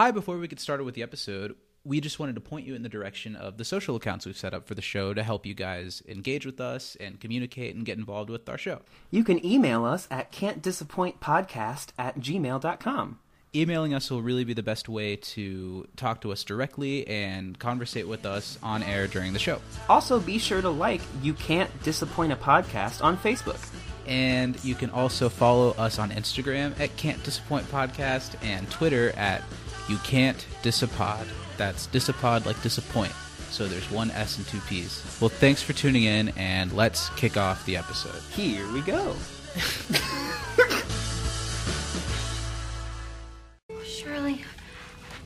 [0.00, 2.82] Hi, before we get started with the episode, we just wanted to point you in
[2.82, 5.52] the direction of the social accounts we've set up for the show to help you
[5.52, 8.80] guys engage with us and communicate and get involved with our show.
[9.10, 13.18] You can email us at can'tdisappointpodcast at gmail.com.
[13.54, 18.08] Emailing us will really be the best way to talk to us directly and conversate
[18.08, 19.60] with us on air during the show.
[19.90, 23.60] Also, be sure to like You Can't Disappoint a Podcast on Facebook.
[24.06, 29.42] And you can also follow us on Instagram at Can't Disappoint Podcast and Twitter at
[29.90, 31.26] You Can't Disapod.
[31.56, 33.10] That's disapod like disappoint.
[33.50, 35.04] So there's one S and two P's.
[35.20, 38.22] Well, thanks for tuning in, and let's kick off the episode.
[38.30, 39.16] Here we go.
[43.84, 44.44] Shirley,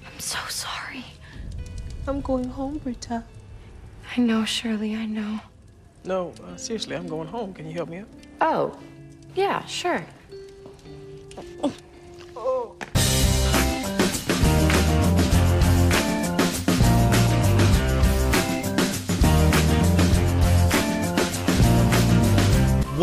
[0.07, 1.05] I'm so sorry.
[2.07, 3.23] I'm going home, Rita.
[4.17, 5.41] I know, Shirley, I know.
[6.07, 7.53] No, uh, seriously, I'm going home.
[7.53, 8.09] Can you help me out?
[8.41, 8.79] Oh,
[9.35, 10.07] yeah, sure.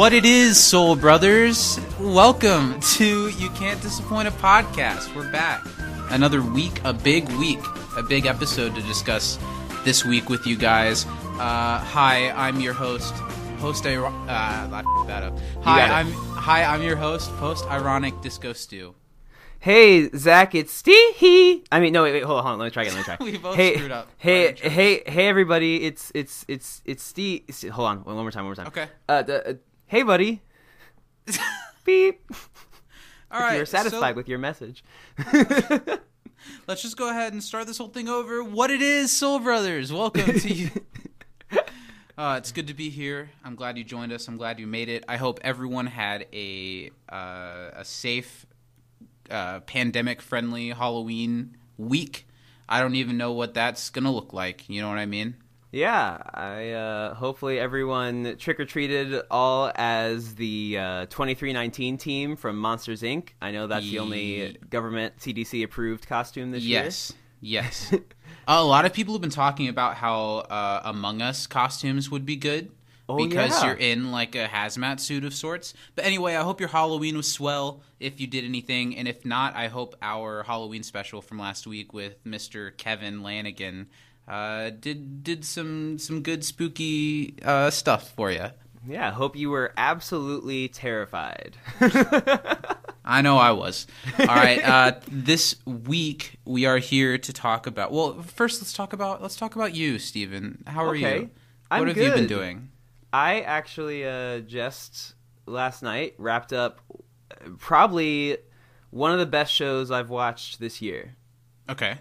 [0.01, 1.79] What it is, Soul Brothers.
[1.99, 5.15] Welcome to You Can't Disappoint a Podcast.
[5.15, 5.63] We're back.
[6.09, 7.59] Another week, a big week,
[7.95, 9.37] a big episode to discuss
[9.85, 11.05] this week with you guys.
[11.05, 13.13] Uh, hi, I'm your host,
[13.59, 14.67] post uh,
[15.05, 15.37] that up.
[15.61, 15.83] Hi.
[15.83, 18.95] I'm hi, I'm your host, post ironic disco stew.
[19.59, 21.61] Hey, Zach, it's Steve.
[21.71, 22.59] I mean, no, wait, wait, hold on, hold on.
[22.59, 22.95] Let me try again.
[22.95, 23.17] Let me try.
[23.33, 25.83] We both hey, screwed up Hey, hey, hey, everybody!
[25.83, 27.43] It's it's it's it's Steve.
[27.71, 28.65] Hold on, one more time, one more time.
[28.65, 28.87] Okay.
[29.07, 29.53] Uh, the, uh
[29.91, 30.41] hey, buddy.
[31.83, 32.21] Beep.
[33.29, 34.85] All right, You're satisfied so with your message.
[36.65, 38.41] let's just go ahead and start this whole thing over.
[38.41, 39.91] What it is, Soul Brothers.
[39.91, 40.69] Welcome to you.
[42.17, 43.31] Uh, it's good to be here.
[43.43, 44.27] I'm glad you joined us.
[44.27, 45.03] I'm glad you made it.
[45.07, 48.45] I hope everyone had a uh, a safe,
[49.31, 52.27] uh, pandemic-friendly Halloween week.
[52.69, 54.69] I don't even know what that's gonna look like.
[54.69, 55.35] You know what I mean?
[55.71, 62.57] Yeah, I uh, hopefully everyone trick or treated all as the uh, 2319 team from
[62.57, 63.29] Monsters Inc.
[63.41, 66.83] I know that's the only government CDC approved costume this year.
[66.83, 67.93] Yes, yes.
[68.47, 72.35] a lot of people have been talking about how uh, Among Us costumes would be
[72.35, 72.71] good
[73.11, 73.67] Oh, because yeah.
[73.67, 75.73] you're in like a hazmat suit of sorts.
[75.95, 77.81] But anyway, I hope your Halloween was swell.
[77.99, 81.93] If you did anything, and if not, I hope our Halloween special from last week
[81.93, 82.75] with Mr.
[82.77, 83.87] Kevin Lanigan
[84.27, 88.47] uh, did did some some good spooky uh, stuff for you.
[88.87, 91.55] Yeah, hope you were absolutely terrified.
[93.05, 93.85] I know I was.
[94.19, 94.63] All right.
[94.63, 97.91] Uh, this week we are here to talk about.
[97.91, 100.63] Well, first let's talk about let's talk about you, Stephen.
[100.67, 101.19] How are Okay.
[101.19, 101.29] you?
[101.69, 102.69] I'm what have you been doing?
[103.13, 105.13] I actually uh, just
[105.45, 106.79] last night wrapped up
[107.57, 108.37] probably
[108.89, 111.15] one of the best shows I've watched this year.
[111.69, 111.97] Okay.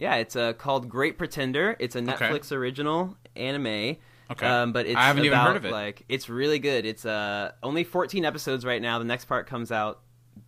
[0.00, 1.76] Yeah, it's uh, called Great Pretender.
[1.78, 2.12] It's a Okay.
[2.12, 3.96] Netflix original anime.
[4.30, 4.46] Okay.
[4.46, 5.72] Um, but it's I haven't even about, heard of it.
[5.72, 6.86] Like it's really good.
[6.86, 8.98] It's uh only 14 episodes right now.
[8.98, 10.00] The next part comes out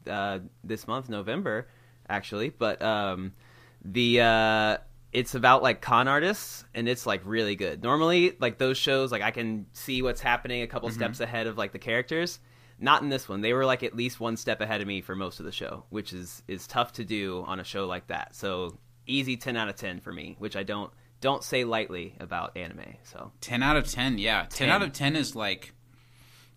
[0.08, 1.68] uh, this month, November,
[2.08, 2.48] actually.
[2.48, 3.32] But um,
[3.84, 4.76] the uh,
[5.12, 7.82] it's about like con artists, and it's like really good.
[7.82, 10.96] Normally, like those shows, like I can see what's happening a couple Mm-hmm.
[10.98, 12.38] steps ahead of like the characters.
[12.78, 13.42] Not in this one.
[13.42, 15.84] They were like at least one step ahead of me for most of the show,
[15.90, 18.34] which is is tough to do on a show like that.
[18.34, 20.90] So easy 10 out of 10 for me, which I don't
[21.20, 22.96] don't say lightly about anime.
[23.04, 24.18] So Ten out of ten.
[24.18, 24.40] Yeah.
[24.50, 24.70] Ten, 10.
[24.70, 25.72] out of ten is like.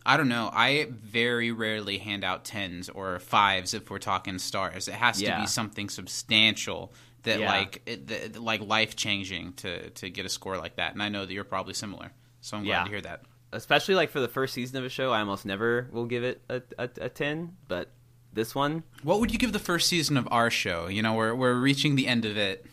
[0.08, 0.50] I don't know.
[0.54, 4.88] I very rarely hand out tens or fives if we're talking stars.
[4.88, 7.52] It has to be something substantial that Yeah.
[7.52, 10.94] like it, that, like life changing to to get a score like that.
[10.94, 12.12] And I know that you're probably similar.
[12.42, 12.84] So I'm glad Yeah.
[12.84, 13.22] to hear that.
[13.52, 16.42] especially like for the first season of a show, I almost never will give it
[16.50, 17.90] a, a, a 10, but
[18.36, 20.88] this one What would you give the first season of our show?
[20.88, 22.66] You know, we're we're reaching the end of it.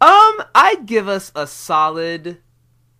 [0.00, 2.38] um I'd give us a solid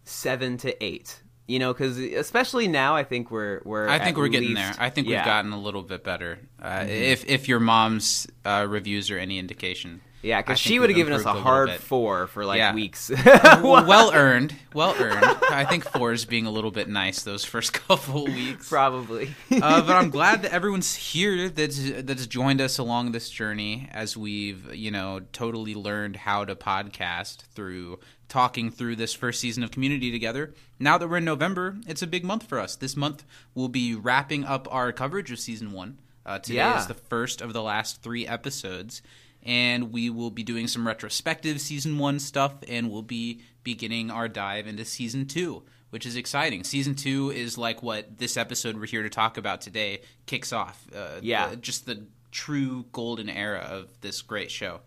[0.05, 1.23] 7 to 8.
[1.47, 4.73] You know, cuz especially now I think we're we're I think we're getting there.
[4.78, 5.19] I think yeah.
[5.19, 5.27] Mm-hmm.
[5.28, 6.39] we've gotten a little bit better.
[6.62, 10.97] Uh, If if your mom's uh, reviews are any indication, Yeah, cuz she would have
[10.97, 12.74] given us a a hard 4 for like Yeah.
[12.74, 13.10] weeks.
[13.24, 15.24] well, well earned, well earned.
[15.50, 18.68] I think four is being a little bit nice those first couple weeks.
[18.68, 19.34] Probably.
[19.50, 24.16] uh, but I'm glad that everyone's here that's that's joined us along this journey as
[24.16, 27.98] we've you know totally learned how to podcast through
[28.28, 30.54] talking through this first season of Community together.
[30.78, 32.77] Now that we're in November, it's a big month for us.
[32.77, 33.24] This month
[33.54, 35.98] we'll be wrapping up our coverage of season one.
[36.27, 36.78] Uh, today Yeah.
[36.78, 39.00] is the first of the last three episodes.
[39.42, 44.28] And we will be doing some retrospective season one stuff, and we'll be beginning our
[44.28, 46.63] dive into season two, which is exciting.
[46.65, 50.87] Season two is like what this episode we're here to talk about today kicks off.
[50.95, 51.48] Uh, Yeah.
[51.51, 54.81] the- just the true golden era of this great show.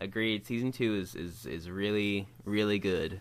[0.00, 0.46] agreed.
[0.46, 3.20] Season two is is is really really good.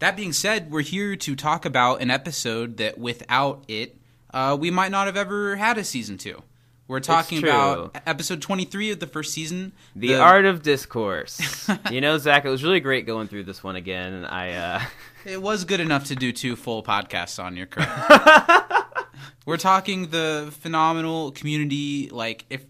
[0.00, 3.96] That being said, we're here to talk about an episode that without it,
[4.34, 6.42] uh, we might not have ever had a season two.
[6.88, 9.72] We're talking about episode 23 of the first season.
[9.96, 11.70] The, art of discourse.
[11.90, 14.24] you know, Zach, it was really great going through this one again.
[14.24, 14.80] I, uh,
[15.24, 19.06] It was good enough to do two full podcasts on your correct.
[19.46, 22.08] We're talking the phenomenal community.
[22.10, 22.64] Like if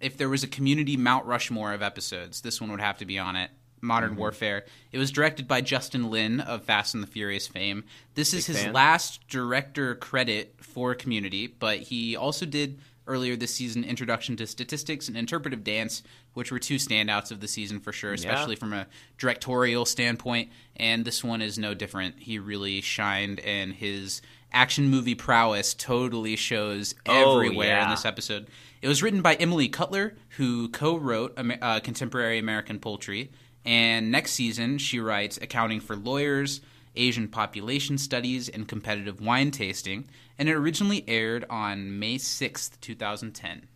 [0.00, 3.20] if there was a community Mount Rushmore of episodes, this one would have to be
[3.20, 3.50] on it.
[3.80, 4.18] Modern Mm-hmm.
[4.18, 4.64] Warfare.
[4.90, 7.84] It was directed by Justin Lin of Fast and the Furious fame.
[8.14, 8.72] This is Big his fan.
[8.72, 15.08] last director credit for Community, but he also did earlier this season Introduction to Statistics
[15.08, 16.02] and Interpretive Dance,
[16.34, 18.86] which were two standouts of the season for sure, especially from a
[19.18, 20.50] directorial standpoint.
[20.76, 22.16] And this one is no different.
[22.18, 24.22] He really shined, and his
[24.52, 28.48] action movie prowess totally shows Oh, everywhere in this episode.
[28.82, 33.30] It was written by Emily Cutler, who co-wrote uh, Contemporary American Poultry,
[33.64, 36.60] and next season she writes Accounting for Lawyers,
[36.96, 40.08] Asian Population Studies, and Competitive Wine Tasting,
[40.38, 43.66] and it originally aired on May sixth, two thousand ten.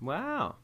[0.00, 0.56] wow.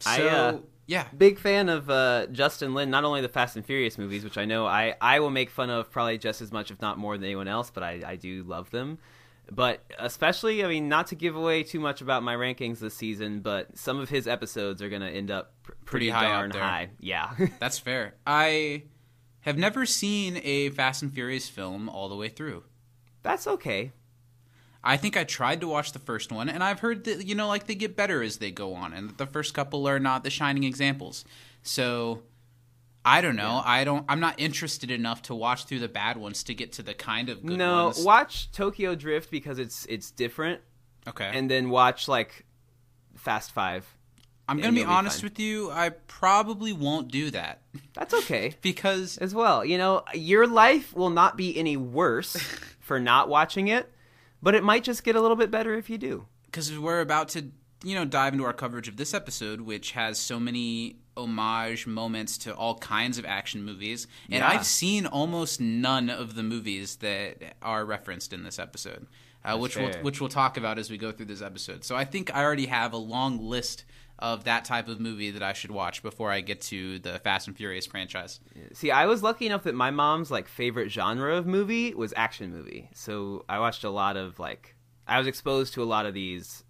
[0.00, 3.64] So I, uh, yeah, Big fan of uh, Justin Lin, not only the Fast and
[3.64, 6.70] Furious movies, which I know I, I will make fun of probably just as much,
[6.70, 8.98] if not more than anyone else, but I, I do love them.
[9.52, 13.40] But especially, I mean, not to give away too much about my rankings this season,
[13.40, 16.38] but some of his episodes are going to end up pr- pretty, Pretty high up
[16.38, 16.62] darn there.
[16.62, 16.88] high.
[16.98, 17.34] Yeah.
[17.58, 18.14] that's fair.
[18.26, 18.84] I
[19.42, 22.64] have never seen a Fast and Furious film all the way through.
[23.22, 23.92] That's okay.
[24.82, 27.48] I think I tried to watch the first one, and I've heard that you know,
[27.48, 30.24] like they get better as they go on, and that the first couple are not
[30.24, 31.24] the shining examples.
[31.62, 32.22] So
[33.04, 33.62] I don't know.
[33.64, 34.04] I don't.
[34.08, 37.28] I'm not interested enough to watch through the bad ones to get to the kind
[37.28, 38.04] of good no, ones.
[38.04, 40.60] watch Tokyo Drift because it's it's different,
[41.08, 41.30] okay.
[41.32, 42.44] and then watch like
[43.16, 43.86] Fast Five.
[44.50, 45.70] I'm gonna be you'll be honest with you.
[45.70, 47.62] I probably won't do that
[47.94, 48.54] That's okay.
[48.62, 49.64] because as well.
[49.64, 52.36] You know, your life will not be any worse
[52.80, 53.90] for not watching it,
[54.42, 56.26] but it might just get a little bit better if you do.
[56.46, 57.46] because we're about to
[57.82, 62.36] you know dive into our coverage of this episode which has so many homage moments
[62.38, 64.48] to all kinds of action movies and Yeah.
[64.50, 69.06] i've seen almost none of the movies that are referenced in this episode
[69.46, 72.04] uh, which we'll, which we'll talk about as we go through this episode so i
[72.04, 73.84] think i already have a long list
[74.20, 77.48] of that type of movie that i should watch before i get to the fast
[77.48, 78.40] and furious franchise
[78.72, 82.50] See, I was lucky enough that my mom's like favorite genre of movie was action
[82.52, 82.88] movie.
[82.94, 84.76] So I watched a lot of like
[85.06, 86.62] I was exposed to a lot of these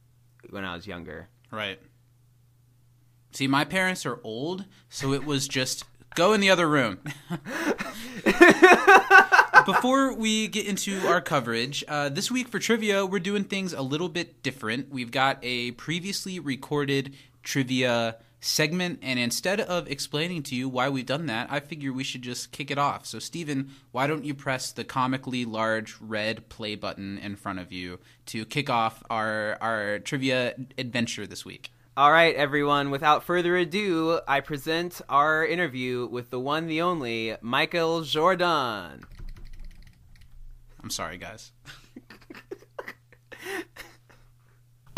[0.48, 1.28] when I was younger.
[1.50, 1.78] Right.
[3.32, 6.98] See, my parents are old, so it was just go in the other room.
[9.66, 13.82] Before we get into our coverage, uh, this week for trivia, we're doing things a
[13.82, 14.90] little bit different.
[14.90, 21.06] We've got a previously recorded trivia segment, and instead of explaining to you why we've
[21.06, 23.06] done that, I figure we should just kick it off.
[23.06, 27.70] So, Steven, why don't you press the comically large red play button in front of
[27.70, 31.70] you to kick off our, our trivia adventure this week?
[31.96, 37.36] All right, everyone, without further ado, I present our interview with the one, the only,
[37.42, 39.04] Michael Jordan.
[40.82, 41.52] I'm sorry, guys.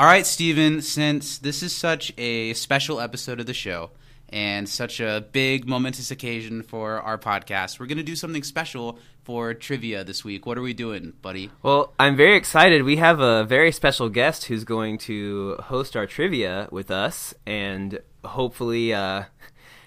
[0.03, 3.93] All right, Steven, since this is such a special episode of the show
[4.31, 8.99] and such a big, momentous occasion for our podcast, we're going to do something special
[9.23, 10.45] for trivia this week.
[10.45, 11.53] What are we doing, buddy?
[11.63, 12.83] Well, I'm very excited.
[12.83, 18.01] We have a very special guest who's going to host our trivia with us, and
[18.25, 19.27] hopefully, uh,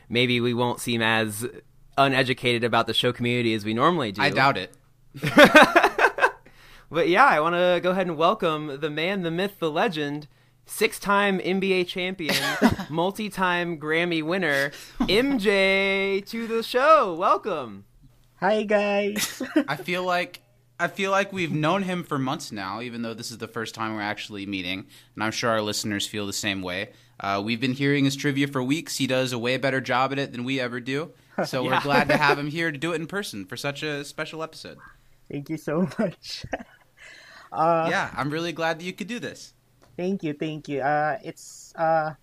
[0.07, 1.45] maybe we won't seem as
[1.97, 4.21] uneducated about the show community as we normally do.
[4.21, 4.73] I doubt it.
[6.91, 10.27] But yeah, I want to go ahead and welcome the man, the myth, the legend,
[10.65, 12.35] six time NBA champion,
[12.89, 17.15] multi time Grammy winner, MJ, to the show.
[17.15, 17.85] Welcome.
[18.39, 19.41] Hi guys.
[19.67, 20.41] I feel like
[20.79, 23.73] I feel like we've known him for months now, even though this is the first
[23.73, 26.91] time we're actually meeting, and I'm sure our listeners feel the same way.
[27.19, 28.97] Uh, we've been hearing his trivia for weeks.
[28.97, 31.11] He does a way better job at it than we ever do.
[31.45, 34.03] So we're glad to have him here to do it in person for such a
[34.03, 34.77] special episode.
[35.29, 36.45] Thank you so much.
[37.51, 39.53] uh, yeah, I'm really glad that you could do this.
[39.97, 40.81] Thank you, thank you.
[40.81, 42.13] Uh, it's uh,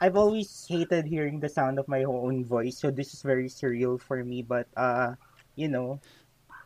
[0.00, 4.00] I've always hated hearing the sound of my own voice, so this is very surreal
[4.00, 4.42] for me.
[4.42, 5.14] But uh,
[5.56, 6.00] you know,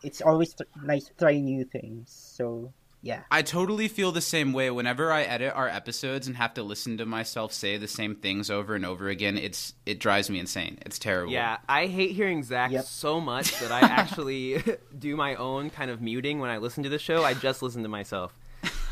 [0.03, 2.11] it's always nice to try new things.
[2.12, 3.23] So yeah.
[3.30, 6.97] I totally feel the same way whenever I edit our episodes and have to listen
[6.99, 9.37] to myself say the same things over and over again.
[9.37, 10.78] It's it drives me insane.
[10.87, 11.32] It's terrible.
[11.32, 12.85] Yeah, I hate hearing Zach Yep.
[12.85, 14.62] so much that I actually
[14.99, 17.25] do my own kind of muting when I listen to the show.
[17.25, 18.32] I just listen to myself.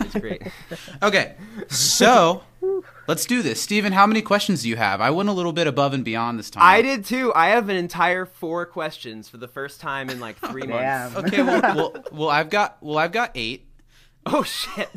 [0.00, 0.42] It's great.
[1.02, 1.34] Okay,
[1.68, 2.42] so
[3.06, 3.60] let's do this.
[3.60, 5.00] Steven, how many questions do you have?
[5.00, 6.62] I went a little bit above and beyond this time.
[6.64, 7.32] I did too.
[7.34, 11.16] I have an entire four questions for the first time in like three months.
[11.16, 13.66] Okay, well, well, well, I've got well, I've got eight.
[14.32, 14.88] Oh shit!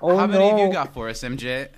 [0.00, 0.38] Oh How no.
[0.38, 1.68] many of you got for us, MJ?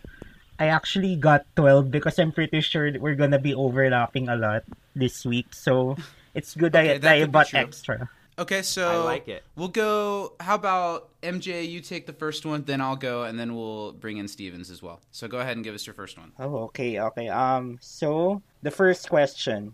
[0.59, 4.63] I actually got 12 because I'm pretty sure we're gonna be overlapping a lot
[4.95, 5.53] this week.
[5.53, 5.97] So
[6.35, 8.09] it's good Okay, I, that that I bought extra.
[8.39, 9.45] Okay, so I like it.
[9.57, 10.35] We'll go.
[10.41, 11.67] How about MJ?
[11.67, 14.83] You take the first one, then I'll go, and then we'll bring in Stevens as
[14.83, 15.01] well.
[15.11, 16.33] So go ahead and give us your first one.
[16.39, 17.29] Oh, okay, okay.
[17.29, 19.73] Um, so the first question,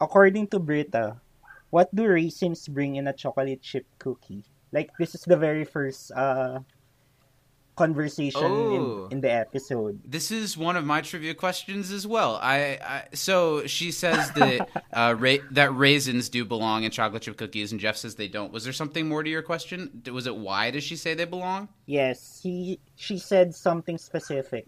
[0.00, 1.16] according to Britta,
[1.70, 4.44] what do raisins bring in a chocolate chip cookie?
[4.72, 6.60] Like this is the very first uh
[7.76, 9.06] conversation Oh.
[9.06, 10.00] in, in the episode.
[10.04, 12.38] This is one of my trivia questions as well.
[12.42, 17.36] I, I so she says that uh, ra- that raisins do belong in chocolate chip
[17.38, 18.52] cookies, and Jeff says they don't.
[18.52, 20.02] Was there something more to your question?
[20.12, 21.68] Was it why does she say they belong?
[21.86, 24.66] Yes, he she said something specific.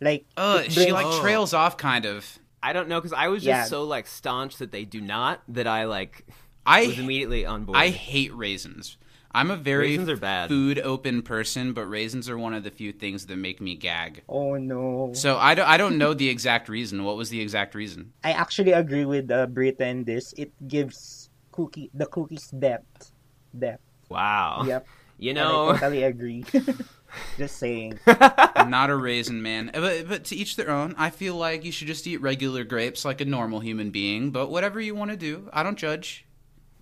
[0.00, 1.20] Like Uh, it she like Oh.
[1.20, 2.38] trails off kind of.
[2.62, 3.64] I don't know because I was just Yeah.
[3.64, 6.26] so like staunch that they do not that I like
[6.66, 7.76] was I immediately on board.
[7.78, 8.96] I hate raisins.
[9.32, 10.48] I'm a very Raisins are bad.
[10.48, 14.22] food open person, but raisins are one of the few things that make me gag.
[14.28, 15.12] Oh no.
[15.12, 17.04] So I don't, I don't know the exact reason.
[17.04, 18.12] What was the exact reason?
[18.22, 20.32] I actually agree with uh, Britta in this.
[20.34, 23.12] It gives cookie the cookies depth.
[23.56, 23.82] Depth.
[24.08, 24.66] wow.
[24.66, 24.88] Yep.
[25.18, 26.44] You And know, I totally agree.
[27.38, 28.00] Just saying.
[28.06, 29.70] I'm not a raisin man.
[29.72, 30.94] But, but to each their own.
[30.98, 34.30] I feel like you should just eat regular grapes like a normal human being.
[34.30, 36.26] But whatever you want to do, I don't judge.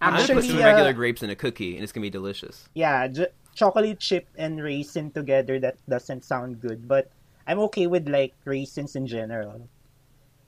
[0.02, 2.11] I'm gonna put Actually, some uh, regular grapes in a cookie and it's gonna be
[2.11, 2.68] delicious.
[2.75, 7.11] yeah, j- chocolate chip and raisin together that doesn't sound good, but
[7.47, 9.68] I'm okay with like raisins in general.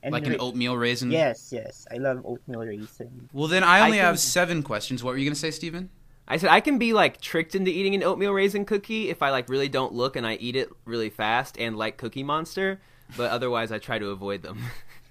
[0.02, 1.11] And Like an oatmeal raisin.
[1.11, 3.28] Yes, yes, I love oatmeal raisin.
[3.32, 5.02] Well, then I only I can- have seven questions.
[5.02, 5.88] What were you going to say, Steven?
[6.28, 9.30] I said I can be like tricked into eating an oatmeal raisin cookie if I
[9.30, 12.80] like really don't look and I eat it really fast and like Cookie Monster,
[13.16, 14.58] but otherwise I try to avoid them.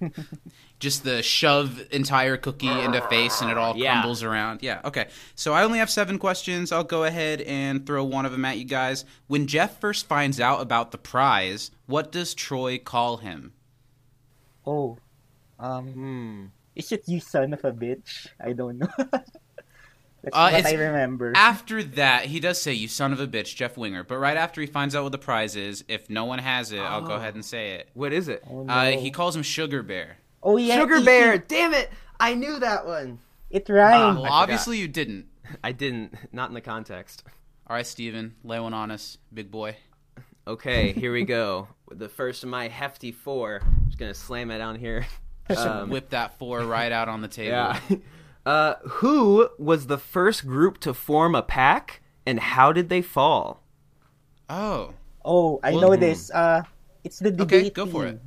[0.84, 3.92] Just the shove entire cookie into face and it all Yeah.
[3.94, 4.62] crumbles around.
[4.62, 5.06] Yeah, okay.
[5.34, 6.70] So I only have seven questions.
[6.72, 9.06] I'll go ahead and throw one of them at you guys.
[9.26, 13.54] When Jeff first finds out about the prize, what does Troy call him?
[14.66, 14.98] Oh,
[15.58, 16.44] um, hmm.
[16.76, 18.26] is it you son of a bitch?
[18.38, 18.88] I don't know.
[18.98, 21.32] That's Uh, what it's I remember.
[21.34, 24.60] After that, he does say, "You son of a bitch, Jeff Winger." But right after
[24.60, 27.16] he finds out what the prize is, if no one has it, I'll go Oh.
[27.16, 27.88] ahead and say it.
[27.94, 28.42] What is it?
[28.50, 28.72] oh, no.
[28.72, 30.16] Uh, he calls him Sugar Bear.
[30.44, 31.04] Oh yeah, Sugar easy.
[31.04, 31.38] Bear.
[31.38, 31.90] Damn it!
[32.20, 33.18] I knew that one.
[33.50, 34.18] It rhymed.
[34.18, 35.26] Well, obviously you didn't.
[35.62, 36.14] I didn't.
[36.32, 37.24] Not in the context.
[37.66, 39.76] All right, Steven, lay one on us, big boy.
[40.46, 41.68] Okay, here we go.
[41.90, 43.60] The first of my hefty four.
[43.62, 45.06] I'm just gonna slam it down here.
[45.54, 47.50] Um, Whip that four right out on the table.
[47.50, 47.78] yeah.
[48.46, 53.62] Uh, who was the first group to form a pack, and how did they fall?
[54.48, 56.00] Oh, oh, I Well, know hmm.
[56.00, 56.30] this.
[56.30, 56.62] Uh,
[57.04, 57.46] it's the debate.
[57.46, 57.74] Okay, debate.
[57.74, 58.14] go for team.
[58.14, 58.20] it.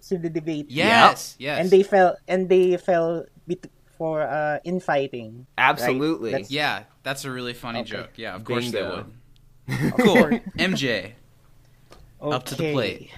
[0.00, 0.68] It's the debate.
[0.72, 0.80] team.
[0.80, 1.60] yes, yes.
[1.60, 3.68] and they fell and they fell bet-
[4.00, 5.44] for uh infighting.
[5.60, 6.32] Absolutely.
[6.32, 8.00] That's- Yeah, that's a really funny Okay.
[8.00, 8.16] joke.
[8.16, 9.04] Yeah, of course they Bingo.
[9.04, 9.12] would.
[10.00, 10.40] Cool.
[10.58, 11.12] MJ,
[12.20, 13.12] up to the plate.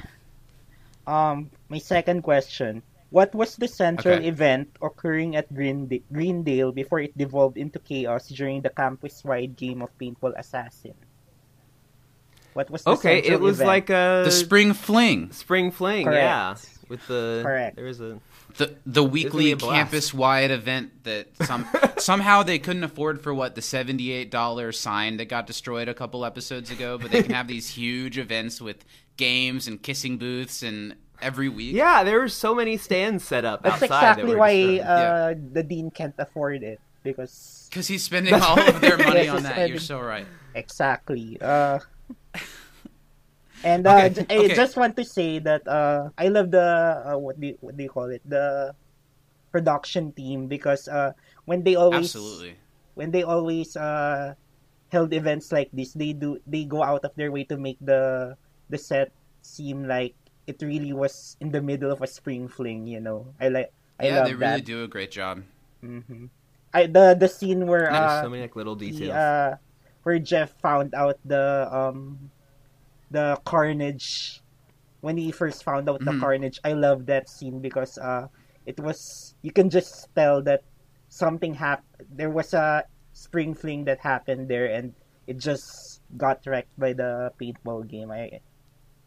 [1.06, 4.28] Um, my second question: What was the central Okay.
[4.28, 9.90] event occurring at Greenda- Greendale before it devolved into chaos during the campus-wide game of
[9.98, 10.94] Paintball Assassin?
[12.54, 13.66] What was the Okay, it was event?
[13.68, 16.06] like a The spring fling, spring fling.
[16.06, 16.22] Correct.
[16.22, 16.54] Yeah,
[16.88, 17.76] with the Correct.
[17.76, 18.20] There was a
[18.58, 21.66] the the weekly campus wide event that some
[21.98, 25.94] somehow they couldn't afford for what the seventy eight dollar sign that got destroyed a
[25.94, 28.84] couple episodes ago, but they can have these huge events with
[29.16, 31.74] games and kissing booths and every week.
[31.74, 32.02] yeah.
[32.04, 33.88] There were so many stands set up That's outside.
[33.88, 34.80] that exactly were why destroyed.
[34.86, 39.44] uh, the dean can't afford it because Because he's spending all of their money on
[39.44, 39.52] that.
[39.52, 40.26] spending- You're so right.
[40.54, 41.38] Exactly.
[41.40, 41.78] Uh,
[43.64, 44.52] and uh, Okay, j- I okay.
[44.52, 46.62] just want to say that uh, I love the
[47.14, 48.74] uh, what do you, what do you call it the
[49.52, 51.12] production team because uh,
[51.44, 52.58] when they always Absolutely.
[52.94, 54.34] when they always uh,
[54.90, 58.36] held events like this, they do they go out of their way to make the
[58.70, 60.16] the set seem like
[60.46, 62.86] it really was in the middle of a spring fling.
[62.86, 64.62] You know, I like I yeah, love they really that.
[64.62, 65.42] do a great job.
[65.82, 66.26] hmm
[66.72, 69.56] I the the scene where uh, so many like little the, uh,
[70.02, 72.31] where Jeff found out the um
[73.12, 74.40] the carnage
[75.00, 76.20] when he first found out the Mhm.
[76.20, 76.58] carnage.
[76.64, 78.28] I love that scene because uh
[78.66, 80.62] it was you can just tell that
[81.08, 82.06] something happened.
[82.10, 84.94] There was a spring fling that happened there, and
[85.26, 88.10] it just got wrecked by the paintball game.
[88.10, 88.40] I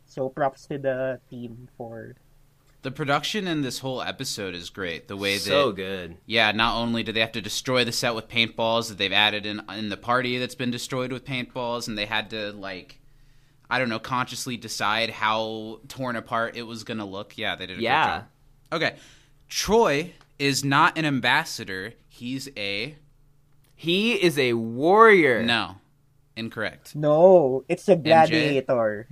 [0.05, 2.15] so props to the team for
[2.83, 5.07] The production in this whole episode is great.
[5.07, 6.17] The way that So good.
[6.27, 9.43] Yeah, not only do they have to destroy the set with paintballs that they've added
[9.47, 12.99] in in the party that's been destroyed with paintballs, and they had to like,
[13.69, 17.37] I don't know, consciously decide how torn apart it was gonna look.
[17.37, 17.79] Yeah, they did.
[17.79, 18.05] A Yeah.
[18.05, 18.25] Great job.
[18.73, 18.95] Okay,
[19.49, 21.93] Troy is not an ambassador.
[22.09, 22.95] He's a
[23.75, 25.43] He is a warrior.
[25.43, 25.75] no,
[26.35, 26.95] incorrect.
[26.95, 29.07] No, it's a gladiator.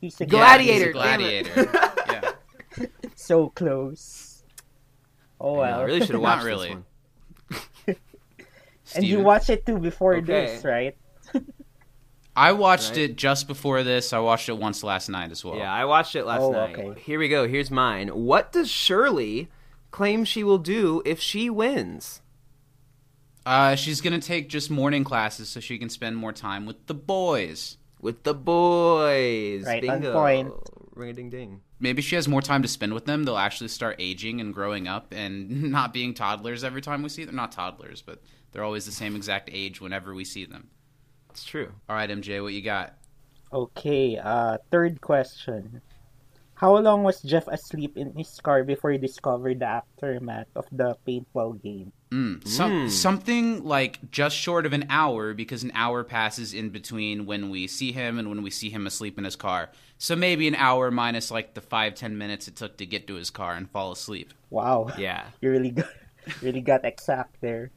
[0.00, 1.70] He's a Gladiator, Yeah, damn he's a gladiator.
[2.08, 2.86] yeah.
[3.16, 4.44] So close.
[5.40, 5.80] Oh I know.
[5.80, 6.68] I really should have Not watched really.
[6.68, 6.84] this one.
[8.94, 9.24] and you Steven?
[9.24, 10.24] watched it too before Okay.
[10.24, 10.96] this, right?
[12.38, 12.98] I watched Right.
[13.10, 14.12] it just before this.
[14.12, 15.56] I watched it once last night as well.
[15.56, 16.78] Yeah, I watched it last Oh, night.
[16.78, 17.00] okay.
[17.00, 17.48] Here we go.
[17.48, 18.08] Here's mine.
[18.08, 19.48] What does Shirley
[19.90, 22.20] claim she will do if she wins?
[23.44, 26.94] Uh, she's gonna take just morning classes so she can spend more time with the
[26.94, 27.76] boys.
[28.00, 29.64] With the boys.
[29.66, 30.12] Right, on Bingo.
[30.12, 30.52] point.
[30.94, 31.60] Ring a ding ding.
[31.80, 33.24] Maybe she has more time to spend with them.
[33.24, 37.24] They'll actually start aging and growing up and not being toddlers every time we see
[37.24, 37.36] them.
[37.36, 40.68] Not toddlers, but they're always the same exact age whenever we see them.
[41.38, 41.72] It's true.
[41.88, 42.94] All right, MJ, what you got?
[43.52, 45.80] Okay, uh, third question.
[46.54, 50.96] How long was Jeff asleep in his car before he discovered the aftermath of the
[51.06, 51.92] paintball game?
[52.10, 52.90] Mm, some, Mm.
[52.90, 57.66] Something like just short of an hour because an hour passes in between when we
[57.66, 59.70] see him and when we see him asleep in his car.
[59.98, 63.14] So maybe an hour minus like the five ten minutes it took to get to
[63.14, 64.34] his car and fall asleep.
[64.50, 65.30] Wow, Yeah.
[65.40, 65.88] you really got,
[66.42, 67.70] really got exact there.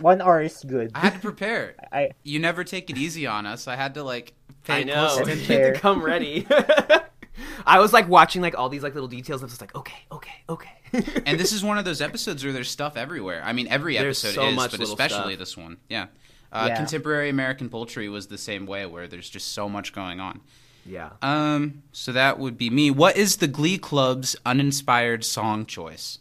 [0.00, 0.90] One hour is good.
[0.94, 1.74] I had to prepare.
[1.92, 3.66] I You never take it easy on us.
[3.68, 4.32] I had to like
[4.64, 4.94] pay I know.
[5.06, 5.44] close attention.
[5.62, 6.46] had to come ready.
[7.66, 9.42] I was like watching like all these like little details.
[9.42, 11.22] I was just like, okay, okay, okay.
[11.26, 13.42] and this is one of those episodes where there's stuff everywhere.
[13.44, 15.38] I mean, every episode so is, much but especially stuff.
[15.38, 15.76] this one.
[15.88, 16.06] Yeah.
[16.50, 16.76] Uh, Yeah.
[16.76, 20.40] Contemporary American poultry was the same way, where there's just so much going on.
[20.86, 21.10] yeah.
[21.20, 22.90] Um, so that would be me.
[22.90, 26.18] What is the Glee Club's uninspired song choice?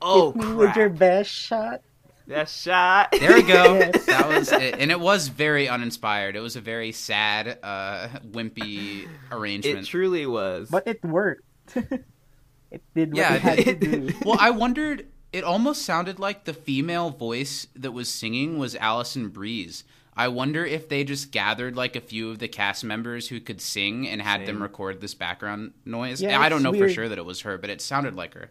[0.00, 1.82] Oh hit me with your best shot.
[2.26, 3.12] That shot.
[3.18, 3.74] There we go.
[3.78, 4.04] Yes.
[4.06, 4.76] That was it.
[4.78, 6.34] and it was very uninspired.
[6.36, 9.78] It was a very sad, uh, wimpy arrangement.
[9.80, 10.68] It truly was.
[10.70, 11.42] But it worked.
[11.74, 14.12] it did what Yeah, it had it- to do.
[14.24, 15.06] well, I wondered.
[15.32, 19.70] It almost sounded like the female voice that was singing was Alison Brie.
[20.16, 23.60] I wonder if they just gathered like a few of the cast members who could
[23.60, 26.22] sing and had them record this background noise.
[26.22, 28.32] Yeah, I don't it's know for sure that it was her, but it sounded like
[28.34, 28.50] her.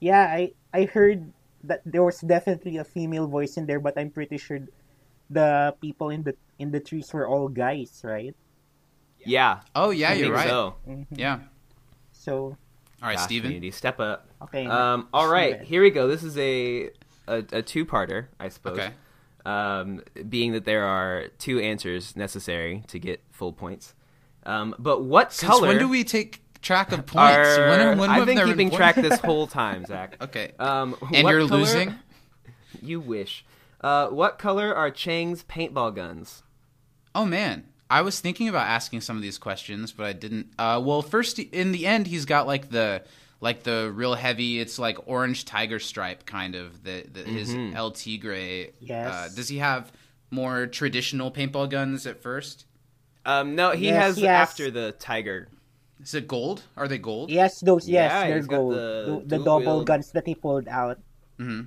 [0.00, 1.32] Yeah, I I heard
[1.64, 4.60] that there was definitely a female voice in there, but I'm pretty sure
[5.28, 8.34] the people in the in the trees were all guys, right?
[9.24, 9.60] yeah.
[9.74, 10.48] Oh yeah, I you're right.
[10.48, 10.76] So.
[11.10, 11.40] Yeah.
[12.12, 12.56] So
[13.02, 13.48] All right, Gosh, Steven.
[13.48, 14.28] community, step up.
[14.42, 14.66] okay.
[14.66, 15.66] Um, all right, Steven.
[15.66, 16.08] here we go.
[16.08, 16.90] This is a
[17.28, 18.78] a, a two parter, I suppose.
[18.78, 18.90] Okay.
[19.46, 23.94] Um, being that there are two answers necessary to get full points.
[24.44, 25.68] Um, but what Since color?
[25.68, 27.48] when do we take track of points?
[27.58, 28.76] are- When, when I've been keeping points?
[28.76, 30.16] track this whole time, Zach.
[30.20, 30.52] Okay.
[30.58, 31.94] Um, and you're color- losing.
[32.82, 33.44] You wish.
[33.80, 36.42] Uh, what color are Chang's paintball guns?
[37.14, 40.52] Oh man, I was thinking about asking some of these questions, but I didn't.
[40.58, 43.02] Uh, well, first, in the end, he's got like the
[43.40, 44.60] like the real heavy.
[44.60, 47.76] It's like orange tiger stripe kind of the, the his Mm-hmm.
[47.76, 48.70] El Tigre.
[48.80, 49.12] Yes.
[49.12, 49.92] Uh, does he have
[50.30, 52.66] more traditional paintball guns at first?
[53.26, 55.48] Um, no, he Yes, has he has- after the tiger.
[56.02, 56.62] Is it gold?
[56.76, 57.30] Are they gold?
[57.30, 58.72] yes, those yes, Yeah, they're he's gold.
[58.74, 59.86] the The, the double wield.
[59.86, 60.98] guns that he pulled out.
[61.38, 61.60] Hmm.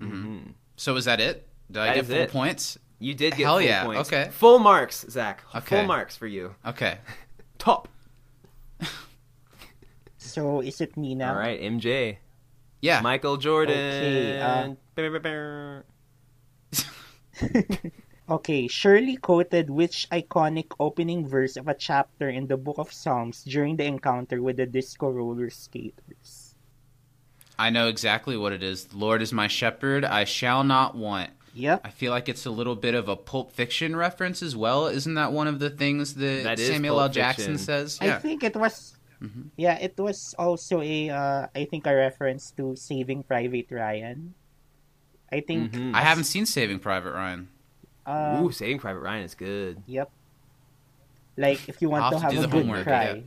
[0.00, 0.38] Hmm.
[0.76, 1.46] So is that it?
[1.70, 2.30] Did I That get full it.
[2.32, 2.78] points?
[2.98, 4.08] You did get Hell full yeah, points.
[4.12, 4.30] okay.
[4.32, 5.42] Full marks, Zach.
[5.54, 5.76] Okay.
[5.76, 6.54] Full marks for you.
[6.66, 6.98] Okay.
[7.58, 7.88] Top.
[10.18, 11.32] So is it me now?
[11.32, 12.18] All right, MJ.
[12.82, 13.00] Yeah.
[13.00, 13.76] Michael Jordan.
[13.76, 14.74] Okay, uh.
[18.30, 23.42] Okay, Shirley quoted which iconic opening verse of a chapter in the Book of Psalms
[23.42, 26.54] during the encounter with the disco roller skaters.
[27.58, 28.86] I know exactly what it is.
[28.86, 31.30] The Lord is my shepherd; I shall not want.
[31.54, 31.80] Yep.
[31.84, 34.86] I feel like it's a little bit of a Pulp Fiction reference as well.
[34.86, 37.08] Isn't that one of the things that, That is Samuel L.
[37.08, 37.58] Jackson Fiction.
[37.58, 37.98] says?
[38.00, 38.94] I think it was.
[39.20, 39.48] Mm-hmm.
[39.56, 41.10] Yeah, it was also a.
[41.10, 44.34] Uh, I think a reference to Saving Private Ryan.
[45.32, 45.72] I think.
[45.72, 45.94] Mhm.
[45.94, 47.48] I haven't seen Saving Private Ryan.
[48.06, 49.82] Uh, Ooh, Saving Private Ryan is good.
[49.86, 50.10] Yep.
[51.36, 53.22] Like if you want to have to have a good homework, cry,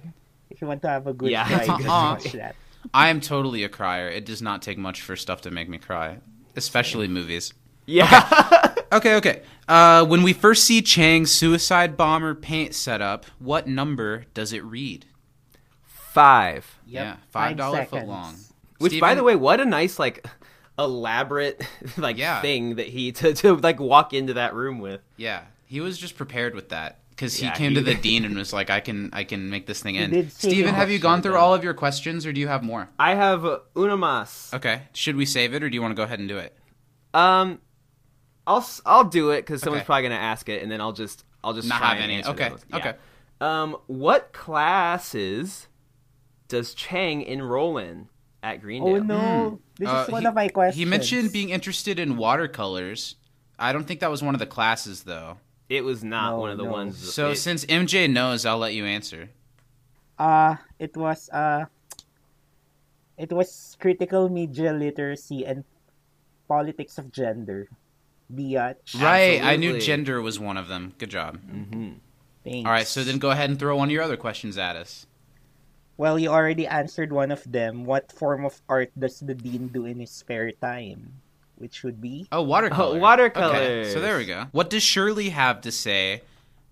[0.50, 1.46] if you want to have a good Yeah.
[1.48, 2.56] cry, you can watch that.
[2.94, 4.10] I am totally a crier.
[4.10, 6.18] It does not take much for stuff to make me cry,
[6.56, 7.54] especially movies.
[7.86, 8.70] Yeah.
[8.94, 9.42] Okay, okay.
[9.68, 15.06] Uh, when we first see Chang's suicide bomber paint setup, what number does it read?
[15.86, 16.78] Five.
[16.86, 18.36] Yep, Yeah, five dollar foot long.
[18.78, 20.26] Which, by the way, what a nice like
[20.80, 21.66] elaborate
[21.98, 22.42] like Yeah.
[22.42, 25.02] thing that he to to like walk into that room with.
[25.18, 27.00] Yeah, he was just prepared with that.
[27.12, 29.50] because he Yeah, came he- to the dean and was like, "I can, I can
[29.50, 31.74] make this thing He end." did say Steven, have you gone through all of your
[31.76, 32.90] questions, or do you have more?
[32.98, 34.50] I have uh, una mas.
[34.54, 36.56] Okay, should we save it, or do you want to go ahead and do it?
[37.14, 37.60] Um,
[38.48, 41.24] I'll s- I'll do it because someone's probably gonna ask it, and then I'll just
[41.44, 42.26] I'll just Not try have and any.
[42.26, 42.52] Okay.
[42.70, 42.78] Yeah.
[42.78, 42.94] okay.
[43.42, 45.68] Um, what classes
[46.48, 48.10] does Chang enroll in
[48.44, 48.96] at Greendale?
[48.96, 50.78] Oh no, this Uh, is one he- of my questions.
[50.78, 53.16] He mentioned being interested in watercolors.
[53.58, 55.38] I don't think that was one of the classes, though.
[55.70, 56.72] It was not No, one of the no.
[56.72, 56.98] ones.
[57.14, 59.30] So it- since MJ knows, I'll let you answer.
[60.20, 61.66] Uh, it was uh,
[63.18, 65.64] it was critical media literacy and
[66.48, 67.68] politics of gender.
[68.30, 70.94] The uh, ch- Right, I knew gender was one of them.
[70.98, 71.40] Good job.
[72.44, 72.66] thanks.
[72.66, 75.06] All right, so then go ahead and throw one of your other questions at us.
[75.98, 77.86] Well, you already answered one of them.
[77.86, 81.22] What form of art does the dean do in his spare time?
[81.58, 82.98] Which would be Oh, watercolor.
[82.98, 83.56] Oh, watercolors.
[83.88, 84.48] Okay, so there we go.
[84.52, 86.24] What does Shirley have to say?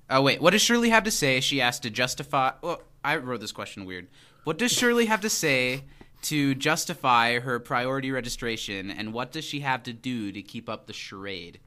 [0.09, 1.39] Oh wait, what does Shirley have to say?
[1.39, 2.51] She asked to justify.
[2.61, 4.07] Well, I wrote this question weird.
[4.43, 5.83] What does Shirley have to say
[6.23, 10.87] to justify her priority registration, and what does she have to do to keep up
[10.87, 11.59] the charade?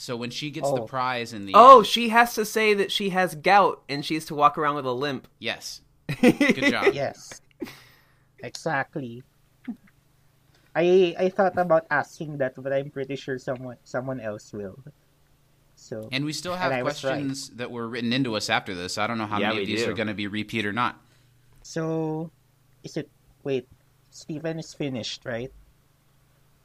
[0.00, 0.86] So when she gets the Oh.
[0.86, 4.14] prize in the oh, end- she has to say that she has gout and she
[4.14, 5.28] has to walk around with a limp.
[5.38, 5.82] yes,
[6.22, 6.94] good job.
[6.94, 7.42] yes,
[8.42, 9.22] exactly.
[10.74, 14.78] I I thought about asking that, but I'm pretty sure someone someone else will.
[15.76, 17.20] So And we still have And I was right.
[17.20, 18.96] questions that were written into us after this.
[18.96, 19.90] I don't know how Yeah, many of these do.
[19.90, 20.96] are going to be repeat or not.
[21.62, 22.30] so
[22.84, 23.10] is it?
[23.44, 23.68] Wait,
[24.10, 25.52] Stephen is finished, right?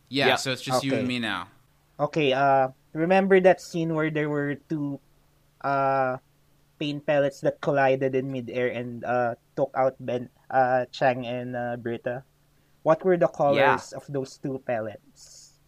[0.08, 0.36] Yeah, Yeah.
[0.39, 1.48] so it's just you and me now.
[2.00, 4.99] Okay, uh, remember that scene where there were two,
[5.62, 6.17] uh,
[6.79, 11.75] paint pellets that collided in midair and, uh, took out Ben, uh, Chang and, uh,
[11.77, 12.23] Britta?
[12.84, 15.60] What were the colors of those two pellets?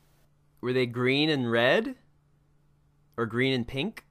[0.61, 1.95] Were they green and red?
[3.17, 4.05] Or green and pink?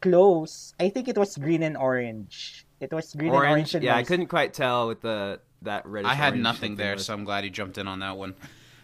[0.00, 0.74] Close.
[0.78, 2.64] I think it was green and orange.
[2.78, 3.74] It was green and orange.
[3.74, 6.10] and Yeah, I couldn't quite tell with the that reddish.
[6.10, 8.34] I had nothing there, was- so I'm glad you jumped in on that one.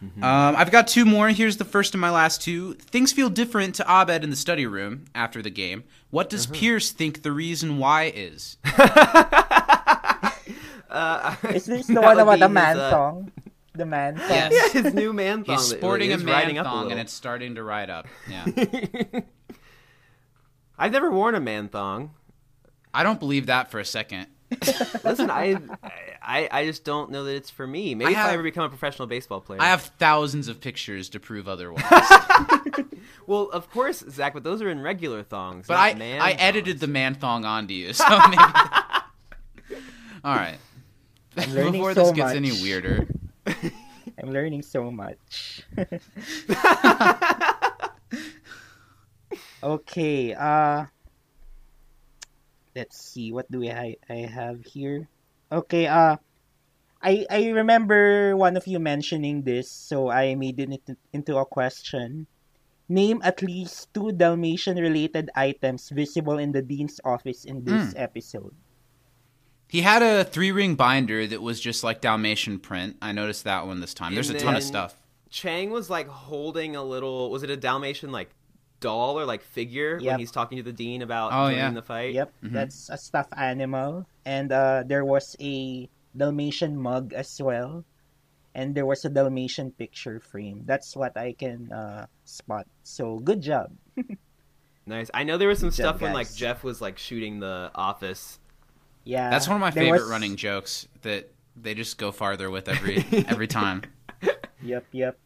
[0.03, 0.25] Mm-hmm.
[0.25, 1.29] Um, I've got two more.
[1.29, 2.75] Here's the first of my last two.
[2.75, 5.85] Things feel different to Abed in the study room after the game.
[6.11, 6.55] What does Uh-huh.
[6.55, 8.57] Pierce think the reason why is?
[10.91, 13.33] Uh, Is this the one about be the his, man uh, song?
[13.73, 14.29] The man song?
[14.29, 14.75] Yes.
[14.75, 15.57] Yeah, his new man thong.
[15.57, 18.07] He's that sporting a man up a thong and it's starting to ride up.
[18.29, 18.45] Yeah.
[20.79, 22.11] I've never worn a man thong.
[22.93, 24.27] I don't believe that for a second.
[25.05, 25.57] Listen, I,
[26.23, 27.95] I, I just don't know that it's for me.
[27.95, 29.61] Maybe I if I ever become a professional baseball player.
[29.61, 31.83] I have thousands of pictures to prove otherwise.
[33.27, 35.67] Well, of course, Zach, but those are in regular thongs.
[35.69, 36.81] But not I man I edited thongs.
[36.81, 38.37] the man thong onto you, so maybe.
[40.25, 40.59] All right.
[41.37, 42.37] I'm Before so this gets much.
[42.37, 43.07] any weirder,
[43.47, 45.63] I'm learning so much.
[49.63, 50.87] okay, uh
[52.75, 55.09] let's see what do we I, I have here.
[55.51, 56.17] Okay, uh
[57.03, 61.45] I I remember one of you mentioning this, so I made it into, into a
[61.47, 62.27] question.
[62.89, 68.55] Name at least two Dalmatian related items visible in the dean's office in this episode.
[69.69, 72.97] he had a three ring binder that was just like Dalmatian print.
[73.01, 74.15] I noticed that one this time.
[74.15, 74.97] There's a ton of stuff.
[75.31, 77.31] Chang was like holding a little.
[77.31, 78.31] Was it a Dalmatian like
[78.83, 80.11] doll or like figure Yep.
[80.11, 81.71] when he's talking to the dean about Oh, joining yeah.
[81.71, 82.13] the fight?
[82.19, 84.05] Yep, that's a stuffed animal.
[84.27, 87.85] And uh, there was a Dalmatian mug as well.
[88.55, 90.69] And there was a Dalmatian picture frame.
[90.69, 92.67] That's what I can uh, spot.
[92.83, 93.73] So good job.
[94.85, 95.11] Nice.
[95.15, 96.27] I know there was some Good stuff job, when like.
[96.35, 98.41] Jeff was like shooting the office.
[99.05, 99.31] Yeah.
[99.31, 103.05] That's one of my favorite was- running jokes that they just go farther with every
[103.29, 103.83] every time.
[104.61, 105.19] Yep, yep.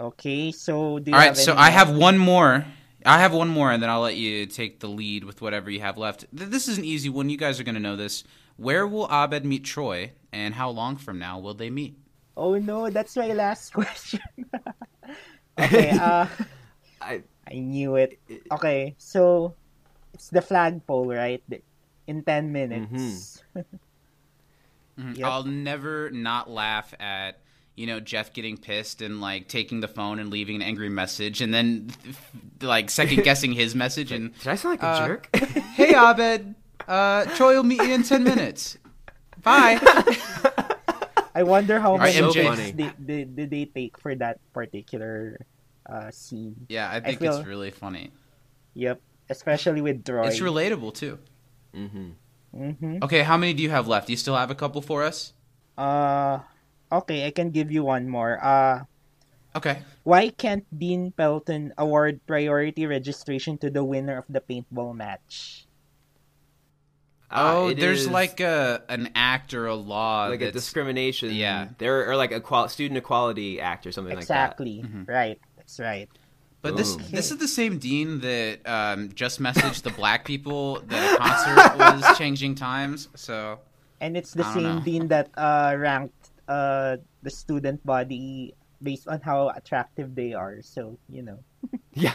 [0.00, 1.70] Okay, so do you All right, have so any I more?
[1.70, 2.66] have one more.
[3.06, 5.80] I have one more, and then I'll let you take the lead with whatever you
[5.80, 6.24] have left.
[6.36, 7.28] Th- This is an easy one.
[7.30, 8.24] You guys are going to know this.
[8.56, 11.96] Where will Abed meet Troy, and how long from now will they meet?
[12.36, 14.20] Oh no, that's my last question.
[15.58, 16.26] okay, uh
[17.00, 18.18] I I knew it.
[18.52, 19.56] Okay, so
[20.14, 21.42] it's the flagpole, right?
[22.06, 22.92] In 10 minutes.
[22.92, 23.34] Mhm.
[24.96, 25.22] Yep.
[25.22, 27.40] I'll never not laugh at
[27.76, 31.40] you know Jeff getting pissed and like taking the phone and leaving an angry message,
[31.40, 31.90] and then
[32.60, 35.36] like second guessing his message and did I sound like a Uh, jerk?
[35.76, 36.54] hey Abed,
[36.88, 38.78] uh, Troy will meet you in ten minutes.
[39.42, 39.78] Bye.
[41.34, 42.76] I wonder how Alright, many MJ.
[42.76, 45.44] did, did, did they take for that particular
[45.90, 46.54] uh, scene.
[46.68, 48.12] Yeah, I think feel- it's really funny.
[48.74, 50.26] Yep, especially with Troy.
[50.26, 51.18] It's relatable too.
[51.74, 52.10] mm-hmm.
[52.54, 54.06] hmm Okay, how many do you have left?
[54.06, 55.32] Do you still have a couple for us?
[55.76, 56.38] Uh,
[57.02, 58.38] okay, I can give you one more.
[58.42, 58.84] Uh,
[59.56, 59.78] Okay.
[60.02, 65.66] Why can't Dean Pelton award priority registration to the winner of the paintball match?
[67.30, 71.30] Ah, oh, it there's is like a an act or a law like a discrimination.
[71.30, 71.68] yeah.
[71.78, 74.82] there or like a qual- student equality act or something Exactly.
[74.84, 75.04] Mm-hmm.
[75.06, 75.38] Right.
[75.56, 76.08] That's right.
[76.60, 77.06] But this Boom.
[77.10, 81.78] this is the same dean that um, just messaged the black people that a concert
[82.02, 83.08] was changing times.
[83.14, 83.60] So
[84.00, 84.80] And it's the same know.
[84.80, 90.60] dean that uh, ranked uh, the student body based on how attractive they are.
[90.62, 91.38] So, you know.
[91.96, 92.14] Yeah.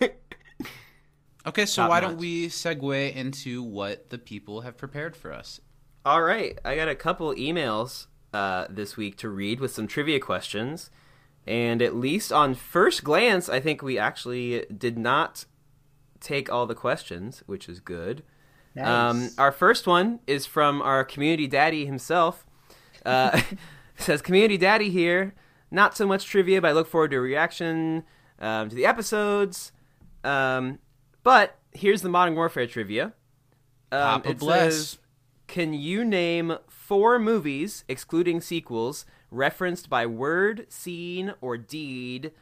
[1.46, 5.60] okay, so Top why don't we segue into what the people have prepared for us?
[6.04, 10.18] All right, I got a couple emails uh, this week to read with some trivia
[10.18, 10.90] questions,
[11.46, 15.44] and at least on first glance, I think we actually did not
[16.18, 18.24] take all the questions, which is good.
[18.74, 18.86] Nice.
[18.86, 22.46] Um, our first one is from our community daddy himself.
[23.04, 23.40] Uh,
[23.96, 25.34] says community daddy here.
[25.70, 28.04] Not so much trivia, but I look forward to a reaction
[28.40, 29.72] um, to the episodes.
[30.24, 30.80] Um,
[31.22, 33.12] but here's the Modern Warfare trivia.
[33.92, 34.74] Um, it bless.
[34.74, 34.98] says,
[35.46, 42.32] can you name four movies, excluding sequels, referenced by word, scene, or deed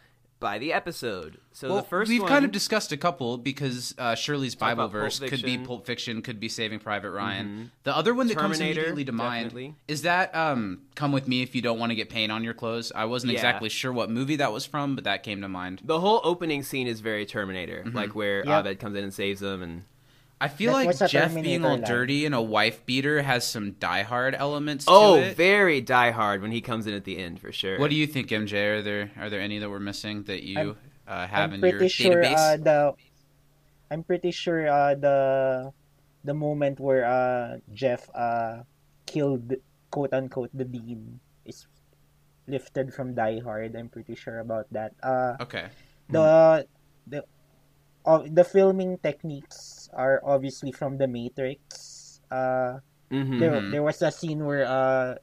[0.40, 1.38] by the episode?
[1.52, 4.88] So Well, the first we've one, kind of discussed a couple because uh, Shirley's Bible
[4.88, 7.70] verse could be Pulp Fiction, could be Saving Private Ryan.
[7.84, 9.74] The other one that comes immediately to mind definitely.
[9.88, 12.54] is that um, "Come with Me if you don't want to get paint on your
[12.54, 13.38] clothes." I wasn't Yeah.
[13.38, 15.80] exactly sure what movie that was from, but that came to mind.
[15.84, 17.96] the whole opening scene is very Terminator, Mm-hmm.
[17.96, 18.66] like where Yep.
[18.66, 19.82] Abed comes in and saves them, and
[20.40, 24.02] I feel That like Jeff being all dirty and a wife beater has some Die
[24.02, 25.36] Hard elements oh, to it.
[25.36, 27.78] very Die Hard when he comes in at the end for sure.
[27.78, 28.78] What do you think, MJ?
[28.78, 30.76] Are there are there any that we're missing that you
[31.08, 32.36] uh, have I'm in pretty your sure database?
[32.36, 32.94] uh, the
[33.90, 35.72] I'm pretty sure uh, the
[36.22, 38.62] the moment where uh, Jeff uh,
[39.06, 39.54] killed
[39.90, 41.66] quote unquote the dean is
[42.46, 43.74] lifted from Die Hard.
[43.74, 44.94] I'm pretty sure about that.
[45.02, 45.66] Uh, okay.
[46.10, 46.66] the
[47.08, 47.24] the
[48.06, 52.20] uh, the filming techniques are obviously from The Matrix.
[52.30, 52.78] Uh,
[53.10, 53.40] Mhm.
[53.40, 53.70] there Mhm.
[53.72, 55.16] there was a scene where uh,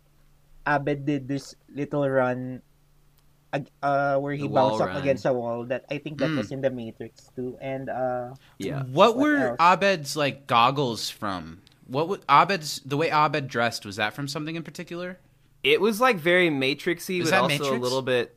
[0.67, 2.61] Abed did this little run.
[3.81, 4.97] Uh, where he bounced up run.
[4.99, 5.63] against a wall.
[5.63, 6.37] That I think that Mm.
[6.43, 8.83] was in the Matrix too, and uh, Yeah.
[8.83, 9.57] What What were else?
[9.61, 11.61] Abed's like goggles from?
[11.87, 15.19] What was Abed's the way Abed dressed was that from something in particular?
[15.63, 18.35] It was like very Matrixy, Is but that also a little bit.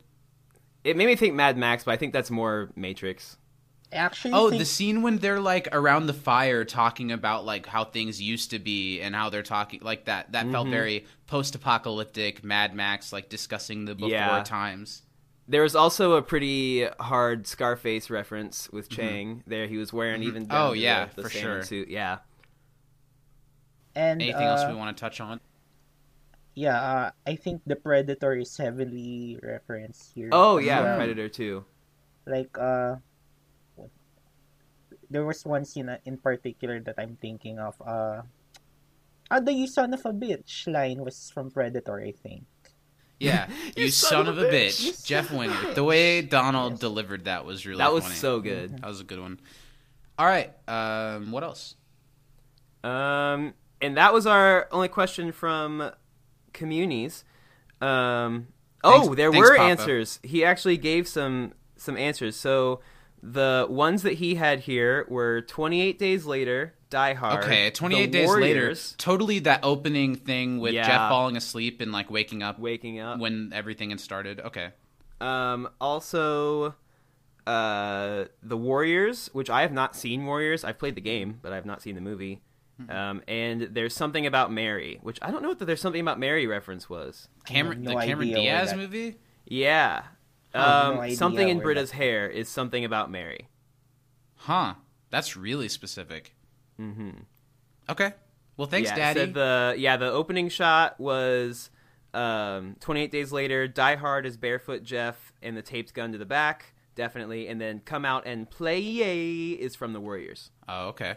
[0.85, 3.35] It made me think Mad Max, but I think that's more Matrix.
[3.91, 7.65] I actually Oh, think the scene when they're like around the fire talking about like
[7.65, 10.31] how things used to be and how they're talking like that.
[10.31, 10.71] That felt Mhm.
[10.71, 14.43] very post-apocalyptic, Mad Max, like discussing the before Yeah.
[14.43, 15.01] times.
[15.47, 19.43] There was also a pretty hard Scarface reference with Chang.
[19.47, 21.63] There, he was wearing even down Oh, yeah, the, the for sure.
[21.63, 21.89] suit.
[21.89, 22.19] Yeah,
[23.95, 25.39] and Anything uh, else we want to touch on?
[26.55, 30.29] yeah, uh, I think the Predator is heavily referenced here.
[30.31, 30.97] Oh yeah, well.
[30.97, 31.65] Predator too.
[32.27, 33.01] Like uh, what-
[35.09, 37.75] there was one scene uh, in particular that I'm thinking of.
[37.81, 38.21] Uh,
[39.31, 42.45] ah, the "You son of a bitch" line was from Predator, I think.
[43.19, 45.73] Yeah, you, son, of a bitch, You Jeff son Winger.
[45.73, 48.15] The way Donald delivered that was really That was funny.
[48.15, 48.77] so good.
[48.77, 49.39] That was a good one.
[50.17, 51.75] All right, um, what else?
[52.83, 55.91] Um, and that was our only question from
[56.53, 57.23] communities.
[57.81, 58.47] Um,
[58.83, 59.69] oh, Thanks- there thanks, were Papa.
[59.69, 60.19] answers.
[60.23, 62.35] He actually gave some some answers.
[62.35, 62.81] So
[63.21, 67.43] the ones that he had here were 28 days later, Die Hard.
[67.43, 70.87] Okay, 28 The days Warriors, later, totally that opening thing with Yeah.
[70.87, 73.19] Jeff falling asleep and like waking up waking up.
[73.19, 74.39] when everything had started.
[74.39, 74.69] Okay.
[75.21, 76.75] Um, also,
[77.45, 80.25] uh, the Warriors, which I have not seen.
[80.25, 82.41] Warriors, I've played the game, but I have not seen the movie.
[82.81, 82.91] Mm-hmm.
[82.95, 86.17] Um, and there's something about Mary, which I don't know what the there's something about
[86.19, 87.27] Mary reference was.
[87.45, 89.17] Cameron, no the Cameron idea Diaz movie?
[89.45, 90.03] Yeah.
[90.53, 93.47] I have no Um, something in Britta's that- hair is something about Mary.
[94.35, 94.75] Huh.
[95.09, 96.35] That's really specific.
[96.79, 97.09] Mm-hmm.
[97.89, 98.13] Okay.
[98.57, 99.19] Well, thanks, yeah, Daddy.
[99.21, 101.69] Said the yeah, the opening shot was
[102.13, 103.67] um, 28 days later.
[103.67, 107.47] Die Hard is barefoot Jeff and the taped gun to the back, definitely.
[107.47, 110.51] And then come out and play yay is from the Warriors.
[110.67, 111.15] oh, okay.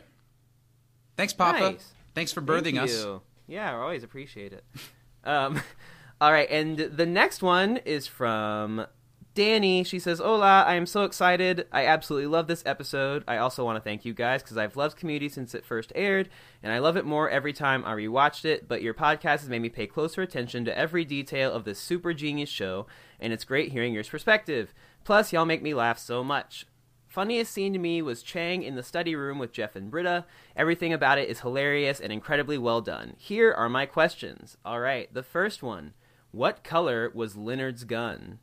[1.16, 1.60] Thanks, Papa.
[1.60, 1.92] Nice.
[2.14, 3.20] Thanks for Thank birthing us.
[3.46, 4.64] Yeah, I always appreciate it.
[5.24, 5.60] um,
[6.20, 8.86] all right, and the next one is from
[9.34, 9.82] Danny.
[9.82, 11.66] She says, Hola, I am so excited.
[11.72, 13.24] I absolutely love this episode.
[13.26, 16.28] I also want to thank you guys because I've loved Community since it first aired,
[16.62, 18.68] and I love it more every time I rewatched it.
[18.68, 22.12] But your podcast has made me pay closer attention to every detail of this super
[22.12, 22.86] genius show,
[23.18, 24.74] and it's great hearing your perspective.
[25.04, 26.66] Plus, y'all make me laugh so much.
[27.08, 30.24] Funniest scene to me was Chang in the study room with Jeff and Britta.
[30.56, 33.14] Everything about it is hilarious and incredibly well done.
[33.18, 34.56] Here are my questions.
[34.64, 35.94] All right, the first one
[36.30, 38.38] What color was Leonard's gun?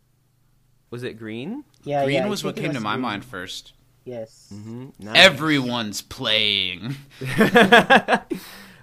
[0.90, 1.64] Was it green?
[1.84, 3.02] Yeah, Green yeah, was what think it came to my green.
[3.02, 3.74] mind first.
[4.06, 4.52] Yes.
[4.54, 5.10] Mm-hmm.
[5.16, 6.96] Everyone's playing.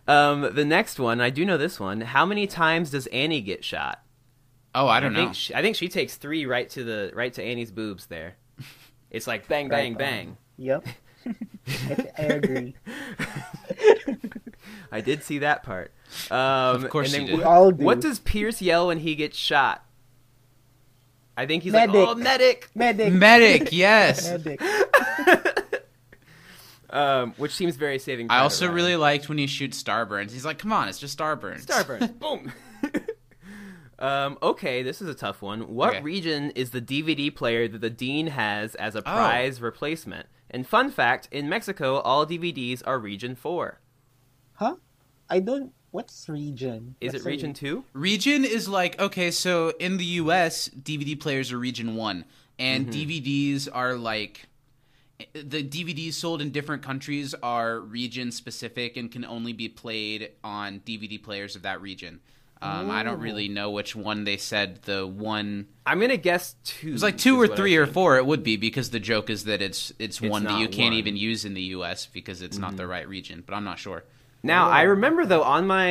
[0.06, 2.00] um, the next one, I do know this one.
[2.02, 4.02] How many times does Annie get shot?
[4.74, 5.24] Oh, I don't know.
[5.24, 8.06] think She, I think she takes three right to the right to Annie's boobs.
[8.06, 8.36] There,
[9.10, 10.08] it's like bang, bang, Right on.
[10.10, 10.36] bang.
[10.58, 10.86] Yep.
[11.26, 12.76] I, I agree.
[14.92, 15.92] I did see that part.
[16.30, 17.38] Um, Of course and you then did.
[17.38, 17.84] We all do.
[17.84, 19.84] What does Pierce yell when he gets shot?
[21.36, 21.94] I think he's Medic.
[21.94, 23.12] like, "Oh, medic!" medic?
[23.12, 24.30] Medic, yes.
[24.30, 24.60] Medic.
[26.88, 28.30] Um, which seems very saving.
[28.30, 28.74] I also Ryan.
[28.76, 30.30] really liked when he shoots Starburns.
[30.30, 32.52] He's like, "Come on, it's just Starburns." Starburns, Boom.
[33.98, 35.74] um, okay, this is a tough one.
[35.74, 36.02] What Okay.
[36.02, 39.02] region is the DVD player that the dean has as a Oh.
[39.02, 40.26] prize replacement?
[40.48, 43.80] And fun fact: in Mexico, all DVDs are Region Four.
[44.54, 44.76] Huh?
[45.28, 45.72] I don't.
[45.96, 46.94] What's region?
[47.00, 47.84] Is What's it Region Two?
[47.94, 52.26] Region is like okay, so in the U.S., DVD players are Region One,
[52.58, 54.46] and DVDs are like
[55.32, 60.80] the DVDs sold in different countries are region specific and can only be played on
[60.80, 62.20] DVD players of that region.
[62.60, 65.66] Um, I don't really know which one they said the one.
[65.86, 66.92] I'm gonna guess two.
[66.92, 68.18] It's like two or three or four.
[68.18, 70.92] It would be because the joke is that it's it's, It's one that you can't
[70.92, 70.98] one.
[70.98, 72.04] even use in the U.S.
[72.04, 73.42] because it's not the right region.
[73.46, 74.04] But I'm not sure.
[74.46, 75.88] Now I remember though on my,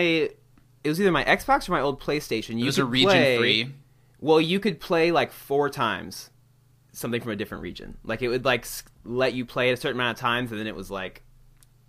[0.84, 2.58] it was either my Xbox or my old PlayStation.
[2.58, 3.74] You It was could a region play, free.
[4.20, 6.30] Well, you could play like four times
[6.94, 7.98] something from a different region.
[8.04, 8.66] Like it would like
[9.04, 11.24] let you play it a certain amount of times, and then it was like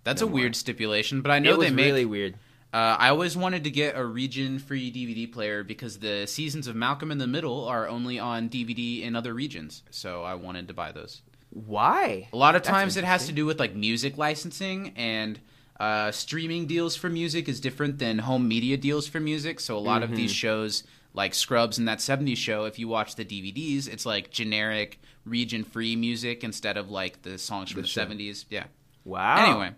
[0.03, 0.35] That's No a more.
[0.41, 1.85] weird stipulation, but I know it was they make.
[1.85, 2.35] It really weird.
[2.73, 7.11] Uh, I always wanted to get a region-free DVD player because the seasons of Malcolm
[7.11, 10.91] in the Middle are only on DVD in other regions, so I wanted to buy
[10.91, 11.21] those.
[11.49, 12.27] Why?
[12.33, 15.39] A lot of That's times it has to do with like music licensing and
[15.79, 19.59] uh, streaming deals for music is different than home media deals for music.
[19.59, 20.17] So a lot of Mm-hmm.
[20.17, 24.31] these shows, like Scrubs and that '70s show, if you watch the DVDs, it's like
[24.31, 28.05] generic region-free music instead of like the songs from the, show.
[28.05, 28.45] '70s.
[28.49, 28.65] Yeah.
[29.05, 29.45] Wow.
[29.49, 29.71] Anyway,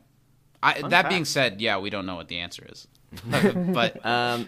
[0.64, 1.10] I, that fact.
[1.10, 2.88] being said, yeah, we don't know what the answer is,
[3.74, 4.48] but Um,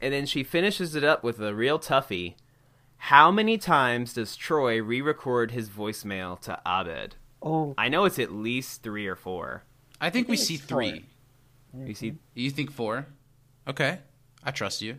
[0.00, 2.34] and then she finishes it up with a real toughie.
[3.04, 7.14] How many times does Troy re-record his voicemail to Abed?
[7.42, 9.64] Oh, I know it's at least three or four.
[10.00, 11.04] I think we think see three.
[11.76, 13.06] You see, You think four?
[13.68, 13.98] Okay,
[14.42, 14.98] I trust you.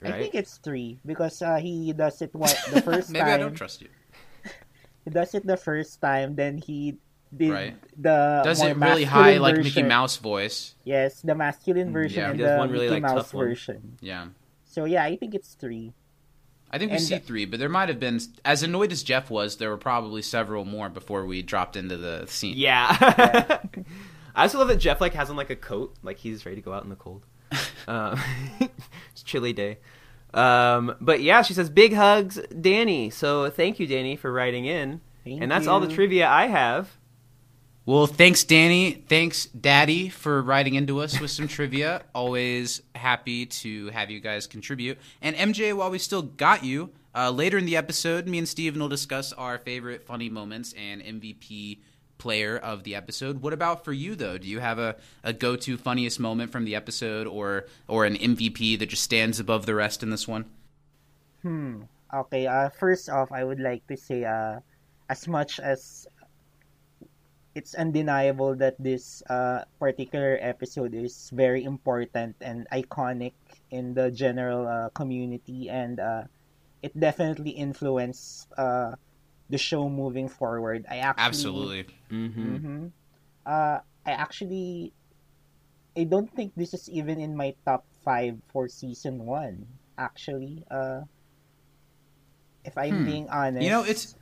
[0.00, 0.14] right?
[0.14, 3.34] I think it's three because uh, he does it what the first Maybe time.
[3.34, 3.88] I don't trust you.
[5.04, 6.94] He does it the first time, then he
[7.34, 7.74] did Right.
[7.98, 9.82] the Does it really high like Mickey.
[9.82, 10.76] Mouse voice?
[10.84, 12.30] Yes, the masculine version yeah.
[12.30, 13.46] and the one really, Mickey like, Mouse tough one.
[13.50, 13.98] version.
[14.00, 14.28] Yeah.
[14.64, 15.92] So yeah, I think it's three.
[16.72, 19.30] I think we And- see three, but there might have been, as annoyed as Jeff
[19.30, 22.54] was, there were probably several more before we dropped into the scene.
[22.56, 22.96] Yeah.
[24.34, 26.62] I also love that Jeff like has on like a coat, like he's ready to
[26.62, 27.24] go out in the cold.
[27.88, 28.20] Um,
[28.60, 29.78] it's a chilly day.
[30.32, 33.10] Um, but yeah, she says big hugs, Danny.
[33.10, 35.00] So thank you, Danny, for writing in.
[35.24, 36.96] Thank and that's all the trivia I have.
[37.84, 38.92] Well, thanks, Danny.
[38.92, 42.02] Thanks, Daddy, for writing into us with some trivia.
[42.14, 44.98] Always happy to have you guys contribute.
[45.20, 48.80] And MJ, while we still got you, uh, later in the episode, me and Steven
[48.80, 51.80] will discuss our favorite funny moments and MVP
[52.18, 53.42] player of the episode.
[53.42, 54.38] What about for you, though?
[54.38, 58.14] Do you have a, a go to funniest moment from the episode or, or an
[58.14, 60.44] MVP that just stands above the rest in this one?
[61.42, 61.82] Hmm.
[62.14, 62.46] Okay.
[62.46, 64.60] Uh, first off, I would like to say, uh,
[65.08, 66.06] as much as
[67.54, 73.32] it's undeniable that this uh, particular episode is very important and iconic
[73.70, 76.24] in the general uh, community, and uh,
[76.82, 78.92] it definitely influenced uh,
[79.50, 80.86] the show moving forward.
[80.90, 81.86] I actually Absolutely.
[82.10, 82.56] Mm-hmm.
[82.56, 82.86] hmm
[83.46, 84.92] Uh, I actually,
[85.96, 89.66] I don't think this is even in my top five for season one.
[89.98, 91.02] Actually, uh,
[92.64, 93.04] if I'm Hmm.
[93.04, 94.14] being honest, You know, it's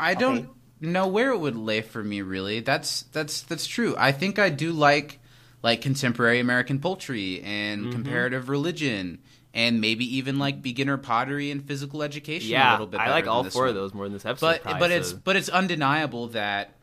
[0.00, 0.48] I don't Okay.
[0.82, 2.60] Know where it would lay for me really.
[2.60, 3.94] That's that's that's true.
[3.98, 5.20] I think I do like
[5.62, 7.92] like contemporary American poultry and Mm-hmm.
[7.92, 9.20] comparative religion
[9.54, 13.26] and maybe even like beginner pottery and physical education yeah, a little bit I like
[13.26, 13.68] all four one.
[13.68, 14.60] of those more than this episode.
[14.64, 16.74] But but it's but it's undeniable that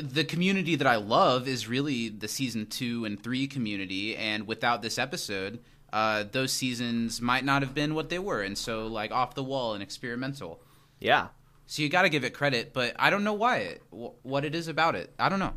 [0.00, 4.80] the community that I love is really the season 2 and 3 community and without
[4.80, 5.58] this episode
[5.92, 9.42] uh, those seasons might not have been what they were and so like off the
[9.42, 10.62] wall and experimental
[11.00, 11.28] yeah.
[11.68, 14.44] So you got to give it credit, but I don't know why it, wh- what
[14.48, 15.12] it is about it.
[15.20, 15.52] I don't know.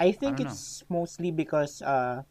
[0.00, 2.24] I think I don't it's mostly because uh,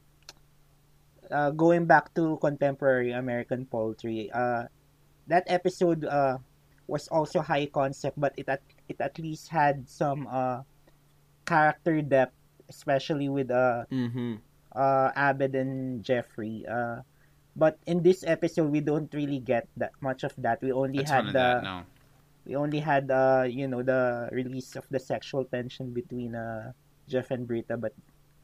[1.31, 4.65] uh, going back to contemporary American poultry, uh,
[5.27, 6.37] that episode uh,
[6.87, 10.61] was also high concept, but it at it at least had some uh,
[11.45, 12.35] character depth,
[12.69, 14.41] especially with uh, Mm-hmm.
[14.75, 16.65] uh, Abed and Jeffrey.
[16.67, 17.01] Uh,
[17.55, 20.61] but in this episode we don't really get that much of that.
[20.61, 21.63] We only A had the that.
[21.63, 21.83] No.
[22.45, 26.73] We only had uh you know the release of the sexual tension between uh
[27.07, 27.93] Jeff and Britta, but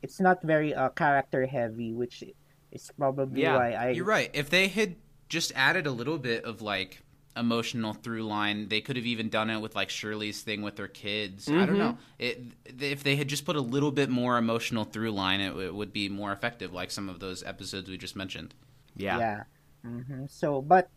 [0.01, 2.23] it's not very uh character heavy, which
[2.71, 4.29] is probably Yeah, why I You're right.
[4.33, 4.95] If they had
[5.29, 7.01] just added a little bit of like
[7.37, 10.87] emotional through line, they could have even done it with like Shirley's thing with their
[10.87, 11.51] kids.
[11.55, 11.97] I don't know.
[12.17, 12.41] It,
[12.79, 15.93] if they had just put a little bit more emotional through line, it, it would
[15.93, 16.73] be more effective.
[16.73, 18.55] Like some of those episodes we just mentioned.
[18.95, 19.43] Yeah.
[19.83, 20.89] hmm So, but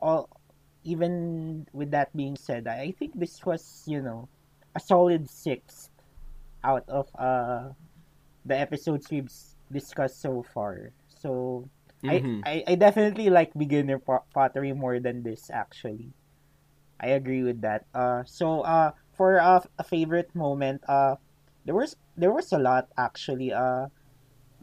[0.00, 0.28] all
[0.84, 4.30] even with that being said, I think this was you know
[4.74, 5.90] a solid sixth
[6.64, 7.70] out of uh
[8.44, 9.30] the episodes we've
[9.70, 10.92] discussed so far.
[11.08, 11.70] So
[12.02, 12.44] Mhm.
[12.44, 16.14] I, I I definitely like beginner po- pottery more than this actually.
[17.00, 17.86] I agree with that.
[17.94, 21.16] Uh, so uh, for uh, a favorite moment, uh,
[21.64, 23.52] there was there was a lot actually.
[23.52, 23.88] Uh,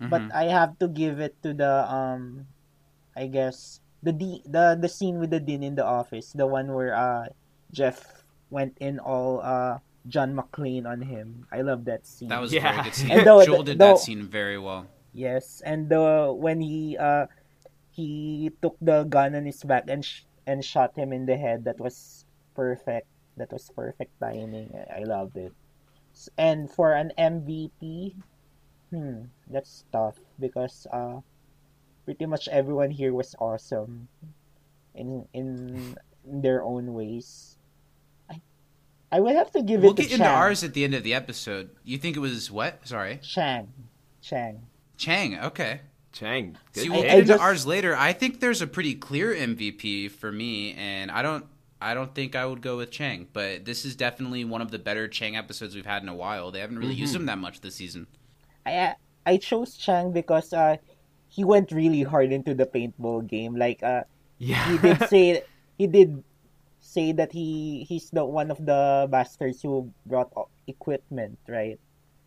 [0.08, 0.34] but Mhm.
[0.34, 2.48] I have to give it to the um,
[3.16, 6.74] I guess the D, the the scene with the Dean in the office, the one
[6.74, 7.28] where uh
[7.72, 11.46] Jeff went in all uh John McClane on him.
[11.52, 12.30] I love that scene.
[12.30, 12.72] that was a Yeah.
[12.72, 13.12] very good scene.
[13.16, 14.88] And though- Joel did though- that scene very well.
[15.14, 17.28] Yes, and the when he uh
[17.92, 21.66] he took the gun on his back and sh- and shot him in the head,
[21.66, 22.26] that was
[22.56, 23.08] perfect.
[23.36, 24.72] That was perfect timing.
[24.76, 25.52] I, I loved it.
[26.38, 28.16] And for an MVP,
[28.92, 31.20] hmm, that's tough because uh
[32.10, 34.08] pretty much everyone here was awesome
[34.96, 35.96] in in,
[36.26, 37.56] in their own ways.
[38.32, 38.42] I
[39.12, 41.04] I would have to give We'll it to get into ours at the end of
[41.04, 41.70] the episode.
[41.84, 42.82] You think it was what?
[42.88, 43.68] Sorry, Chang.
[44.22, 44.66] Chang.
[44.98, 45.38] Chang.
[45.40, 45.82] Okay.
[46.12, 46.58] Chang.
[46.74, 47.96] Good See, we'll I- get I into just- ours later.
[47.96, 51.46] I think there's a pretty clear MVP for me, and I don't.
[51.80, 54.80] I don't think I would go with Chang, but this is definitely one of the
[54.80, 56.50] better Chang episodes we've had in a while.
[56.50, 57.22] They haven't really used Mm-hmm.
[57.22, 58.08] him that much this season.
[58.66, 58.96] I
[59.28, 60.78] I chose Chang because uh
[61.30, 63.56] he went really hard into the paintball game.
[63.56, 64.04] Like uh
[64.38, 64.66] yeah.
[64.66, 65.44] he did say
[65.78, 66.24] he did
[66.80, 70.32] say that he he's the one of the bastards who brought
[70.68, 71.80] equipment, right?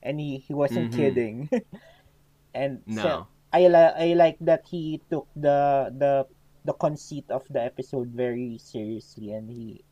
[0.03, 0.97] And he he wasn't Mhm.
[0.97, 1.37] kidding.
[2.55, 3.03] and no.
[3.03, 3.11] so
[3.53, 6.27] I li- I like that he took the the
[6.65, 9.83] the conceit of the episode very seriously and he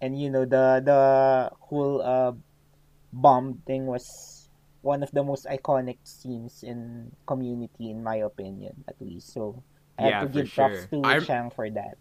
[0.00, 1.00] and you know the the
[1.68, 2.32] whole uh
[3.12, 4.37] bomb thing was
[4.82, 9.62] one of the most iconic scenes in community in my opinion at least so
[9.98, 11.02] I Yeah, have to give props sure.
[11.02, 11.98] to I'm- Chang for that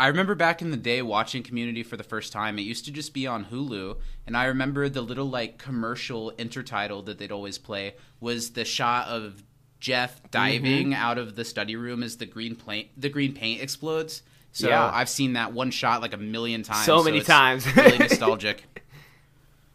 [0.00, 2.58] I remember back in the day watching Community for the first time.
[2.58, 7.04] It used to just be on Hulu, and I remember the little like commercial intertitle
[7.04, 9.44] that they'd always play was the shot of
[9.78, 10.92] Jeff diving Mm-hmm.
[10.94, 14.22] out of the study room as the green paint the green paint explodes.
[14.50, 14.90] So Yeah.
[14.92, 16.84] I've seen that one shot like a million times.
[16.84, 17.64] So many it's times.
[17.76, 18.64] really nostalgic.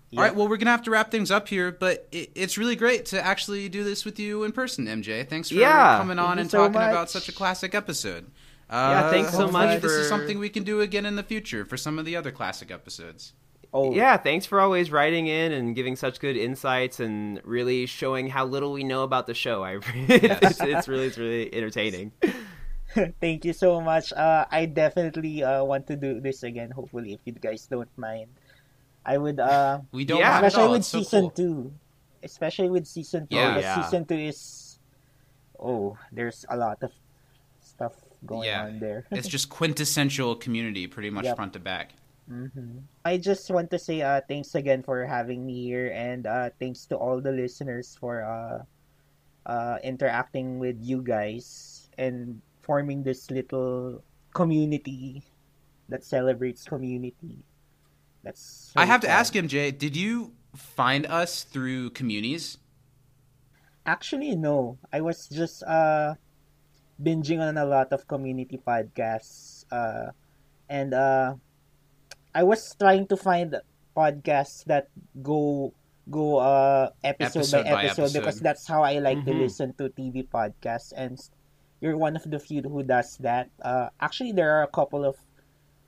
[0.10, 0.20] Yeah.
[0.22, 2.76] All right, well, we're gonna have to wrap things up here, but it, it's really
[2.78, 5.28] great to actually do this with you in person, MJ.
[5.28, 5.98] Thanks for Yeah.
[5.98, 8.28] coming on and so talking about such a classic episode.
[8.70, 11.24] Yeah, Uh, thanks so hopefully much This is something we can do again in the
[11.24, 13.34] future for some of the other classic episodes.
[13.74, 18.28] oh Yeah, thanks for always writing in and giving such good insights and really showing
[18.30, 19.64] how little we know about the show.
[19.64, 22.12] I it's, it's really it's really entertaining.
[23.22, 27.20] thank you so much uh I definitely uh want to do this again hopefully if
[27.26, 28.30] you guys don't mind
[29.08, 30.44] I would uh We don't Yeah.
[30.44, 30.72] mind at especially all.
[30.76, 31.32] with It's so season cool.
[31.32, 31.56] two,
[32.22, 33.40] especially with season two.
[33.40, 33.58] Yeah.
[33.58, 33.76] Yeah.
[33.82, 34.80] season two is
[35.58, 36.92] oh, there's a lot of
[37.64, 37.96] stuff
[38.28, 38.68] going Yeah.
[38.68, 39.08] on there.
[39.16, 41.36] it's just quintessential community, pretty much Yep.
[41.40, 41.96] front to back.
[42.28, 46.52] hmm I just want to say uh, thanks again for having me here, and uh,
[46.60, 48.68] thanks to all the listeners for uh,
[49.48, 54.04] uh, interacting with you guys and forming this little
[54.36, 55.24] community
[55.88, 57.40] that celebrates community.
[58.24, 59.16] That's I really have to fun.
[59.20, 62.58] ask MJ, did you find us through communities?
[63.86, 64.78] Actually, no.
[64.92, 66.16] I was just uh
[67.02, 69.64] binging on a lot of community podcasts.
[69.72, 70.12] Uh,
[70.70, 71.36] and uh,
[72.36, 73.56] I was trying to find
[73.96, 74.90] podcasts that
[75.24, 75.74] go
[76.12, 78.20] go uh episode, Episode by, by episode, episode.
[78.20, 79.40] because that's how I like to Mhm.
[79.40, 80.92] listen to TV podcasts.
[80.96, 81.16] And
[81.80, 83.50] you're one of the few who does that.
[83.62, 85.16] Uh, actually, there are a couple of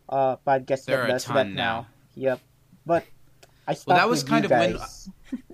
[0.08, 1.88] uh podcasts There that does that now.
[2.20, 2.40] Yep.
[2.86, 3.06] But
[3.68, 4.78] I stopped Well, that was kind you of when-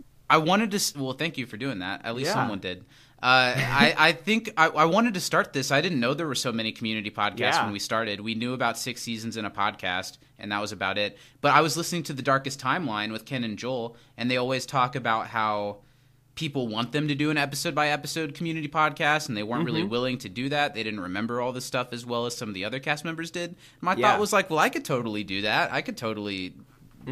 [0.30, 1.00] I wanted to.
[1.00, 2.04] Well, thank you for doing that.
[2.06, 2.34] At least Yeah.
[2.34, 2.86] someone did.
[3.22, 5.72] Uh, I, I think I, I wanted to start this.
[5.72, 7.64] I didn't know there were so many community podcasts Yeah.
[7.64, 8.20] when we started.
[8.22, 11.18] We knew about six seasons in a podcast, and that was about it.
[11.42, 14.66] But I was listening to the Darkest Timeline with Ken and Joel, and they always
[14.66, 15.78] talk about how
[16.36, 19.84] people want them to do an episode by episode community podcast, and they weren't really
[19.84, 20.74] willing to do that.
[20.74, 23.32] They didn't remember all this stuff as well as some of the other cast members
[23.32, 23.56] did.
[23.82, 24.12] My Yeah.
[24.12, 25.72] thought was like, well, I could totally do that.
[25.72, 26.54] I could totally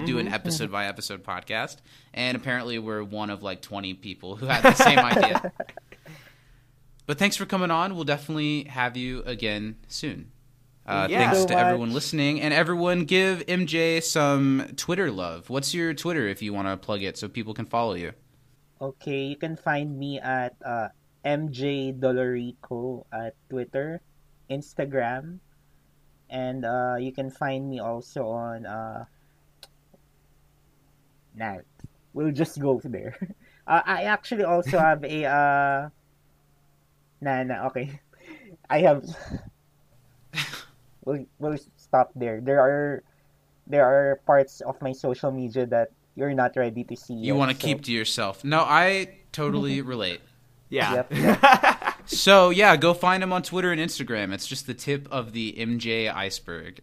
[0.06, 1.78] do an episode by episode podcast.
[2.14, 5.52] And apparently, we're one of like 20 people who had the same idea.
[7.06, 7.96] but thanks for coming on.
[7.96, 10.32] We'll definitely have you again soon.
[10.86, 11.20] Uh, Yeah.
[11.26, 11.64] Thanks so to much.
[11.64, 15.50] everyone listening, and everyone give MJ some Twitter love.
[15.50, 18.14] What's your Twitter if you want to plug it so people can follow you?
[18.84, 20.92] Okay, you can find me at uh,
[21.24, 24.04] MJ Dolorico at Twitter,
[24.52, 25.40] Instagram,
[26.28, 29.06] and uh, you can find me also on uh,
[31.32, 31.64] nah,
[32.12, 33.16] we'll just go there.
[33.64, 35.88] Uh, I actually also have a uh,
[37.24, 37.96] nah, nah, okay.
[38.68, 39.08] I have.
[41.08, 42.44] we'll we'll stop there.
[42.44, 43.08] There are
[43.64, 47.14] there are parts of my social media that you're not ready to see.
[47.14, 48.44] You yet, want to so- keep to yourself.
[48.44, 50.22] No, I totally relate.
[50.70, 51.04] Yeah.
[51.12, 54.34] Yep, So yeah, go find him on Twitter and Instagram.
[54.34, 56.82] It's just the tip of the MJ iceberg.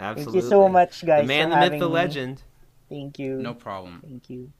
[0.00, 0.32] Absolutely.
[0.40, 1.22] Thank you so much, guys.
[1.22, 1.92] The man, the myth, having the me.
[1.94, 2.42] legend.
[2.88, 3.36] Thank you.
[3.36, 4.00] No problem.
[4.02, 4.52] Thank you.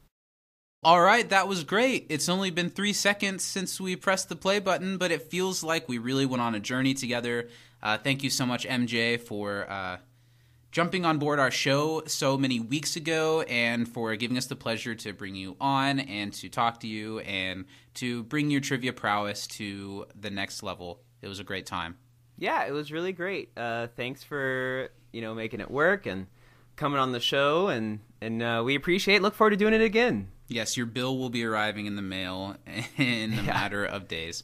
[0.85, 2.07] All right, that was great.
[2.09, 5.89] It's only been three seconds since we pressed the play button, but it feels like
[5.89, 7.49] we really went on a journey together.
[7.83, 9.99] Uh, thank you so much, MJ, for uh,
[10.73, 14.95] jumping on board our show so many weeks ago and for giving us the pleasure
[14.95, 19.47] to bring you on and to talk to you and to bring your trivia prowess
[19.47, 21.01] to the next level.
[21.21, 21.99] It was a great time.
[22.39, 23.51] Yeah, it was really great.
[23.57, 26.27] Uh, thanks for you know making it work and
[26.75, 29.17] coming on the show, and and uh, we appreciate.
[29.17, 29.23] it.
[29.23, 30.29] Look forward to doing it again.
[30.49, 32.57] Yes, your bill will be arriving in the mail
[32.97, 34.43] in a matter of days.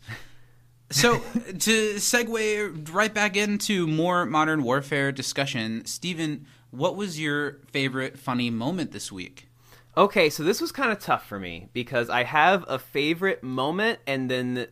[0.90, 1.18] So,
[1.58, 8.50] to segue right back into more modern warfare discussion, Steven, what was your favorite funny
[8.50, 9.48] moment this week?
[9.96, 13.98] Okay, so this was kind of tough for me because I have a favorite moment
[14.06, 14.68] and then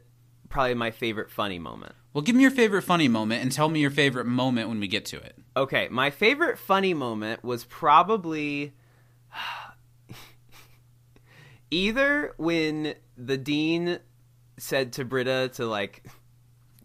[0.48, 1.94] probably my favorite funny moment.
[2.12, 4.88] Well, give me your favorite funny moment and tell me your favorite moment when we
[4.88, 5.36] get to it.
[5.56, 8.72] Okay, my favorite funny moment was probably
[11.70, 13.98] either when the dean
[14.59, 16.04] said to Britta to like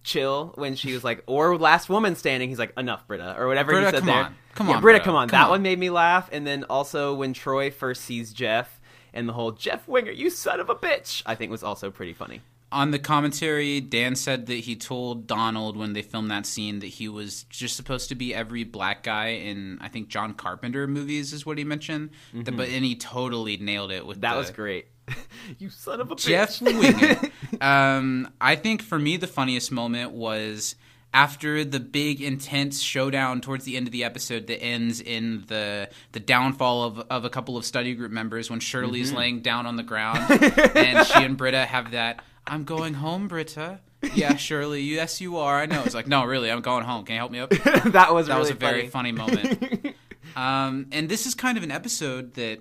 [0.04, 3.72] chill when she was like, or last woman standing, he's like, enough, Britta, or whatever
[3.74, 4.24] Britta, he said come there.
[4.26, 4.36] on.
[4.56, 5.06] Come Yeah, on, Britta, Britta.
[5.06, 5.30] come on.
[5.30, 5.50] Come that on.
[5.52, 6.30] one made me laugh.
[6.32, 8.80] And then also when Troy first sees Jeff
[9.14, 12.14] and the whole Jeff Winger, you son of a bitch, I think was also pretty
[12.14, 12.42] funny.
[12.74, 16.88] On the commentary, Dan said that he told Donald when they filmed that scene that
[16.88, 21.34] he was just supposed to be every black guy in, I think, John Carpenter movies,
[21.34, 22.12] is what he mentioned.
[22.34, 24.22] The- but and he totally nailed it with Mm-hmm.
[24.22, 24.88] That the- was great.
[25.60, 26.28] you son of a bitch.
[26.28, 27.32] Jeff
[27.62, 30.76] um, I think for me the funniest moment was
[31.14, 35.90] after the big intense showdown towards the end of the episode that ends in the
[36.14, 39.18] the downfall of, of a couple of study group members when Shirley's Mm-hmm.
[39.18, 40.20] laying down on the ground
[40.76, 43.80] and she and Britta have that I'm going home, Britta.
[44.16, 44.82] Yeah, Shirley.
[44.82, 45.60] Yes, you are.
[45.62, 45.84] I know.
[45.86, 47.06] It's like, no, really, I'm going home.
[47.06, 47.52] Can you help me up?
[47.52, 49.12] that was that really was a very funny.
[49.16, 49.96] funny moment.
[50.36, 52.60] um, and this is kind of an episode that,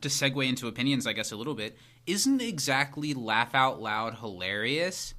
[0.00, 1.76] to segue into opinions, I guess a little bit,
[2.06, 5.14] isn't exactly laugh out loud hilarious,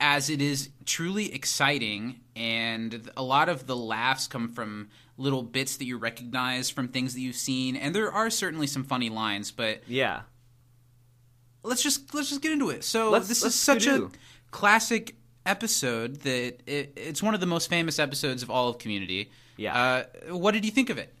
[0.00, 2.20] as it is truly exciting.
[2.36, 7.14] And a lot of the laughs come from little bits that you recognize from things
[7.14, 10.22] that you've seen, and there are certainly some funny lines, but Yeah.
[11.64, 12.84] let's just let's just get into it.
[12.84, 14.10] So Let's- this let's is such a
[14.50, 19.30] classic episode that it, it's one of the most famous episodes of all of Community.
[19.56, 20.04] Yeah.
[20.28, 21.12] Uh, what did you think of it?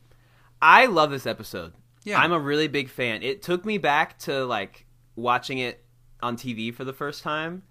[0.62, 1.72] I love this episode.
[2.08, 2.18] Yeah.
[2.20, 3.22] I'm a really big fan.
[3.22, 4.86] It took me back to like
[5.16, 5.84] watching it
[6.22, 7.62] on TV for the first time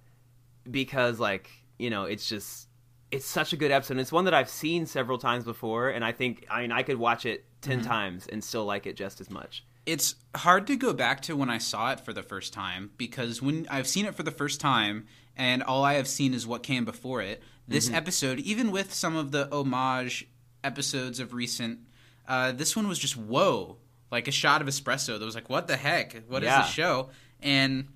[0.70, 2.68] because like, you know, it's just
[3.10, 3.98] it's such a good episode.
[3.98, 6.98] It's one that I've seen several times before and I think I mean I could
[6.98, 7.88] watch it 10 Mm-hmm.
[7.88, 9.66] times and still like it just as much.
[9.86, 13.42] It's hard to go back to when I saw it for the first time because
[13.42, 16.62] when I've seen it for the first time and all I have seen is what
[16.62, 17.42] came before it.
[17.70, 20.28] This episode, even with some of the homage
[20.64, 21.80] episodes of recent,
[22.28, 23.78] uh, this one was just whoa,
[24.12, 25.20] like a shot of espresso.
[25.20, 26.24] That was like, what the heck?
[26.28, 26.62] What is Yeah.
[26.62, 27.10] this show?
[27.42, 27.90] And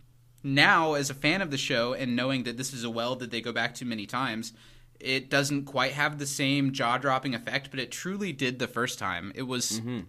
[0.43, 3.31] now, as a fan of the show and knowing that this is a well that
[3.31, 4.53] they go back to many times,
[4.99, 8.99] it doesn't quite have the same jaw dropping effect, but it truly did the first
[8.99, 9.31] time.
[9.35, 10.01] It was mm-hmm.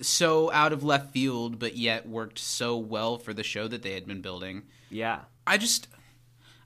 [0.00, 3.92] so out of left field, but yet worked so well for the show that they
[3.92, 4.62] had been building.
[4.90, 5.20] Yeah.
[5.46, 5.88] I just,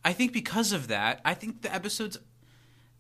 [0.05, 2.19] I think because of that, I think the episodes,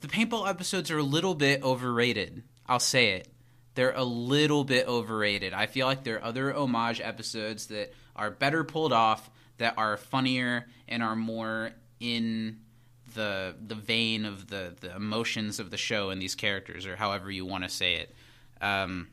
[0.01, 2.43] the paintball episodes are a little bit overrated.
[2.66, 3.28] I'll say it.
[3.75, 5.53] They're a little bit overrated.
[5.53, 9.97] I feel like there are other homage episodes that are better pulled off, that are
[9.97, 12.61] funnier and are more in
[13.14, 17.31] the the vein of the the emotions of the show and these characters, or however
[17.31, 18.14] you want to say it.
[18.61, 19.09] Um,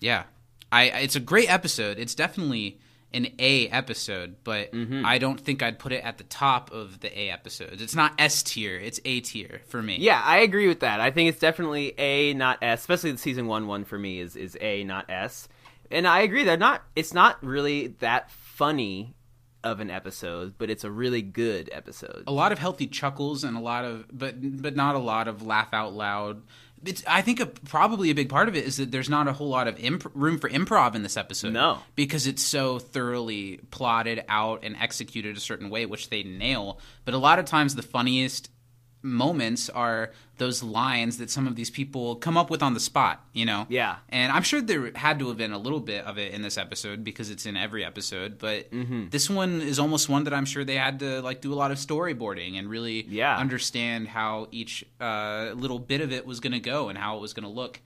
[0.00, 0.24] yeah,
[0.70, 1.98] I it's a great episode.
[1.98, 2.78] It's definitely
[3.14, 5.04] an A episode, but mm-hmm.
[5.04, 7.82] I don't think I'd put it at the top of the A episodes.
[7.82, 8.78] It's not S tier.
[8.78, 9.96] It's A tier for me.
[9.98, 11.00] Yeah, I agree with that.
[11.00, 12.80] I think it's definitely A, not S.
[12.80, 15.48] Especially the season one one for me is is A, not S.
[15.90, 16.44] And I agree.
[16.44, 16.82] They're not.
[16.96, 19.14] It's not really that funny
[19.64, 22.24] of an episode, but it's a really good episode.
[22.26, 25.42] a lot of healthy chuckles and a lot of but but not a lot of
[25.42, 26.42] laugh out loud
[26.84, 29.32] it's i think a, probably a big part of it is that there's not a
[29.32, 31.78] whole lot of imp- room for improv in this episode No.
[31.96, 37.14] because it's so thoroughly plotted out and executed a certain way which they nail but
[37.14, 38.50] a lot of times the funniest
[39.02, 43.24] moments are those lines that some of these people come up with on the spot
[43.32, 43.96] you know Yeah.
[44.08, 46.56] and I'm sure there had to have been a little bit of it in this
[46.56, 48.38] episode because it's in every episode.
[48.38, 49.08] But Mm-hmm.
[49.10, 51.70] this one is almost one that I'm sure they had to like do a lot
[51.70, 53.36] of storyboarding and really Yeah.
[53.36, 57.20] understand how each uh, little bit of it was going to go and how it
[57.20, 57.80] was going to look.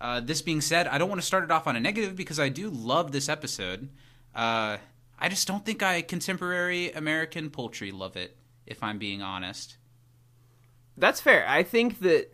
[0.00, 2.38] Uh, this being said, I don't want to start it off on a negative because
[2.38, 3.88] I do love this episode.
[4.34, 4.76] Uh,
[5.18, 8.36] I just don't think I contemporary American poultry love it.
[8.66, 9.77] If I'm being honest.
[10.98, 11.44] That's fair.
[11.48, 12.32] I think that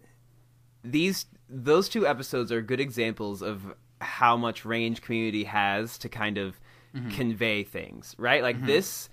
[0.82, 6.38] these those two episodes are good examples of how much range community has to kind
[6.38, 6.58] of
[6.94, 7.10] mm-hmm.
[7.10, 8.42] convey things, right?
[8.42, 8.66] Like mm-hmm.
[8.66, 9.08] this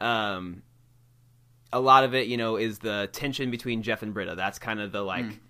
[0.00, 0.62] um
[1.72, 4.34] a lot of it, you know, is the tension between Jeff and Britta.
[4.36, 5.06] That's kind of the mm.
[5.06, 5.40] like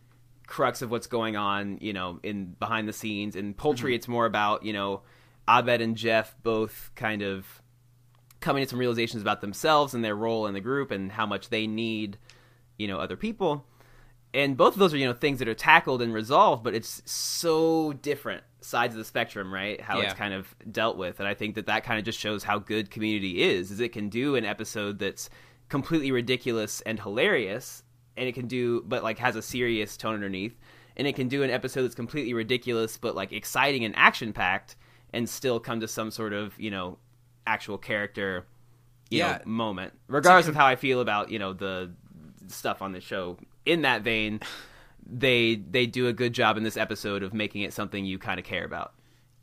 [0.47, 3.37] crux of what's going on, you know, in behind the scenes.
[3.37, 3.97] In poultry mm-hmm.
[3.97, 5.03] it's more about, you know,
[5.49, 7.63] Abed and Jeff both kind of
[8.41, 11.49] coming to some realizations about themselves and their role in the group and how much
[11.49, 12.19] they need
[12.79, 13.67] you know other people.
[14.35, 17.01] And both of those are you know things that are tackled and resolved but it's
[17.11, 19.81] so different sides of the spectrum right?
[19.81, 20.05] How Yeah.
[20.07, 21.21] it's kind of dealt with.
[21.21, 23.93] And i think that that kind of just shows how good community is is it
[23.93, 25.31] can do an episode that's
[25.69, 27.83] completely ridiculous and hilarious
[28.17, 30.57] and it can do but like has a serious tone underneath.
[30.99, 34.77] And it can do an episode that's completely ridiculous but like exciting and action packed
[35.13, 36.99] and still come to some sort of you know
[37.47, 38.45] actual character
[39.11, 39.39] you Yeah.
[39.39, 39.93] know moment.
[40.09, 41.93] Regardless of how i feel about you know the
[42.49, 43.39] stuff on the show.
[43.65, 44.41] In that vein
[45.09, 48.39] they they do a good job in this episode of making it something you kind
[48.39, 48.93] of care about.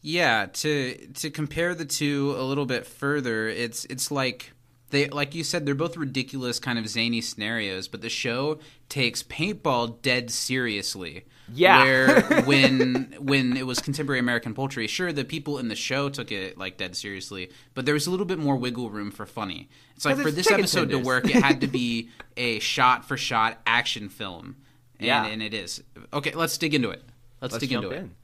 [0.01, 4.52] Yeah, to to compare the two a little bit further, it's it's like
[4.93, 9.21] they like you said they're both ridiculous kind of zany scenarios, but the show takes
[9.23, 11.25] paintball dead seriously.
[11.53, 11.83] Yeah.
[11.83, 16.31] Where when when it was contemporary American poultry, sure the people in the show took
[16.31, 19.67] it like dead seriously, but there was a little bit more wiggle room for funny.
[19.95, 23.17] It's like for it's this episode to work, it had to be a shot for
[23.17, 24.55] shot action film.
[24.99, 25.25] And, Yeah.
[25.25, 25.83] and it is.
[26.13, 27.03] Okay, let's dig into it.
[27.41, 27.99] Let's, Let's dig jump into it.
[27.99, 28.15] in.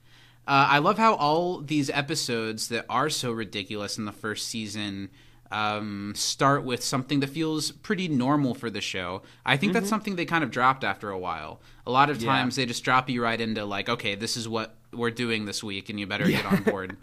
[0.47, 5.09] Uh, I love how all these episodes that are so ridiculous in the first season
[5.51, 9.23] um, start with something that feels pretty normal for the show.
[9.45, 11.61] I think that's something they kind of dropped after a while.
[11.87, 12.25] A lot of Mm-hmm.
[12.25, 12.31] Yeah.
[12.33, 15.63] times they just drop you right into like, okay, this is what we're doing this
[15.63, 16.97] week, and you better get on board.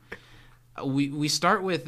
[0.79, 1.83] Uh, We we start with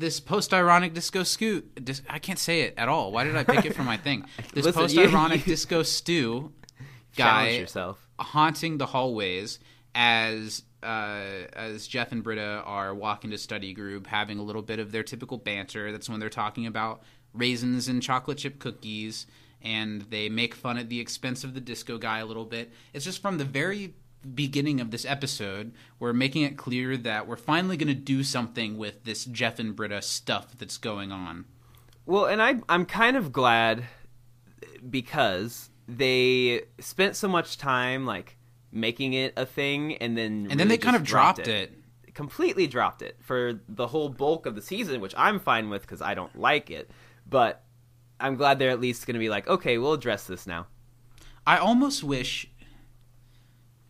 [0.00, 1.84] this post ironic disco scoot.
[1.84, 3.12] Dis- I can't say it at all.
[3.12, 4.24] Why did I pick it for my thing?
[4.54, 6.52] This post ironic disco stew
[7.16, 9.58] guy yourself haunting the hallways
[9.94, 14.78] as uh, as Jeff and Britta are walking to study group, having a little bit
[14.78, 15.92] of their typical banter.
[15.92, 17.02] That's when they're talking about
[17.34, 19.26] raisins and chocolate chip cookies,
[19.62, 22.72] and they make fun at the expense of the disco guy a little bit.
[22.92, 23.94] It's just from the very
[24.34, 28.76] beginning of this episode, we're making it clear that we're finally going to do something
[28.76, 31.46] with this Jeff and Britta stuff that's going on.
[32.06, 33.84] Well, and I I'm kind of glad
[34.88, 38.36] because they spent so much time like
[38.72, 41.72] making it a thing and then And then they kind of dropped it.
[42.14, 46.02] Completely dropped it for the whole bulk of the season, which I'm fine with because
[46.02, 46.90] I don't like it.
[47.28, 47.62] But
[48.18, 50.66] I'm glad they're at least going to be like, okay, we'll address this now.
[51.46, 52.48] I almost wish.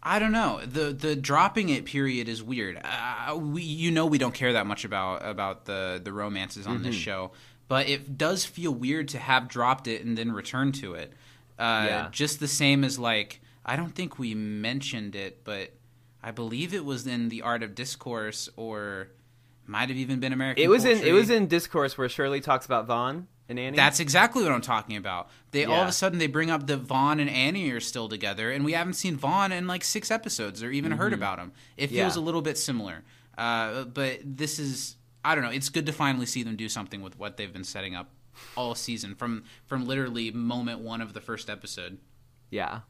[0.02, 0.60] I don't know.
[0.64, 2.80] the The dropping it period is weird.
[2.82, 6.82] Uh, we, you know, we don't care that much about about the the romances on
[6.82, 7.32] this show,
[7.68, 11.12] but it does feel weird to have dropped it and then return to it.
[11.58, 12.08] Uh, Yeah.
[12.10, 15.72] Just the same as like, I don't think we mentioned it, but
[16.22, 19.08] I believe it was in the Art of Discourse, or
[19.66, 20.62] might have even been American.
[20.62, 23.76] It was in it was in discourse where Shirley talks about Vaughn and Annie.
[23.76, 25.28] That's exactly what I'm talking about.
[25.52, 28.50] They all of a sudden they bring up that Vaughn and Annie are still together,
[28.50, 31.52] and we haven't seen Vaughn in like six episodes or even heard about him.
[31.76, 32.22] It feels Yeah.
[32.22, 33.04] a little bit similar,
[33.38, 35.50] uh, but this is I don't know.
[35.50, 38.08] It's good to finally see them do something with what they've been setting up
[38.56, 41.98] all season from from literally moment one of the first episode.
[42.50, 42.80] yeah.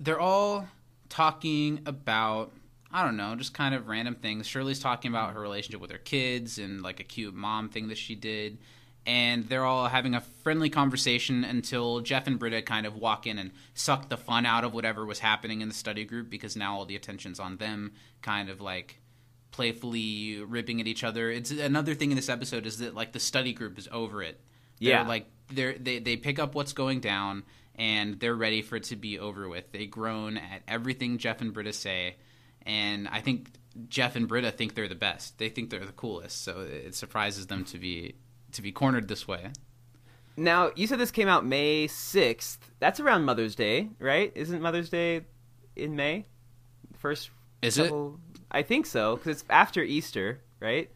[0.00, 0.68] They're all
[1.08, 2.52] talking about
[2.92, 4.46] I don't know, just kind of random things.
[4.46, 7.98] Shirley's talking about her relationship with her kids and like a cute mom thing that
[7.98, 8.58] she did.
[9.04, 13.36] And they're all having a friendly conversation until Jeff and Britta kind of walk in
[13.38, 16.76] and suck the fun out of whatever was happening in the study group because now
[16.76, 17.92] all the attention's on them,
[18.22, 19.00] kind of like
[19.50, 21.30] playfully ripping at each other.
[21.30, 24.40] It's another thing in this episode is that like the study group is over it.
[24.80, 25.06] They're, Yeah.
[25.06, 27.42] like they're they they pick up what's going down
[27.76, 29.72] and they're ready for it to be over with.
[29.72, 32.16] They groan at everything Jeff and Britta say,
[32.62, 33.50] and I think
[33.88, 35.38] Jeff and Britta think they're the best.
[35.38, 38.14] They think they're the coolest, so it surprises them to be
[38.52, 39.50] to be cornered this way.
[40.36, 42.58] Now, you said this came out May 6th.
[42.80, 44.32] That's around Mother's Day, right?
[44.34, 45.22] Isn't Mother's Day
[45.76, 46.26] in May?
[46.98, 47.30] First
[47.62, 47.92] Is it?
[48.50, 50.90] I think so, because it's after Easter, right?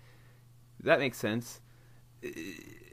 [0.83, 1.61] That makes sense.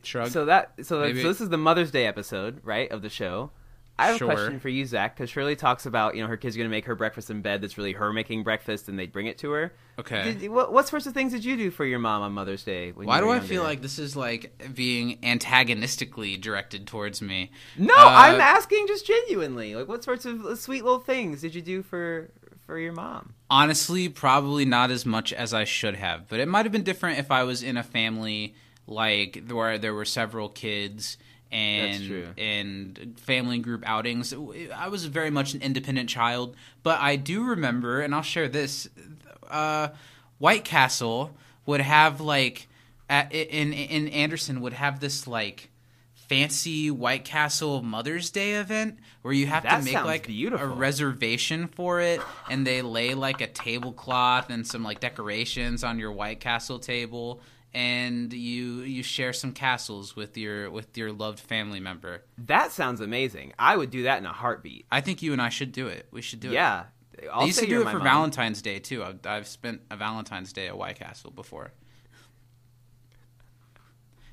[0.03, 0.29] Shrug.
[0.29, 3.51] So that so, that, so this is the Mother's Day episode, right, of the show.
[3.97, 4.29] I have Sure.
[4.29, 6.69] a question for you, Zach, because Shirley talks about you know her kids are going
[6.69, 7.61] to make her breakfast in bed.
[7.61, 9.73] That's really her making breakfast, and they bring it to her.
[9.99, 10.33] okay.
[10.33, 12.91] Did, what, what sorts of things did you do for your mom on Mother's Day?
[12.91, 17.51] Why do I feel like this is like being antagonistically directed towards me?
[17.77, 19.75] No, Uh, I'm asking just genuinely.
[19.75, 22.29] Like, what sorts of sweet little things did you do for
[22.65, 23.33] for your mom?
[23.49, 27.19] Honestly, probably not as much as I should have, but it might have been different
[27.19, 28.55] if I was in a family
[28.87, 31.17] like where there were several kids
[31.51, 34.33] and and family group outings.
[34.75, 38.89] I was very much an independent child, but I do remember, and I'll share this.
[39.49, 39.89] Uh,
[40.37, 41.31] White Castle
[41.65, 42.67] would have like
[43.09, 45.69] at, in in Anderson would have this like
[46.13, 50.65] fancy White Castle Mother's Day event where you have That to make like beautiful.
[50.65, 52.19] a reservation for it
[52.49, 57.41] and they lay like a tablecloth and some like decorations on your White Castle table
[57.75, 62.23] and you you share some castles with your with your loved family member.
[62.37, 63.51] That sounds amazing.
[63.59, 64.85] I would do that in a heartbeat.
[64.89, 66.07] I think you and I should do it.
[66.09, 66.53] We should do it.
[66.53, 66.85] yeah,
[67.31, 68.03] I'll used to do it for mom.
[68.03, 69.03] Valentine's Day too.
[69.03, 71.73] I've, I've spent a Valentine's Day at White Castle before.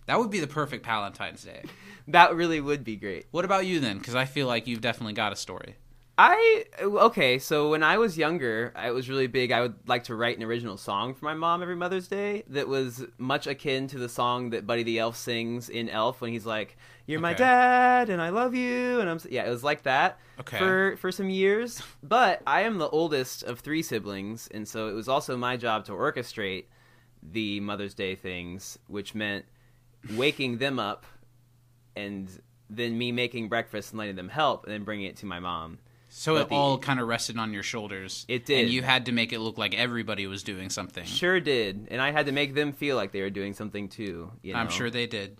[0.06, 1.64] That would be the perfect Valentine's Day.
[2.08, 3.26] That really would be great.
[3.30, 3.98] What about you then?
[3.98, 5.76] Because I feel like you've definitely got a story.
[6.18, 9.50] I okay, so when I was younger, I was really big.
[9.50, 12.68] I would like to write an original song for my mom every Mother's Day that
[12.68, 16.44] was much akin to the song that Buddy the Elf sings in Elf when he's
[16.44, 20.18] like, "You're my dad and I love you," and I'm yeah, it was like that
[20.38, 20.58] Okay.
[20.58, 21.82] for for some years.
[22.02, 25.86] But I am the oldest of three siblings, and so it was also my job
[25.86, 26.66] to orchestrate
[27.22, 29.46] the Mother's Day things, which meant
[30.14, 31.06] waking them up
[31.96, 32.28] and
[32.68, 35.78] then me making breakfast and letting them help and then bringing it to my mom.
[36.14, 38.26] So But it the- all kind of rested on your shoulders.
[38.28, 38.60] It did.
[38.60, 41.04] And you had to make it look like everybody was doing something.
[41.06, 44.30] Sure did, and I had to make them feel like they were doing something too.
[44.42, 44.58] You know?
[44.58, 45.38] I'm sure they did.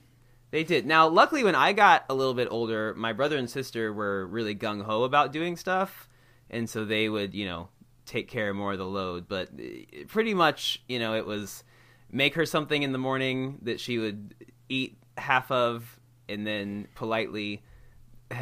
[0.51, 0.87] they did.
[0.87, 4.55] Now, luckily, when I got a little bit older, my brother and sister were really
[4.55, 6.09] gung ho about doing stuff,
[6.49, 7.69] and so they would, you know,
[8.07, 9.29] take care of more of the load.
[9.29, 11.65] But eh, pretty much, you know, it was
[12.11, 14.35] make her something in the morning that she would
[14.71, 16.01] eat half of,
[16.31, 17.63] and then politely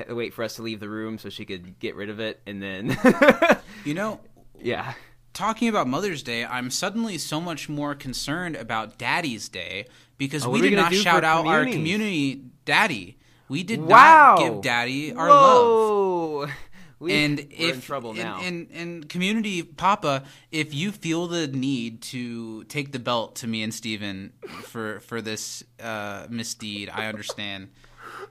[0.09, 2.63] wait for us to leave the room so she could get rid of it, and
[2.63, 2.97] then,
[3.85, 4.21] You know,
[4.61, 4.95] yeah.
[5.33, 9.87] talking about Mother's Day, I'm suddenly so much more concerned about Daddy's Day
[10.19, 13.17] because Oh, we are we did not shout out our community daddy.
[13.49, 14.37] We did Wow.
[14.37, 16.51] not give Daddy our love.
[17.01, 18.41] We, and we're if in trouble now.
[18.43, 23.47] And, and, and community Papa, if you feel the need to take the belt to
[23.47, 24.35] me and Steven
[24.65, 27.71] for for this uh, misdeed, I understand.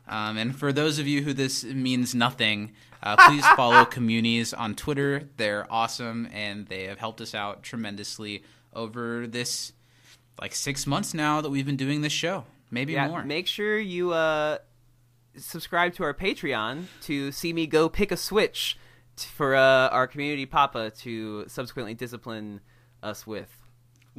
[0.10, 4.76] Um, and for those of you who this means nothing, uh, please follow Communities on
[4.76, 5.30] Twitter.
[5.38, 8.43] They're awesome and they have helped us out tremendously
[8.74, 9.74] over this
[10.41, 13.24] like six months now that we've been doing this show, maybe yeah, more.
[13.24, 14.57] make sure you uh,
[15.36, 18.78] subscribe to our Patreon to see me go pick a switch
[19.16, 22.62] t- for uh, our community papa to subsequently discipline
[23.03, 23.59] us with.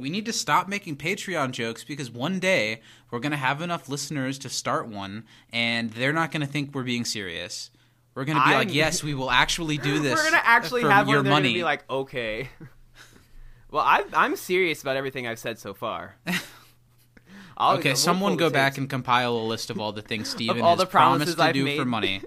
[0.01, 2.81] We need to stop making Patreon jokes because one day
[3.11, 6.73] we're going to have enough listeners to start one, and they're not going to think
[6.73, 7.69] we're being serious.
[8.15, 10.15] We're going to be I'm- like, yes, we will actually do this.
[10.15, 11.53] We're gonna actually have your money.
[11.53, 12.49] be like, okay.
[13.71, 16.15] well, I, I'm serious about everything I've said so far.
[17.59, 20.71] Okay, we'll someone go back and compile a list of all the things Steven all
[20.71, 21.77] has the promises promised to I've do made.
[21.77, 22.21] for money,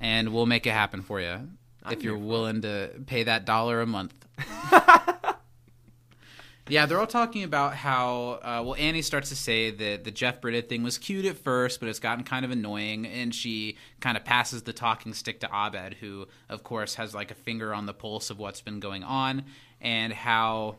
[0.00, 1.48] and we'll make it happen for you
[1.88, 4.12] if you're willing to pay that dollar a month.
[6.68, 10.40] Yeah, they're all talking about how uh, well Annie starts to say that the Jeff
[10.40, 14.16] Britta thing was cute at first, but it's gotten kind of annoying, and she kind
[14.16, 17.86] of passes the talking stick to Abed, who of course has like a finger on
[17.86, 19.44] the pulse of what's been going on,
[19.80, 20.76] and how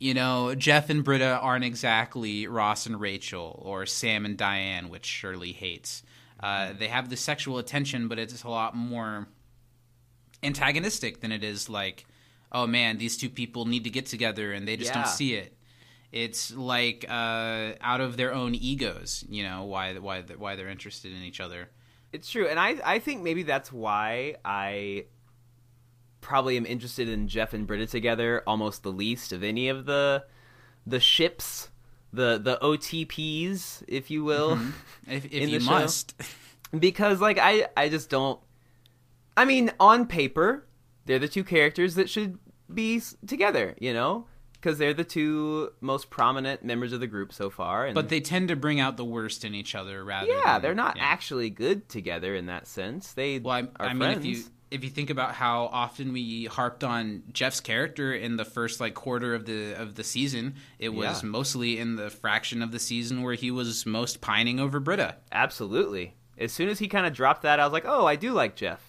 [0.00, 5.04] you know Jeff and Britta aren't exactly Ross and Rachel or Sam and Diane, which
[5.04, 6.02] Shirley hates.
[6.40, 9.28] Uh, they have the sexual attention, but it's a lot more
[10.42, 12.06] antagonistic than it is like
[12.54, 15.02] oh man these two people need to get together and they just Yeah.
[15.02, 15.56] don't see it.
[16.12, 21.12] It's like uh, out of their own egos you know why why why they're interested
[21.12, 21.68] in each other.
[22.12, 25.06] It's true, and I I think maybe that's why I
[26.20, 30.24] probably am interested in Jeff and Britta together almost the least of any of the
[30.86, 31.70] the ships,
[32.12, 34.58] the the OTPs, if you will,
[35.08, 36.14] if, if In you must.
[36.78, 38.40] Because like I I just don't.
[39.36, 40.66] I mean, on paper,
[41.06, 42.38] they're the two characters that should
[42.72, 44.26] be together, you know.
[44.52, 47.84] because they're the two most prominent members of the group so far.
[47.84, 50.26] And But they tend to bring out the worst in each other rather.
[50.28, 51.04] yeah, than- they're not yeah.
[51.04, 53.12] actually good together in that sense.
[53.12, 56.46] They Well, I, are I mean, if you if you think about how often we
[56.46, 60.88] harped on Jeff's character in the first like quarter of the of the season, it
[60.88, 61.28] was Yeah.
[61.28, 65.16] mostly in the fraction of the season where he was most pining over Britta.
[65.30, 66.14] Absolutely.
[66.38, 68.56] As soon as he kind of dropped that, I was like, oh, I do like
[68.56, 68.80] Jeff.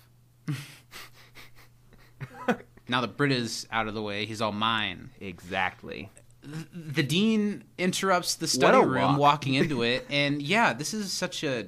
[2.88, 5.09] Now that Britta's out of the way, he's all mine.
[5.19, 6.09] Exactly.
[6.73, 9.19] the dean interrupts the study room walk.
[9.19, 11.65] walking into it and yeah this is such a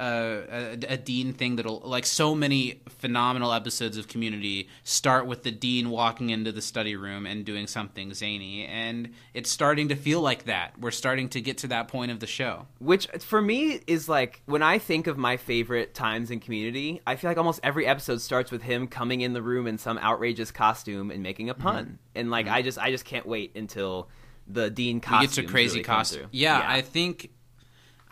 [0.00, 5.42] uh, a, a dean thing that'll like so many phenomenal episodes of community start with
[5.42, 9.96] the dean walking into the study room and doing something zany and it's starting to
[9.96, 10.78] feel like that.
[10.80, 12.66] We're starting to get to that point of the show.
[12.78, 17.16] Which for me is like when I think of my favorite times in Community, I
[17.16, 20.50] feel like almost every episode starts with him coming in the room in some outrageous
[20.50, 21.98] costume and making a pun.
[22.14, 24.08] And like I just I just can't wait until
[24.46, 27.30] the Dean costume get to crazy costume yeah, i think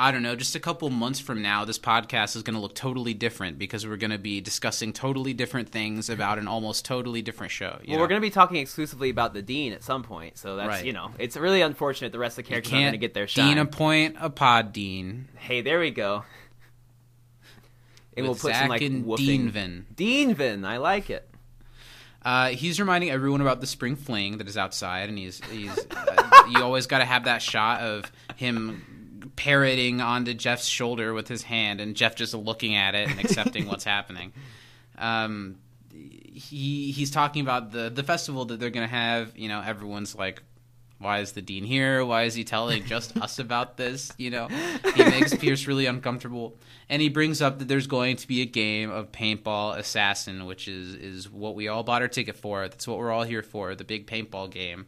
[0.00, 2.76] I don't know, just a couple months from now, this podcast is going to look
[2.76, 7.20] totally different because we're going to be discussing totally different things about an almost totally
[7.20, 7.80] different show.
[7.80, 8.02] well, know?
[8.02, 10.84] we're going to be talking exclusively about the Dean at some point, so that's Right.
[10.84, 13.26] you know it's really unfortunate the rest of the characters aren't going to get their
[13.26, 13.48] shine.
[13.48, 15.28] Dean appoint a pod dean.
[15.36, 16.24] Hey, there we go.
[18.16, 19.52] And we'll put Zach some like and woofing.
[19.52, 19.84] Deanvin.
[19.94, 21.28] Deanvin, I like it.
[22.22, 25.76] Uh, he's reminding everyone about the spring fling that is outside, and he's he's.
[25.98, 28.97] Uh, you always got to have that shot of him
[29.36, 33.66] parroting onto Jeff's shoulder with his hand, and Jeff just looking at it and accepting
[33.66, 34.32] what's happening.
[34.96, 35.58] Um,
[35.92, 39.36] he he's talking about the the festival that they're gonna have.
[39.36, 40.42] You know, everyone's like.
[41.00, 42.04] Why is the dean here?
[42.04, 44.10] Why is he telling just us about this?
[44.18, 44.48] You know,
[44.96, 46.58] he makes Pierce really uncomfortable,
[46.88, 50.66] and he brings up that there's going to be a game of paintball assassin, which
[50.66, 52.66] is is what we all bought our ticket for.
[52.66, 54.86] That's what we're all here for, the big paintball game,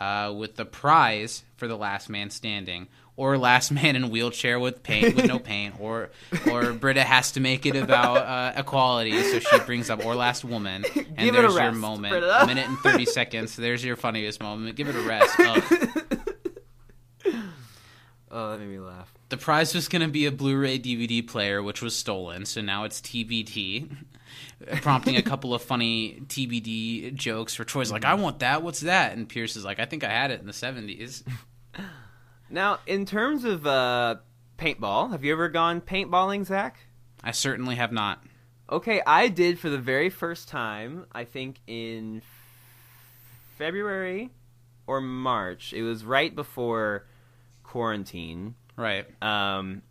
[0.00, 2.86] uh, with the prize for the last man standing,
[3.18, 6.08] or last man in wheelchair with paint with no paint, or
[6.50, 10.44] or Britta has to make it about uh, equality, so she brings up or last
[10.44, 12.42] woman, and Give there's your moment, Britta.
[12.42, 13.56] a minute and thirty seconds.
[13.56, 14.76] There's your funniest moment.
[14.76, 15.34] Give it a rest.
[15.40, 17.34] Ugh.
[18.30, 19.12] Oh, that made me laugh.
[19.30, 22.84] The prize was going to be a Blu-ray DVD player, which was stolen, so now
[22.84, 23.88] it's TBD,
[24.82, 27.58] prompting a couple of funny TBD jokes.
[27.58, 28.62] Where Troy's like, "I want that.
[28.62, 31.24] What's that?" And Pierce is like, "I think I had it in the '70s."
[32.50, 34.16] Now, in terms of uh,
[34.58, 36.78] paintball, have you ever gone paintballing, Zach?
[37.22, 38.22] I certainly have not.
[38.70, 41.06] Okay, I did for the very first time.
[41.12, 42.22] I think in
[43.56, 44.30] February
[44.86, 45.72] or March.
[45.72, 47.06] It was right before
[47.62, 48.54] quarantine.
[48.76, 49.06] Right.
[49.22, 49.82] Um,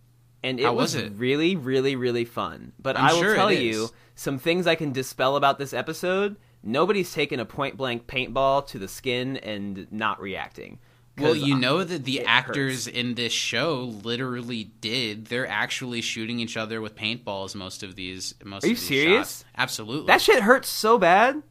[0.43, 1.13] and it How was, was it?
[1.15, 2.73] really, really, really fun.
[2.79, 6.37] But I'm I will sure tell you some things I can dispel about this episode.
[6.63, 10.79] Nobody's taken a point blank paintball to the skin and not reacting.
[11.17, 12.95] Well, you know that the actors hurts.
[12.95, 15.25] in this show literally did.
[15.27, 17.55] They're actually shooting each other with paintballs.
[17.55, 18.35] Most of these.
[18.43, 18.63] Most.
[18.63, 19.39] Are you of these serious?
[19.39, 19.45] shots.
[19.57, 20.07] Absolutely.
[20.07, 21.41] That shit hurts so bad.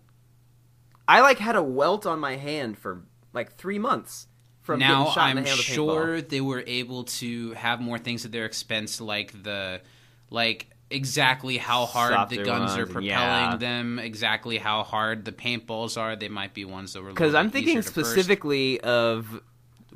[1.09, 3.03] I like had a welt on my hand for
[3.33, 4.27] like three months
[4.63, 5.75] from now getting shot in I'm the hand with a paintball.
[5.75, 9.81] sure they were able to have more things at their expense, like the
[10.31, 13.57] like exactly how hard Softer the guns are propelling yeah.
[13.57, 16.17] them, exactly how hard the paintballs are.
[16.17, 19.41] They might be ones that were because I'm thinking specifically of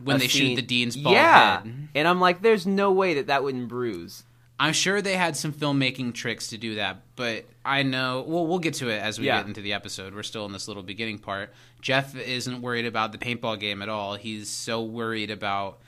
[0.05, 1.89] when they scene- shoot the dean's bald yeah, head.
[1.95, 4.25] and I'm like, there's no way that that wouldn't bruise.
[4.59, 8.23] I'm sure they had some filmmaking tricks to do that, but I know.
[8.29, 9.39] Well, we'll get to it as we Yeah.
[9.39, 10.15] get into the episode.
[10.15, 11.55] We're still in this little beginning part.
[11.81, 14.17] Jeff isn't worried about the paintball game at all.
[14.17, 15.79] He's so worried about,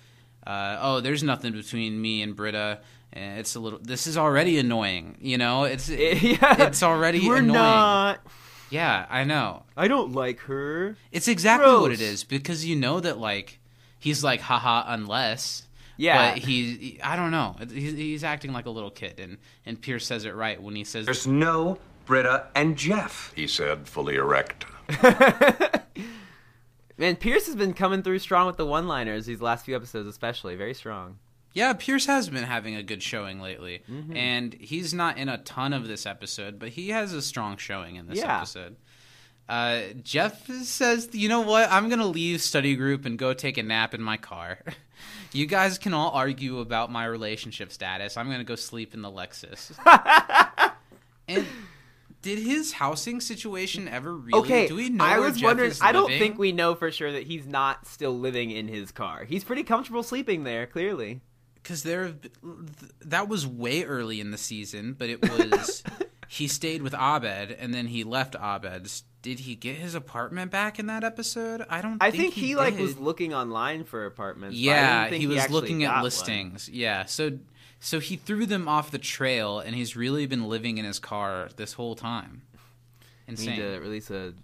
[0.46, 2.80] uh, oh, there's nothing between me and Britta.
[3.12, 3.78] It's a little.
[3.78, 5.18] This is already annoying.
[5.20, 7.52] You know, it's yeah, it's already We're annoying.
[7.52, 8.26] not.
[8.70, 9.64] Yeah, I know.
[9.76, 10.96] I don't like her.
[11.10, 13.58] It's exactly what it is because you know that like
[14.02, 16.32] he's like haha unless Yeah.
[16.34, 19.80] but he, he- I don't know he's, he's acting like a little kid and and
[19.80, 24.16] Pierce says it right when he says There's no Britta and Jeff, he said, fully
[24.16, 24.66] erect.
[26.98, 30.54] Man, Pierce has been coming through strong with the one-liners these last few episodes, especially
[30.56, 31.18] very strong.
[31.54, 34.16] yeah Pierce has been having a good showing lately Mm-hmm.
[34.16, 37.96] and he's not in a ton of this episode but he has a strong showing
[37.96, 38.38] in this Yeah.
[38.38, 38.76] episode
[39.48, 41.70] uh, Jeff says, "You know what?
[41.70, 44.58] I'm gonna leave study group and go take a nap in my car.
[45.32, 48.16] you guys can all argue about my relationship status.
[48.16, 49.72] I'm gonna go sleep in the Lexus."
[51.28, 51.46] and
[52.22, 54.38] did his housing situation ever really?
[54.38, 55.72] Okay, do we know I was Jeff wondering.
[55.80, 59.24] I don't think we know for sure that he's not still living in his car.
[59.24, 61.20] He's pretty comfortable sleeping there, clearly.
[61.54, 62.14] because there
[63.00, 65.82] that was way early in the season, but it was
[66.28, 69.02] he stayed with Abed and then he left Abed's.
[69.22, 71.64] Did he get his apartment back in that episode?
[71.70, 72.02] I don't.
[72.02, 72.82] I think, think he, like did.
[72.82, 74.56] was looking online for apartments.
[74.56, 76.02] Yeah, think he was looking at one.
[76.02, 76.68] listings.
[76.68, 77.38] Yeah, so
[77.78, 81.48] so he threw them off the trail, and he's really been living in his car
[81.56, 82.42] this whole time.
[83.26, 83.50] We Insane.
[83.50, 84.34] need to release a.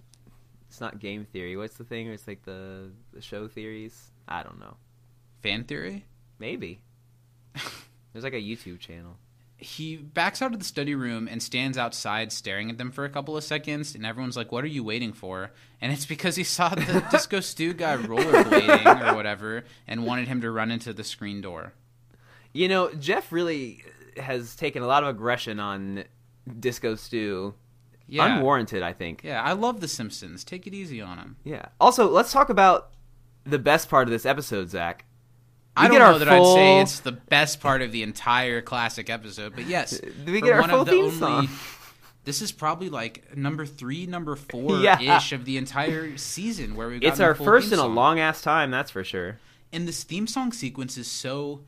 [0.69, 1.57] It's not game theory.
[1.57, 2.09] What's the thing?
[2.09, 4.11] It's like the the show theories.
[4.29, 4.77] I don't know.
[5.43, 6.05] Fan theory.
[6.39, 6.81] Maybe.
[8.13, 9.17] There's like a YouTube channel.
[9.61, 13.09] He backs out of the study room and stands outside staring at them for a
[13.11, 15.51] couple of seconds and everyone's like what are you waiting for
[15.81, 20.41] and it's because he saw the disco stew guy rollerblading or whatever and wanted him
[20.41, 21.73] to run into the screen door
[22.53, 23.83] You know, Jeff really
[24.17, 26.05] has taken a lot of aggression on
[26.61, 27.55] Disco Stew.
[28.07, 29.23] yeah Unwarranted, I think.
[29.25, 31.67] yeah i love the simpsons take it easy on him Yeah.
[31.81, 32.91] Also, let's talk about
[33.45, 35.05] the best part of this episode, Zach.
[35.77, 39.09] We I don't know that I'd say it's the best part of the entire classic
[39.11, 41.49] episode but yes we get our one full of the theme only song?
[42.25, 45.01] this is probably like number three, number four Yeah.
[45.17, 48.43] ish of the entire season where we got It's our first in a long ass
[48.43, 49.39] time, that's for sure.
[49.73, 51.61] and this theme song sequence is so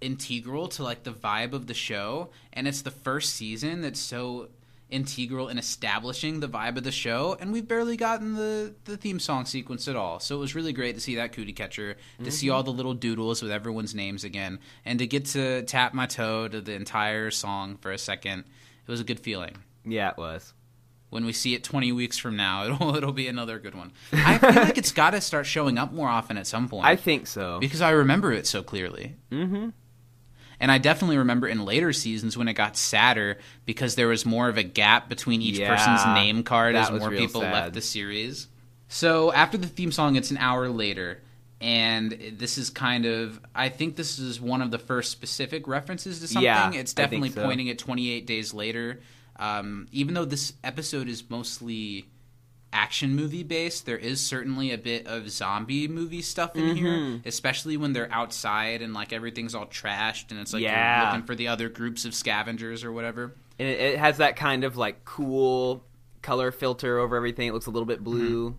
[0.00, 4.48] integral to like the vibe of the show and it's the first season that's so
[4.90, 9.20] integral in establishing the vibe of the show and we've barely gotten the the theme
[9.20, 12.30] song sequence at all so it was really great to see that cootie catcher to
[12.30, 16.06] see all the little doodles with everyone's names again and to get to tap my
[16.06, 18.40] toe to the entire song for a second
[18.86, 20.54] it was a good feeling Yeah, it was.
[21.10, 24.38] when we see it 20 weeks from now it'll it'll be another good one i
[24.38, 27.26] feel like it's got to start showing up more often at some point I think
[27.26, 27.58] so.
[27.60, 29.16] because I remember it so clearly.
[29.30, 29.68] Mm-hmm.
[30.60, 34.48] And I definitely remember in later seasons when it got sadder because there was more
[34.48, 37.52] of a gap between each Yeah, person's name card as more people sad.
[37.52, 38.48] left the series.
[38.88, 41.20] So after the theme song, it's an hour later.
[41.60, 46.20] And this is kind of, I think this is one of the first specific references
[46.20, 46.44] to something.
[46.44, 47.44] Yeah, it's definitely so.
[47.44, 49.00] pointing at 28 days later.
[49.36, 52.06] Um, even though this episode is mostly
[52.72, 56.76] action movie based, there is certainly a bit of zombie movie stuff in Mm-hmm.
[56.84, 61.02] here, especially when they're outside and like everything's all trashed and it's like Yeah.
[61.02, 63.34] you're looking for the other groups of scavengers or whatever.
[63.58, 65.84] And it, it has that kind of like cool
[66.22, 67.48] color filter over everything.
[67.48, 68.56] It looks a little bit blue.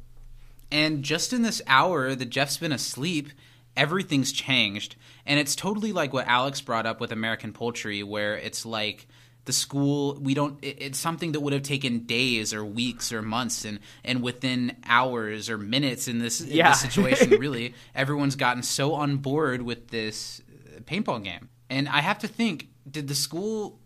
[0.72, 3.30] And just in this hour that Jeff's been asleep,
[3.78, 4.96] everything's changed.
[5.26, 9.08] And it's totally like what Alex brought up with American Poultry, where it's like
[9.46, 13.22] the school we don't it- it's something that would have taken days or weeks or
[13.22, 16.70] months and and within hours or minutes in this, in Yeah.
[16.70, 20.42] this situation really everyone's gotten so on board with this
[20.78, 23.80] uh, paintball game and i have to think did the school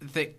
[0.00, 0.38] that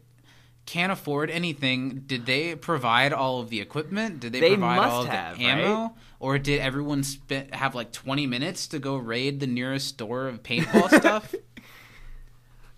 [0.65, 5.03] can't afford anything did they provide all of the equipment did they, They provide all
[5.03, 5.91] of have, the ammo right?
[6.19, 10.41] or did everyone spend have like 20 minutes to go raid the nearest store of
[10.43, 11.33] paintball stuff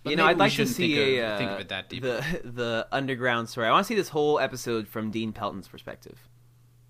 [0.03, 1.89] But you know, I'd like to see think a, of, uh, think of it that
[1.89, 3.67] deep the the underground story.
[3.67, 6.17] I want to see this whole episode from Dean Pelton's perspective.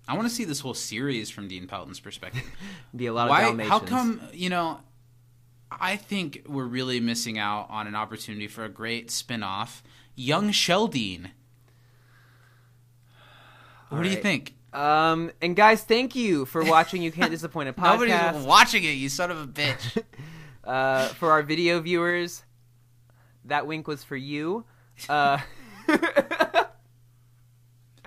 [0.08, 2.42] i want to see this whole series from dean pelton's perspective
[2.96, 3.68] Be a lot of Dalmatians.
[3.68, 4.80] how come you know
[5.70, 9.82] i think we're really missing out on an opportunity for a great spin-off
[10.16, 11.30] young Sheldon.
[13.90, 17.02] what do you think Um, and guys, thank you for watching.
[17.02, 18.32] You can't disappoint a podcast.
[18.32, 20.02] nobody's watching it you son of a bitch
[20.62, 22.44] Uh, for our video viewers,
[23.46, 24.64] that wink was for you.
[25.08, 25.38] Uh,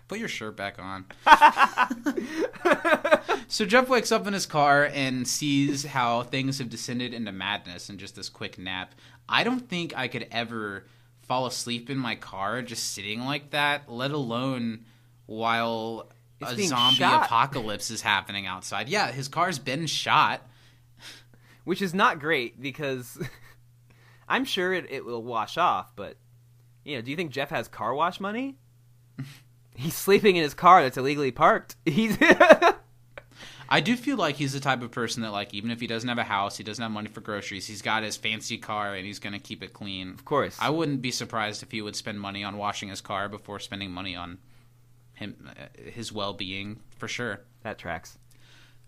[0.07, 1.05] Put your shirt back on.
[3.47, 7.89] so Jeff wakes up in his car and sees how things have descended into madness
[7.89, 8.93] in just this quick nap.
[9.27, 10.85] I don't think I could ever
[11.21, 14.85] fall asleep in my car just sitting like that, let alone
[15.25, 16.11] while
[16.41, 17.25] It's a zombie shot.
[17.25, 18.89] apocalypse is happening outside.
[18.89, 20.47] Yeah, his car's been shot.
[21.63, 23.17] which is not great because
[24.27, 25.95] I'm sure it, it will wash off.
[25.95, 26.17] But
[26.83, 28.57] you know, do you think Jeff has car wash money?
[29.75, 31.75] He's sleeping in his car that's illegally parked.
[31.85, 32.17] He's
[33.69, 36.07] I do feel like he's the type of person that, like, even if he doesn't
[36.07, 39.03] have a house, he doesn't have money for groceries, he's got his fancy car and
[39.03, 40.09] he's going to keep it clean.
[40.09, 40.55] of course.
[40.59, 43.89] I wouldn't be surprised if he would spend money on washing his car before spending
[43.89, 44.37] money on
[45.13, 47.39] him uh, his well-being for sure.
[47.63, 48.19] that tracks.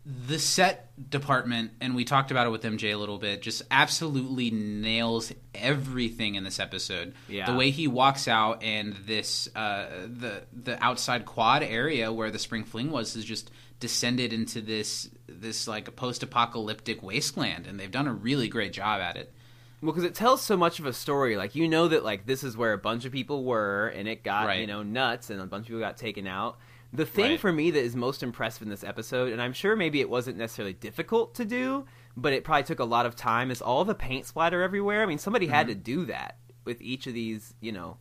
[0.05, 4.51] The set department and we talked about it with MJ a little bit just absolutely
[4.51, 7.13] nails everything in this episode.
[7.27, 7.51] Yeah.
[7.51, 12.37] The way he walks out and this uh, the the outside quad area where the
[12.39, 13.49] spring fling was is just
[13.79, 19.01] descended into this this like a post-apocalyptic wasteland and they've done a really great job
[19.01, 19.33] at it.
[19.81, 21.35] Well, because it tells so much of a story.
[21.35, 24.23] Like you know that like this is where a bunch of people were, and it
[24.23, 24.61] got Right.
[24.61, 26.57] you know nuts, and a bunch of people got taken out.
[26.95, 27.39] The thing Right.
[27.39, 30.37] for me that is most impressive in this episode, and I'm sure maybe it wasn't
[30.37, 31.85] necessarily difficult to do,
[32.15, 35.03] but it probably took a lot of time, is all the paint splatter everywhere.
[35.03, 35.55] I mean, somebody Mm-hmm.
[35.55, 37.97] had to do that with each of these, you know,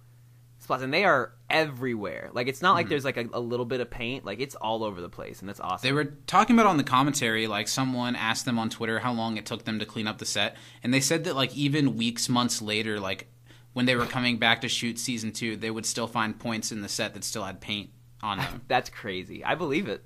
[0.59, 2.31] spots, and they are everywhere.
[2.33, 2.77] Like it's not Mm-hmm.
[2.77, 4.25] like there's like a, a little bit of paint.
[4.25, 5.87] Like it's all over the place, and that's awesome.
[5.87, 9.37] They were talking about on the commentary, like someone asked them on Twitter how long
[9.37, 12.29] it took them to clean up the set, and they said that like even weeks,
[12.29, 13.29] months later, like
[13.73, 16.81] when they were coming back to shoot season two, they would still find points in
[16.83, 17.91] the set that still had paint
[18.25, 18.63] on them.
[18.69, 19.45] That's crazy.
[19.45, 20.03] I believe it.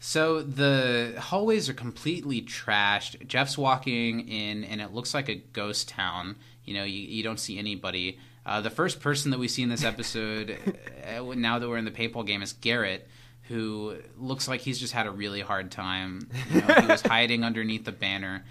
[0.00, 3.24] So the hallways are completely trashed.
[3.28, 6.36] Jeff's walking in, and it looks like a ghost town.
[6.64, 8.18] You know, you, you don't see anybody.
[8.44, 10.58] Uh, the first person that we see in this episode,
[11.16, 13.08] uh, now that we're in the paintball game, is Garrett,
[13.42, 16.28] who looks like he's just had a really hard time.
[16.50, 18.44] You know, he was hiding underneath the banner.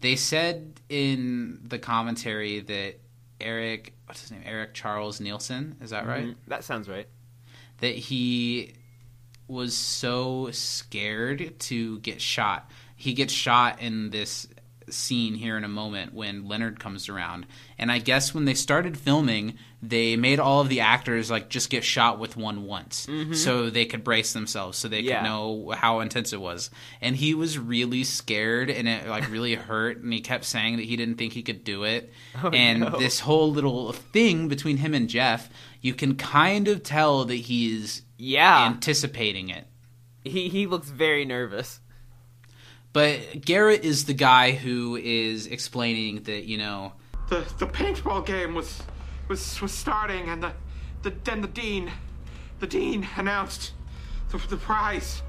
[0.00, 2.96] They said in the commentary that
[3.40, 6.26] Eric, what's his name, Eric Charles Nielsen, is that right?
[6.26, 6.34] Mhm.
[6.48, 7.06] That sounds right.
[7.80, 8.74] That he
[9.46, 12.70] was so scared to get shot.
[12.96, 14.46] He gets shot in this
[14.90, 17.46] scene here in a moment when Leonard comes around.
[17.78, 21.70] And I guess when they started filming, they made all of the actors like just
[21.70, 23.34] get shot with one once mm-hmm.
[23.34, 25.18] so they could brace themselves so they Yeah.
[25.18, 26.70] could know how intense it was.
[27.00, 30.86] And he was really scared and it like really hurt and he kept saying that
[30.86, 32.12] he didn't think he could do it.
[32.42, 32.98] Oh, and no.
[32.98, 35.48] this whole little thing between him and Jeff,
[35.80, 39.66] you can kind of tell that he's Yeah, anticipating it.
[40.24, 41.80] he he looks very nervous.
[42.92, 46.92] But Garrett is the guy who is explaining that, you know,
[47.28, 48.82] the the paintball game was
[49.28, 50.52] was was starting and the
[51.02, 51.92] the then the dean
[52.60, 53.72] the dean announced
[54.30, 55.22] the, the prize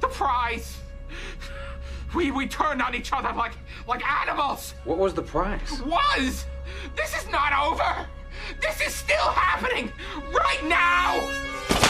[0.00, 0.78] the prize
[2.14, 3.52] we we turned on each other like
[3.88, 5.80] like animals What was the prize?
[5.82, 6.44] was
[6.96, 8.06] this is not over
[8.60, 9.92] this is still happening
[10.32, 11.18] right now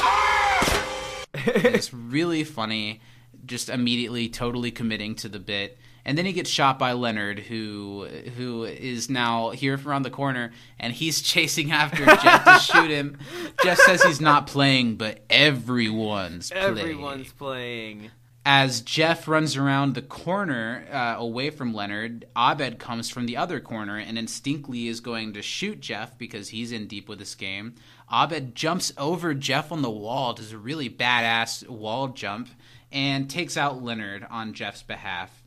[0.04, 1.24] Ah!
[1.34, 3.00] it's really funny,
[3.46, 5.78] just immediately totally committing to the bit.
[6.04, 10.10] And then he gets shot by Leonard, who who is now here from around the
[10.10, 13.18] corner, and he's chasing after Jeff to shoot him.
[13.62, 16.78] Jeff says he's not playing, but everyone's playing.
[16.78, 18.10] Everyone's playing.
[18.44, 23.60] As Jeff runs around the corner uh, away from Leonard, Abed comes from the other
[23.60, 27.76] corner and instinctively is going to shoot Jeff because he's in deep with this game.
[28.12, 32.48] Abed jumps over Jeff on the wall, does a really badass wall jump,
[32.90, 35.44] and takes out Leonard on Jeff's behalf.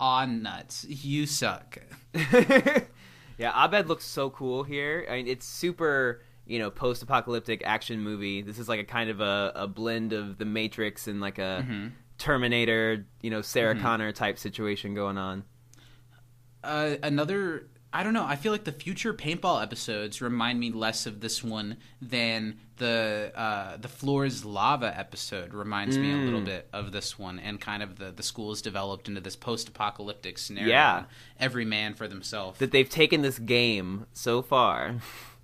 [0.00, 0.84] Aw, nuts.
[0.88, 1.78] You suck.
[3.38, 5.06] Yeah, Abed looks so cool here.
[5.10, 8.40] I mean, it's super, you know, post-apocalyptic action movie.
[8.42, 11.64] This is like a kind of a, a blend of The Matrix and like a
[11.66, 11.86] Mm-hmm.
[12.18, 15.44] Terminator, you know, Sarah Connor type situation going on.
[16.64, 18.26] uh, another I don't know.
[18.26, 23.32] I feel like the future paintball episodes remind me less of this one than the
[23.34, 27.82] uh, the floors lava episode reminds me a little bit of this one, and kind
[27.82, 30.68] of the the school is developed into this post apocalyptic scenario.
[30.70, 31.04] Yeah.
[31.38, 32.58] every man for themselves.
[32.58, 34.96] That they've taken this game so far.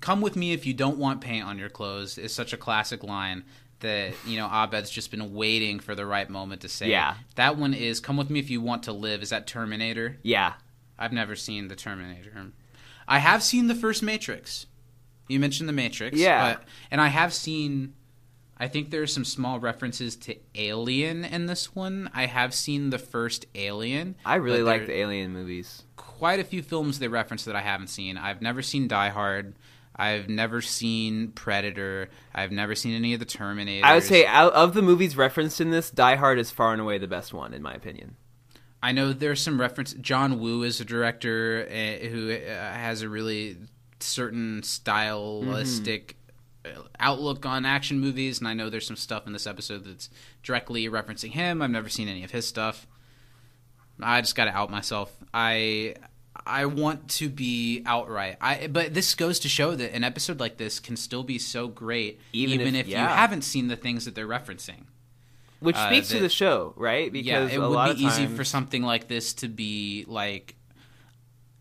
[0.00, 3.02] Come with me if you don't want paint on your clothes is such a classic
[3.04, 3.44] line
[3.80, 6.88] that you know Abed's just been waiting for the right moment to say.
[6.90, 7.14] Yeah.
[7.36, 10.18] that one is "Come with me if you want to live." Is that Terminator?
[10.22, 10.54] Yeah.
[10.98, 12.32] I've never seen the Terminator.
[13.08, 14.66] I have seen the first Matrix.
[15.28, 16.54] You mentioned the Matrix, Yeah.
[16.54, 17.94] but, and I have seen.
[18.56, 22.08] I think there are some small references to Alien in this one.
[22.14, 24.14] I have seen the first Alien.
[24.24, 25.82] I really like the Alien movies.
[25.96, 28.16] quite a few films they reference that I haven't seen.
[28.16, 29.56] I've never seen Die Hard.
[29.96, 32.08] I've never seen Predator.
[32.34, 33.84] I've never seen any of the Terminators.
[33.84, 36.80] I would say out of the movies referenced in this, Die Hard is far and
[36.80, 38.16] away the best one in my opinion.
[38.82, 39.94] I know there's some reference.
[39.94, 43.56] John Woo is a director uh, who uh, has a really
[44.00, 49.46] certain stylistic uh outlook on action movies, and I know there's some stuff in this
[49.46, 50.08] episode that's
[50.42, 51.60] directly referencing him.
[51.60, 52.86] I've never seen any of his stuff.
[54.00, 55.14] I just got to out myself.
[55.32, 55.94] I
[56.46, 58.36] I want to be outright.
[58.40, 61.68] I but this goes to show that an episode like this can still be so
[61.68, 63.02] great, Even even, if- if, yeah.
[63.02, 64.84] you haven't seen the things that they're referencing.
[65.60, 67.10] Which Uh, speaks to the show, right?
[67.10, 70.56] Because yeah, it would be of easy for something like this to be like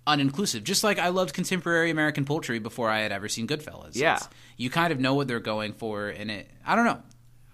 [0.06, 0.64] uninclusive.
[0.64, 3.96] Just like I loved contemporary American poultry before I had ever seen Goodfellas.
[3.96, 4.16] Yeah.
[4.16, 6.50] It's- you kind of know what they're going for, and it.
[6.66, 7.02] I don't know.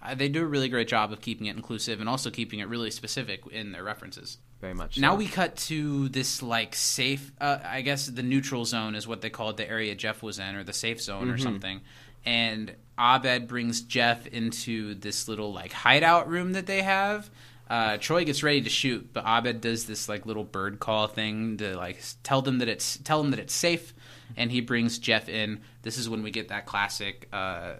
[0.02, 2.68] Uh, They do a really great job of keeping it inclusive and also keeping it
[2.68, 4.38] really specific in their references.
[4.60, 4.98] Very much.
[4.98, 5.16] Now so.
[5.16, 7.32] we cut to this like safe.
[7.40, 10.54] Uh, I guess the neutral zone is what they called the area Jeff was in,
[10.54, 11.34] or the safe zone, Mm-hmm.
[11.34, 11.80] or something.
[12.26, 17.30] And Abed brings Jeff into this little like hideout room that they have.
[17.68, 21.56] Uh, Troy gets ready to shoot, but Abed does this like little bird call thing
[21.58, 23.94] to like tell them that it's tell him that it's safe,
[24.36, 25.60] and he brings Jeff in.
[25.82, 27.74] This is when we get that classic uh,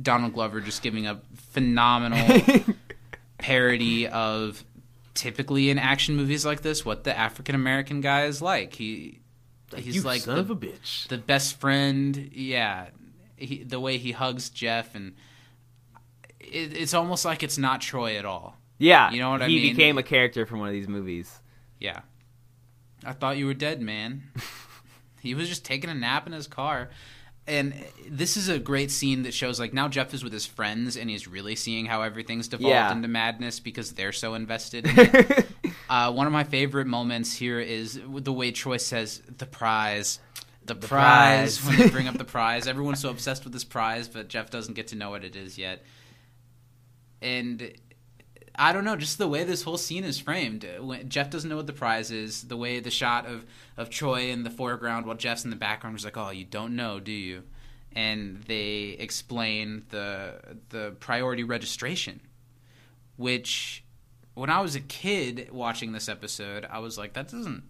[0.00, 1.20] Donald Glover just giving a
[1.50, 2.40] phenomenal
[3.38, 4.62] parody of
[5.14, 8.74] typically in action movies like this what the African American guy is like.
[8.74, 9.20] He
[9.74, 11.08] he's you like son the, of a bitch.
[11.08, 12.30] the best friend.
[12.32, 12.88] Yeah,
[13.36, 15.14] he, the way he hugs Jeff, and
[16.40, 18.56] it, it's almost like it's not Troy at all.
[18.78, 19.60] Yeah, You know what I mean.
[19.60, 21.40] he became a character from one of these movies.
[21.78, 22.00] Yeah,
[23.04, 24.24] I thought you were dead, man.
[25.22, 26.90] he was just taking a nap in his car.
[27.46, 27.74] And
[28.08, 31.10] this is a great scene that shows like now Jeff is with his friends and
[31.10, 32.90] he's really seeing how everything's devolved Yeah.
[32.90, 35.46] into madness because they're so invested in it.
[35.90, 40.20] uh, one of my favorite moments here is the way Troy says the prize.
[40.64, 41.64] The, prize, prize.
[41.66, 42.66] when they bring up the prize.
[42.66, 45.58] Everyone's so obsessed with this prize, but Jeff doesn't get to know what it is
[45.58, 45.84] yet.
[47.20, 47.72] And
[48.56, 50.64] I don't know, just the way this whole scene is framed.
[50.64, 52.44] Uh, When Jeff doesn't know what the prize is.
[52.44, 53.44] The way the shot of
[53.76, 56.76] of Troy in the foreground while Jeff's in the background is like, "Oh, you don't
[56.76, 57.42] know, do you?"
[57.96, 62.20] And they explain the the priority registration,
[63.16, 63.84] which
[64.34, 67.62] when I was a kid watching this episode, I was like, "That doesn't.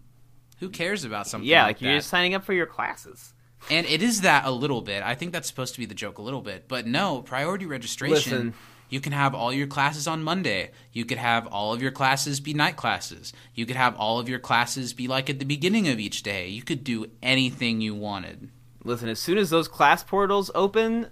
[0.59, 1.97] Who cares about something?" Yeah, like like you're that?
[1.99, 3.33] just signing up for your classes.
[3.69, 5.01] And it is that a little bit.
[5.01, 6.67] I think that's supposed to be the joke a little bit.
[6.67, 8.13] But no, priority registration.
[8.31, 8.53] Listen.
[8.89, 10.71] You can have all your classes on Monday.
[10.93, 13.33] You could have all of your classes be night classes.
[13.53, 16.47] You could have all of your classes be like at the beginning of each day.
[16.47, 18.49] You could do anything you wanted.
[18.83, 21.07] Listen, as soon as those class portals open,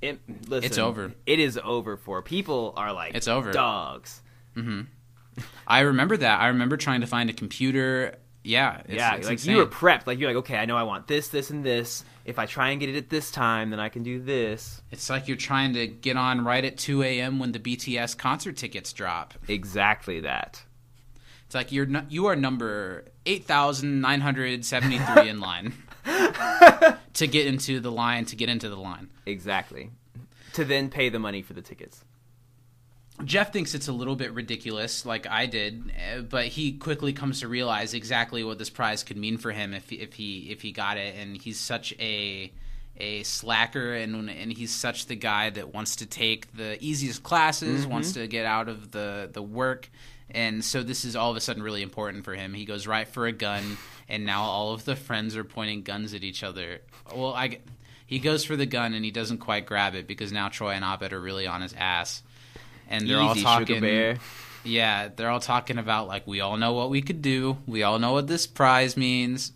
[0.00, 1.12] it, listen, It's over.
[1.26, 3.50] It is over for people are like It's over.
[3.50, 4.22] dogs.
[4.56, 4.82] Mm-hmm.
[5.66, 6.40] I remember that.
[6.40, 8.16] I remember trying to find a computer.
[8.46, 9.52] Yeah, it's, yeah, it's like insane.
[9.52, 10.06] you were prepped.
[10.06, 12.04] Like you're like, okay, I know I want this, this, and this.
[12.24, 14.82] If I try and get it at this time, then I can do this.
[14.90, 17.38] It's like you're trying to get on right at 2 a.m.
[17.38, 19.34] when the BTS concert tickets drop.
[19.48, 20.62] Exactly that.
[21.46, 25.74] It's like you're nu- you are number eight thousand nine hundred seventy three in line
[27.14, 29.10] to get into the line to get into the line.
[29.26, 29.90] Exactly.
[30.54, 32.02] To then pay the money for the tickets.
[33.24, 37.40] Jeff thinks it's a little bit ridiculous, like I did, eh, but he quickly comes
[37.40, 40.72] to realize exactly what this prize could mean for him if if he if he
[40.72, 42.52] got it, and he's such a
[42.98, 47.86] a slacker and and he's such the guy that wants to take the easiest classes,
[47.86, 49.88] wants to get out of the the work,
[50.30, 52.52] and so this is all of a sudden really important for him.
[52.52, 53.78] He goes right for a gun,
[54.10, 56.80] and now all of the friends are pointing guns at each other.
[57.14, 57.60] Well, I
[58.06, 60.84] he goes for the gun and he doesn't quite grab it because now Troy and
[60.84, 62.22] Abed are really on his ass
[62.88, 64.18] and they're all talking.
[64.64, 67.58] Yeah, they're all talking about like we all know what we could do.
[67.66, 69.52] We all know what this prize means.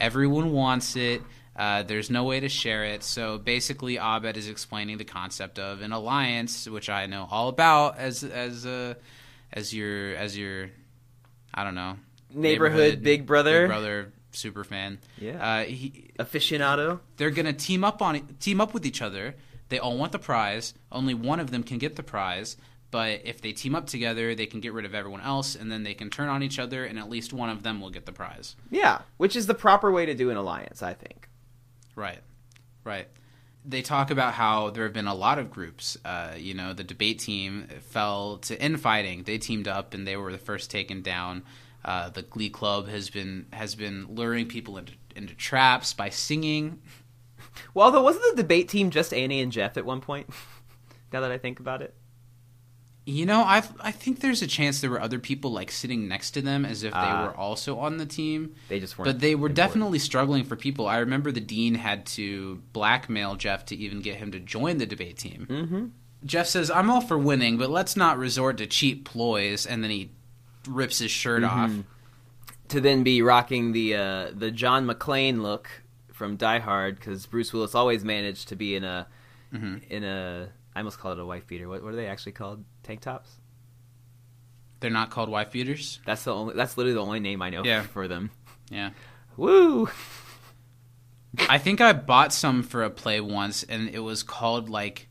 [0.00, 1.22] Everyone wants it.
[1.56, 3.02] Uh, there's no way to share it.
[3.02, 7.98] So basically, Abed is explaining the concept of an alliance, which I know all about
[7.98, 8.94] as as uh,
[9.52, 10.70] as your as your
[11.52, 11.96] I don't know
[12.32, 13.62] Neighborhood Big Brother.
[13.62, 14.98] Big brother super fan.
[15.18, 15.44] Yeah.
[15.44, 17.00] uh, he, Aficionado.
[17.16, 19.34] they're gonna team up on team up with each other.
[19.70, 20.74] They all want the prize.
[20.92, 22.56] Only one of them can get the prize.
[22.90, 25.84] But if they team up together, they can get rid of everyone else, and then
[25.84, 28.12] they can turn on each other, and at least one of them will get the
[28.12, 28.56] prize.
[28.70, 31.28] Yeah, which is the proper way to do an alliance, I think.
[31.94, 32.18] Right,
[32.82, 33.06] right.
[33.64, 35.98] They talk about how there have been a lot of groups.
[36.04, 39.22] Uh, you know, the debate team fell to infighting.
[39.22, 41.44] They teamed up, and they were the first taken down.
[41.84, 46.80] Uh, the Glee Club has been has been luring people into into traps by singing.
[47.74, 50.28] Well, although wasn't the debate team just Annie and Jeff at one point?
[51.12, 51.94] now that I think about it.
[53.06, 56.32] You know, I I think there's a chance there were other people like sitting next
[56.32, 57.24] to them as if they Ah.
[57.26, 58.54] were also on the team.
[58.68, 59.06] They just weren't.
[59.06, 59.56] But they were important.
[59.56, 60.86] definitely struggling for people.
[60.86, 64.86] I remember the dean had to blackmail Jeff to even get him to join the
[64.86, 65.46] debate team.
[65.50, 65.86] Mm-hmm.
[66.26, 69.90] Jeff says, "I'm all for winning, but let's not resort to cheap ploys." And then
[69.90, 70.10] he
[70.68, 71.72] rips his shirt off.
[72.68, 75.79] to then be rocking the uh, the John McClane look
[76.20, 79.06] from Die Hard because Bruce Willis always managed to be in a
[79.54, 79.76] Mm-hmm.
[79.88, 81.66] in a I almost call it a wife beater.
[81.66, 82.62] What, what are they actually called?
[82.82, 83.30] Tank tops.
[84.80, 85.98] They're not called wife beaters.
[86.04, 86.54] That's the only.
[86.54, 87.82] That's literally the only name I know Yeah.
[87.82, 88.30] for them.
[88.70, 88.90] Yeah.
[89.38, 89.88] Woo!
[91.48, 95.08] I think I bought some for a play once, and it was called like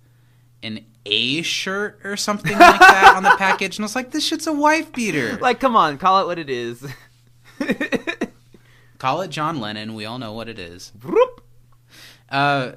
[0.63, 4.25] an A shirt or something like that on the package, and I was like, "This
[4.25, 6.85] shit's a wife beater." Like, come on, call it what it is.
[8.99, 9.95] Call it John Lennon.
[9.95, 10.91] We all know what it is.
[12.29, 12.73] Uh,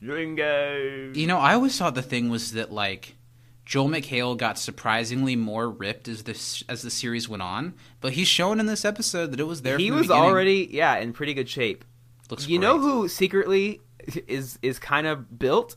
[0.00, 1.12] Ringo.
[1.14, 3.16] you know, I always thought the thing was that like
[3.64, 8.28] Joel McHale got surprisingly more ripped as this as the series went on, but he's
[8.28, 9.78] shown in this episode that it was there.
[9.78, 10.22] He the was beginning.
[10.22, 11.84] already yeah in pretty good shape.
[12.30, 12.66] Looks you great.
[12.68, 13.80] know who secretly
[14.28, 15.76] is is kind of built?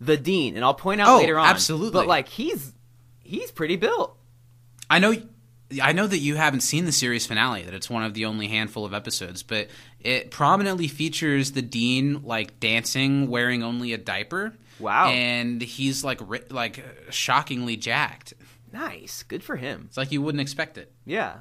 [0.00, 1.12] The dean, and I'll point out Hmm.
[1.12, 1.46] Oh, later on.
[1.46, 1.92] absolutely.
[1.92, 2.72] But like he's
[3.20, 4.16] he's pretty built.
[4.90, 5.14] I know.
[5.80, 8.48] I know that you haven't seen the series finale; that it's one of the only
[8.48, 9.68] handful of episodes, but
[10.00, 14.54] it prominently features the dean like dancing, wearing only a diaper.
[14.78, 15.10] Wow.
[15.10, 18.34] And he's like ri- like shockingly jacked.
[18.72, 19.84] Nice, good for him.
[19.86, 20.92] It's like you wouldn't expect it.
[21.04, 21.38] Yeah.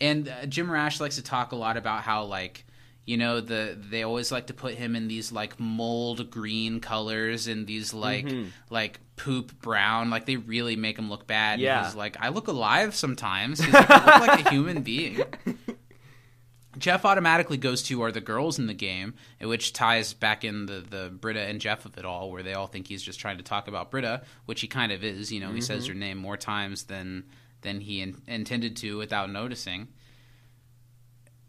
[0.00, 2.65] And uh, Jim Rash likes to talk a lot about how like
[3.06, 7.46] you know the they always like to put him in these like mold green colors
[7.46, 8.48] and these like Mm-hmm.
[8.68, 10.10] like poop brown.
[10.10, 11.84] Like they really make him look bad Yeah.
[11.86, 15.22] he's like i look alive sometimes he's like, I look like a human being.
[16.78, 20.84] Jeff automatically goes to are the girls in the game which ties back in the
[20.90, 23.42] the britta and jeff of it all where they all think he's just trying to
[23.42, 25.32] talk about britta which he kind of is.
[25.32, 27.24] You know he says her name more times than
[27.62, 29.88] than he in, intended to without noticing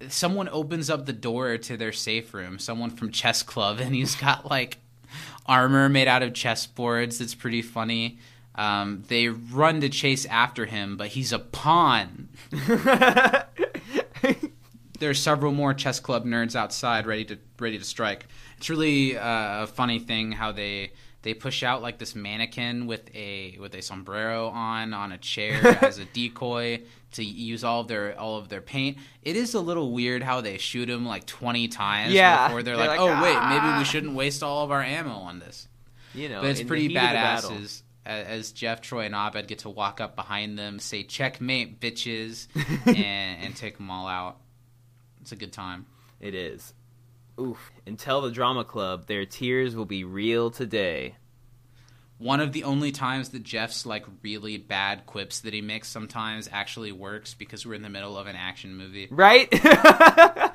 [0.10, 4.15] someone opens up the door to their safe room, someone from chess club, and he's
[4.15, 4.78] got like
[5.45, 7.22] armor made out of chessboards.
[7.22, 8.19] It's pretty funny.
[8.56, 12.30] Um, they run to chase after him, but he's a pawn.
[14.99, 18.26] there are several more chess club nerds outside, ready to ready to strike.
[18.57, 20.91] It's really uh, a funny thing how they
[21.23, 25.65] they push out like this mannequin with a with a sombrero on on a chair
[25.84, 26.81] as a decoy
[27.14, 28.98] to use all of their all of their paint.
[29.23, 32.48] It is a little weird how they shoot him like twenty times Yeah.
[32.48, 34.84] before they're, They're like, like, "Oh wait, maybe "Ah." we shouldn't waste all of our
[34.84, 35.68] ammo on this."
[36.14, 39.48] You know, But it's pretty heat of the badass as, as Jeff, Troy, and Abed
[39.48, 42.48] get to walk up behind them, say "checkmate, bitches,"
[42.85, 42.95] and,
[43.44, 44.38] and take them all out.
[45.22, 45.85] It's a good time.
[46.19, 46.73] It is.
[47.39, 47.72] Oof.
[47.85, 51.15] And tell the drama club their tears will be real today.
[52.18, 56.49] One of the only times that Jeff's like really bad quips that he makes sometimes
[56.51, 59.07] actually works because we're in the middle of an action movie.
[59.11, 59.53] Right?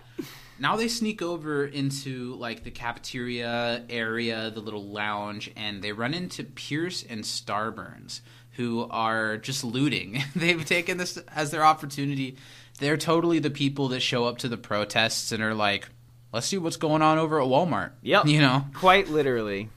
[0.62, 6.14] Now they sneak over into like the cafeteria area, the little lounge, and they run
[6.14, 8.20] into Pierce and Starburns,
[8.52, 10.22] who are just looting.
[10.36, 12.36] They've taken this as their opportunity.
[12.78, 15.88] They're totally the people that show up to the protests and are like,
[16.32, 18.26] "Let's see what's going on over at Walmart." Yep.
[18.26, 19.68] You know, Quite literally.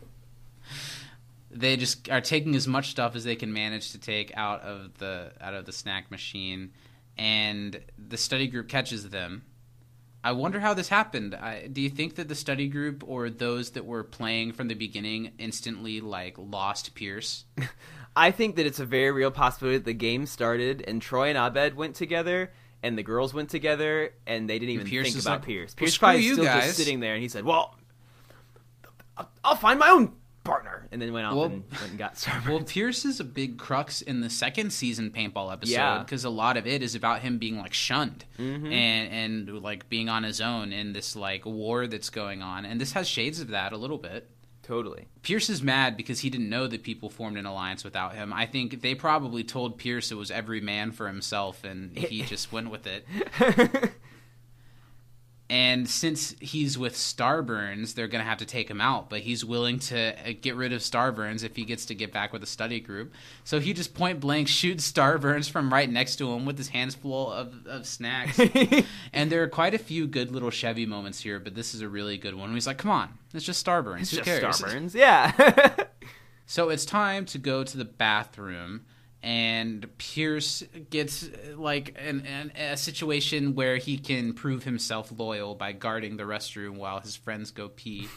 [1.52, 4.98] they just are taking as much stuff as they can manage to take out of
[4.98, 6.72] the out of the snack machine,
[7.18, 9.44] and the study group catches them.
[10.24, 11.36] I wonder how this happened.
[11.36, 14.74] I, do you think that the study group or those that were playing from the
[14.74, 17.46] beginning instantly like lost Pierce?
[18.16, 21.38] I think that it's a very real possibility that the game started and Troy and
[21.38, 22.52] Abed went together
[22.86, 25.74] and the girls went together and they didn't even Pierce think about like, Pierce.
[25.74, 27.76] Pierce screw probably still guys." just sitting there and he said, "Well,
[29.44, 30.14] I'll- find my own
[30.44, 32.46] partner," and then went off Well- and went and got Starburns.
[32.50, 36.00] Well, Pierce is a big crux in the second season paintball episode Yeah.
[36.00, 38.72] because a lot of it is about him being like shunned Mm-hmm.
[38.72, 42.80] and and like being on his own in this like war that's going on, and
[42.80, 44.30] this has shades of that a little bit.
[44.66, 45.08] Totally.
[45.22, 48.34] Pierce is mad because he didn't know that people formed an alliance without him.
[48.34, 52.52] I think they probably told Pierce it was every man for himself, and he just
[52.52, 53.06] went with it.
[55.48, 59.46] And since he's with Starburns, they're going to have to take him out, but he's
[59.46, 62.48] willing to uh, get rid of Starburns if he gets to get back with the
[62.48, 63.14] study group.
[63.44, 66.96] So he just point blank shoots Starburns from right next to him with his hands
[66.96, 68.40] full of, of snacks.
[69.14, 71.90] and there are quite a few good little Chevy moments here, but this is a
[71.90, 72.52] really good one.
[72.54, 74.02] He's like, come on, it's just Starburns.
[74.02, 74.62] It's Who just cares?
[74.62, 74.96] Starburns.
[74.96, 75.76] Yeah.
[76.46, 78.86] So it's time to go to the bathroom,
[79.26, 85.72] and Pierce gets like an, an, a situation where he can prove himself loyal by
[85.72, 88.08] guarding the restroom while his friends go pee.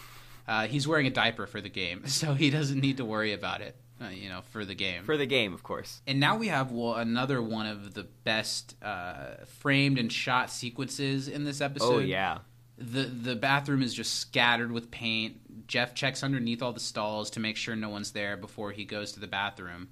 [0.46, 3.62] Uh, he's wearing a diaper for the game, so he doesn't need to worry about
[3.62, 3.74] it.
[4.00, 5.02] Uh, you know, for the game.
[5.04, 6.02] For the game, of course.
[6.06, 11.26] And now we have well, another one of the best uh, framed and shot sequences
[11.26, 12.38] in this episode Oh yeah.
[12.76, 15.66] the the bathroom is just scattered with paint.
[15.66, 19.12] Jeff checks underneath all the stalls to make sure no one's there before he goes
[19.12, 19.88] to the bathroom.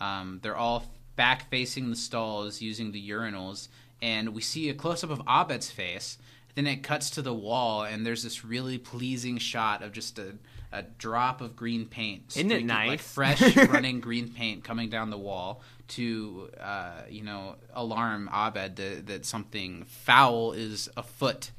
[0.00, 0.86] Um, they're all
[1.16, 3.68] back facing the stalls using the urinals,
[4.00, 6.18] and we see a close up of Abed's face.
[6.54, 10.34] Then it cuts to the wall, and there's this really pleasing shot of just a,
[10.72, 12.24] a drop of green paint.
[12.30, 17.22] Isn't it streaking- Like fresh running green paint coming down the wall to, uh, you
[17.22, 21.50] know, alarm Abed that, that something foul is afoot.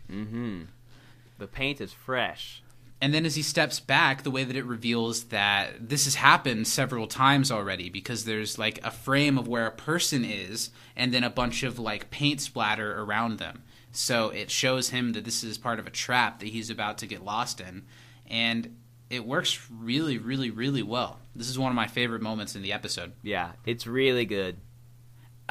[1.38, 2.61] The paint is fresh.
[3.02, 6.68] And then as he steps back, the way that it reveals that this has happened
[6.68, 11.24] several times already because there's like a frame of where a person is and then
[11.24, 13.64] a bunch of like paint splatter around them.
[13.92, 17.08] So it shows him that this is part of a trap that he's about to
[17.08, 17.86] get lost in.
[18.28, 18.78] And
[19.10, 21.20] it works really, really, really well.
[21.36, 23.14] This is one of my favorite moments in the episode.
[23.24, 24.58] Yeah, it's really good.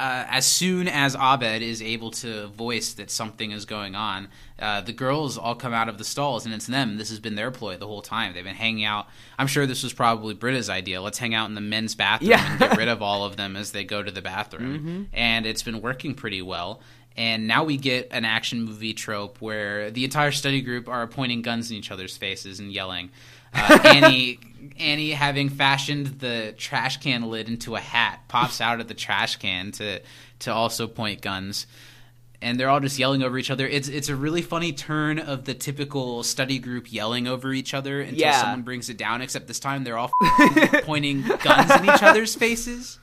[0.01, 4.27] Uh, as soon as Abed is able to voice that something is going on,
[4.59, 6.97] uh, the girls all come out of the stalls, and it's them.
[6.97, 8.33] This has been their ploy the whole time.
[8.33, 9.07] They've been hanging out.
[9.37, 11.01] I'm sure this was probably Britta's idea.
[11.01, 12.49] Let's hang out in the men's bathroom Yeah.
[12.51, 15.07] and get rid of all of them as they go to the bathroom.
[15.13, 16.81] And it's been working pretty well.
[17.17, 21.41] And now we get an action movie trope where the entire study group are pointing
[21.41, 23.09] guns in each other's faces and yelling.
[23.53, 24.39] Uh, Annie,
[24.79, 29.35] Annie, having fashioned the trash can lid into a hat, pops out of the trash
[29.37, 30.01] can to
[30.39, 31.67] to also point guns.
[32.43, 33.67] and they're all just yelling over each other.
[33.67, 38.01] It's it's a really funny turn of the typical study group yelling over each other
[38.01, 38.41] until Yeah.
[38.41, 39.21] someone brings it down.
[39.21, 40.09] Except this time they're all
[40.83, 42.97] pointing guns in each other's faces.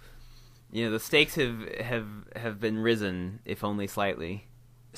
[0.72, 4.47] You know, the stakes have have have been risen, if only slightly.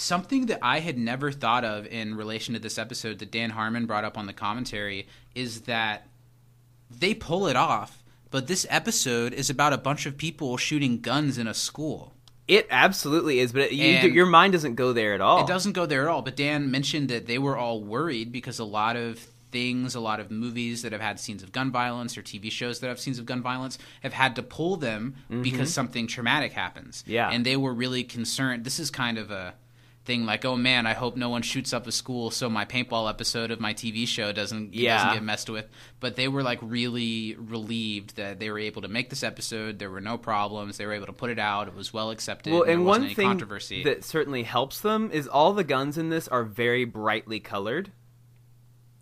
[0.00, 3.84] Something that I had never thought of in relation to this episode that Dan Harmon
[3.84, 6.06] brought up on the commentary is that
[6.90, 11.36] they pull it off, but this episode is about a bunch of people shooting guns
[11.36, 12.14] in a school.
[12.48, 15.44] It absolutely is, but you, your mind doesn't go there at all.
[15.44, 16.22] It doesn't go there at all.
[16.22, 20.18] But Dan mentioned that they were all worried because a lot of things, a lot
[20.18, 23.18] of movies that have had scenes of gun violence or TV shows that have scenes
[23.18, 27.02] of gun violence have had to pull them because something traumatic happens.
[27.02, 27.10] Mm-hmm.
[27.12, 27.30] Yeah.
[27.30, 28.64] And they were really concerned.
[28.64, 29.54] This is kind of a
[30.06, 33.08] thing like, oh man, I hope no one shoots up a school so my paintball
[33.08, 34.96] episode of my TV show doesn't, Yeah.
[34.96, 35.66] doesn't get messed with.
[36.00, 39.78] But they were like really relieved that they were able to make this episode.
[39.78, 40.78] There were no problems.
[40.78, 41.68] They were able to put it out.
[41.68, 42.52] It was well accepted.
[42.52, 43.82] Well, there and wasn't one thing controversy.
[43.84, 47.92] that certainly helps them is all the guns in this are very brightly colored.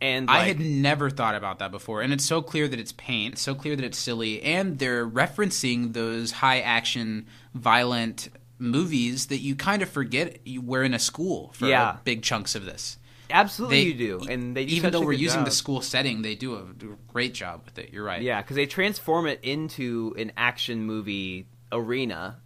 [0.00, 3.34] And I had never thought about that before, and it's so clear that it's paint.
[3.34, 9.38] It's so clear that it's silly, and they're referencing those high action, violent movies that
[9.38, 11.96] you kind of forget you were in a school for Yeah.
[12.04, 12.98] big chunks of this.
[13.30, 16.34] absolutely They- you do, and they do even though we're using the school setting, they
[16.34, 17.90] do a, do a great job with it.
[17.92, 18.22] You're right.
[18.22, 22.38] Yeah, because they transform it into an action movie arena.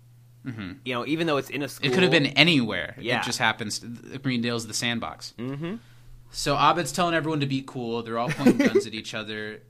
[0.44, 0.72] Mm-hmm.
[0.84, 2.96] You know, even though it's in a school, It could have been anywhere.
[2.98, 3.20] Yeah.
[3.20, 3.78] It just happens.
[3.78, 5.34] Greendale's the sandbox.
[5.38, 5.76] Mm-hmm.
[6.32, 8.02] So Abed's telling everyone to be cool.
[8.02, 9.60] They're all pointing guns at each other.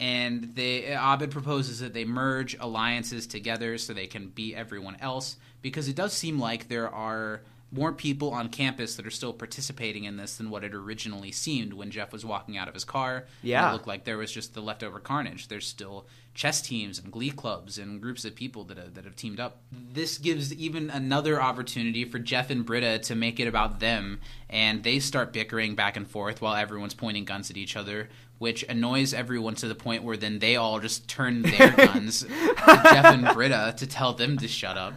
[0.00, 5.36] And they Abed proposes that they merge alliances together so they can beat everyone else
[5.62, 10.04] because it does seem like there are more people on campus that are still participating
[10.04, 13.26] in this than what it originally seemed when Jeff was walking out of his car.
[13.42, 13.68] Yeah.
[13.68, 15.46] it looked like there was just the leftover carnage.
[15.46, 19.14] There's still chess teams and glee clubs and groups of people that have, that have
[19.14, 19.60] teamed up.
[19.70, 24.82] This gives even another opportunity for Jeff and Britta to make it about them, and
[24.82, 28.08] they start bickering back and forth while everyone's pointing guns at each other,
[28.40, 32.84] which annoys everyone to the point where then they all just turn their guns at
[32.84, 34.94] Jeff and Britta to tell them to shut up.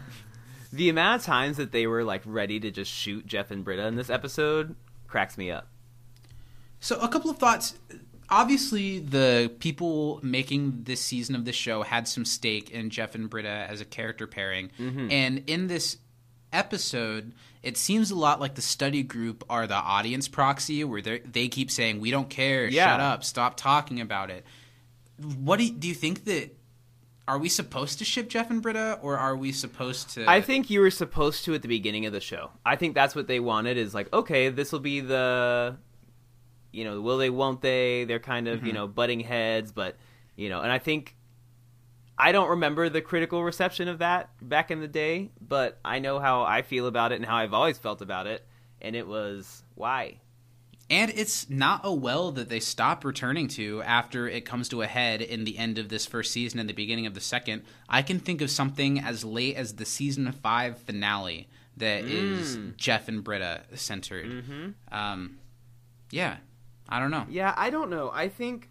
[0.71, 3.85] the amount of times that they were like ready to just shoot Jeff and Britta
[3.85, 4.75] in this episode
[5.07, 5.67] cracks me up.
[6.79, 7.75] So, a couple of thoughts.
[8.29, 13.29] Obviously, the people making this season of this show had some stake in Jeff and
[13.29, 14.71] Britta as a character pairing.
[14.79, 15.11] Mm-hmm.
[15.11, 15.97] And in this
[16.53, 21.19] episode, it seems a lot like the study group are the audience proxy, where they
[21.19, 22.67] they keep saying, "We don't care.
[22.67, 22.85] Yeah.
[22.85, 23.23] Shut up.
[23.23, 24.45] Stop talking about it."
[25.37, 26.55] What do you, do you think that?
[27.25, 30.29] Are we supposed to ship Jeff and Britta, or are we supposed to?
[30.29, 32.51] I think you were supposed to at the beginning of the show.
[32.65, 35.77] I think that's what they wanted is like, okay, this will be the
[36.73, 38.03] you know, will they won't they?
[38.03, 38.67] They're kind of, mm-hmm.
[38.67, 39.95] you know, butting heads, but
[40.35, 41.15] you know, and I think
[42.23, 46.19] I don't remember the critical reception of that back in the day, but I know
[46.19, 48.47] how I feel about it and how I've always felt about it,
[48.81, 50.21] and it was why.
[50.89, 54.87] And it's not a well that they stop returning to after it comes to a
[54.87, 57.63] head in the end of this first season and the beginning of the second.
[57.89, 63.09] I can think of something as late as the season five finale that is Jeff
[63.09, 64.75] and Britta centered.
[64.93, 65.39] Um,
[66.09, 66.37] yeah,
[66.87, 67.25] I don't know.
[67.29, 68.11] Yeah, I don't know.
[68.13, 68.69] I think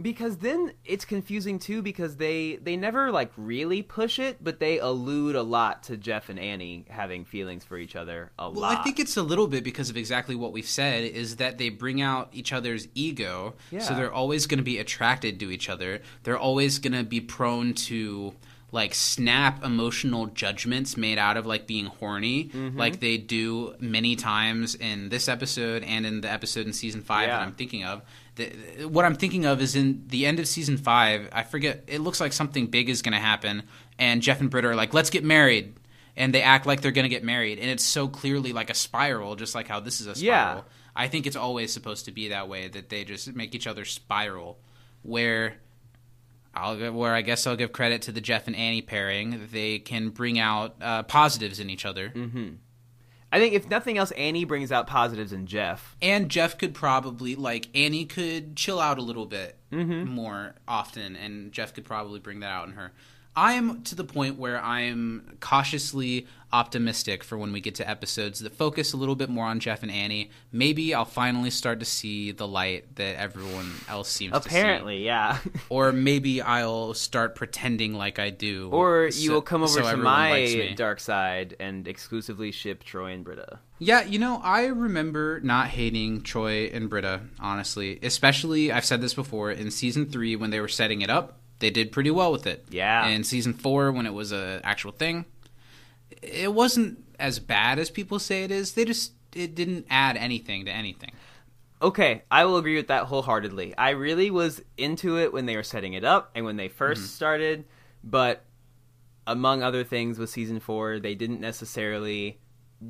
[0.00, 4.78] because then it's confusing too because they they never like really push it, but they
[4.78, 8.78] allude a lot to Jeff and Annie having feelings for each other a Well, lot.
[8.78, 11.68] I think it's a little bit because of exactly what we've said is that they
[11.70, 13.54] bring out each other's ego.
[13.78, 16.00] So they're always going to be attracted to each other.
[16.24, 18.34] They're always going to be prone to
[18.72, 22.76] like snap emotional judgments made out of like being horny Mm-hmm.
[22.76, 27.28] like they do many times in this episode and in the episode in season 5
[27.28, 28.02] that I'm thinking of.
[28.36, 32.00] The, what I'm thinking of is in the end of season 5, I forget it
[32.00, 33.62] looks like something big is going to happen
[33.98, 35.74] and Jeff and Britta are like let's get married
[36.16, 38.74] and they act like they're going to get married and it's so clearly like a
[38.74, 40.24] spiral just like how this is a spiral
[40.58, 40.62] Yeah.
[40.94, 43.84] i think it's always supposed to be that way that they just make each other
[43.84, 44.58] spiral
[45.02, 45.54] where
[46.54, 49.48] I'll where I guess I'll give credit to the Jeff and Annie pairing.
[49.52, 52.10] They can bring out uh, positives in each other,
[53.36, 55.94] I think if nothing else, Annie brings out positives in Jeff.
[56.00, 60.08] and Jeff could probably like Annie could chill out a little bit Mm-hmm.
[60.10, 62.92] more often, and Jeff could probably bring that out in her.
[63.36, 67.88] I am to the point where I am cautiously optimistic for when we get to
[67.88, 70.30] episodes that focus a little bit more on Jeff and Annie.
[70.52, 74.48] Maybe I'll finally start to see the light that everyone else seems to see.
[74.48, 75.38] Apparently, yeah.
[75.68, 79.90] or maybe I'll start pretending like I do, or you so- will come over so
[79.90, 83.58] to my dark side and exclusively ship Troy and Britta.
[83.78, 87.98] Yeah, you know, I remember not hating Troy and Britta, honestly.
[88.02, 91.70] Especially, I've said this before, in season three when they were setting it up, they
[91.70, 92.64] did pretty well with it.
[92.70, 93.06] Yeah.
[93.08, 95.24] In season four, when it was a actual thing,
[96.22, 98.72] it wasn't as bad as people say it is.
[98.72, 101.12] They just it didn't add anything to anything.
[101.82, 103.76] Okay, I will agree with that wholeheartedly.
[103.76, 106.92] I really was into it when they were setting it up and when they 1st
[106.92, 107.04] Mm-hmm.
[107.04, 107.64] started,
[108.02, 108.44] but
[109.26, 112.38] among other things with season 4, they didn't necessarily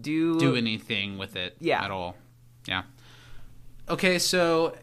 [0.00, 1.84] do do anything with it Yeah.
[1.84, 2.14] at all.
[2.68, 2.82] Yeah.
[3.88, 4.76] Okay, so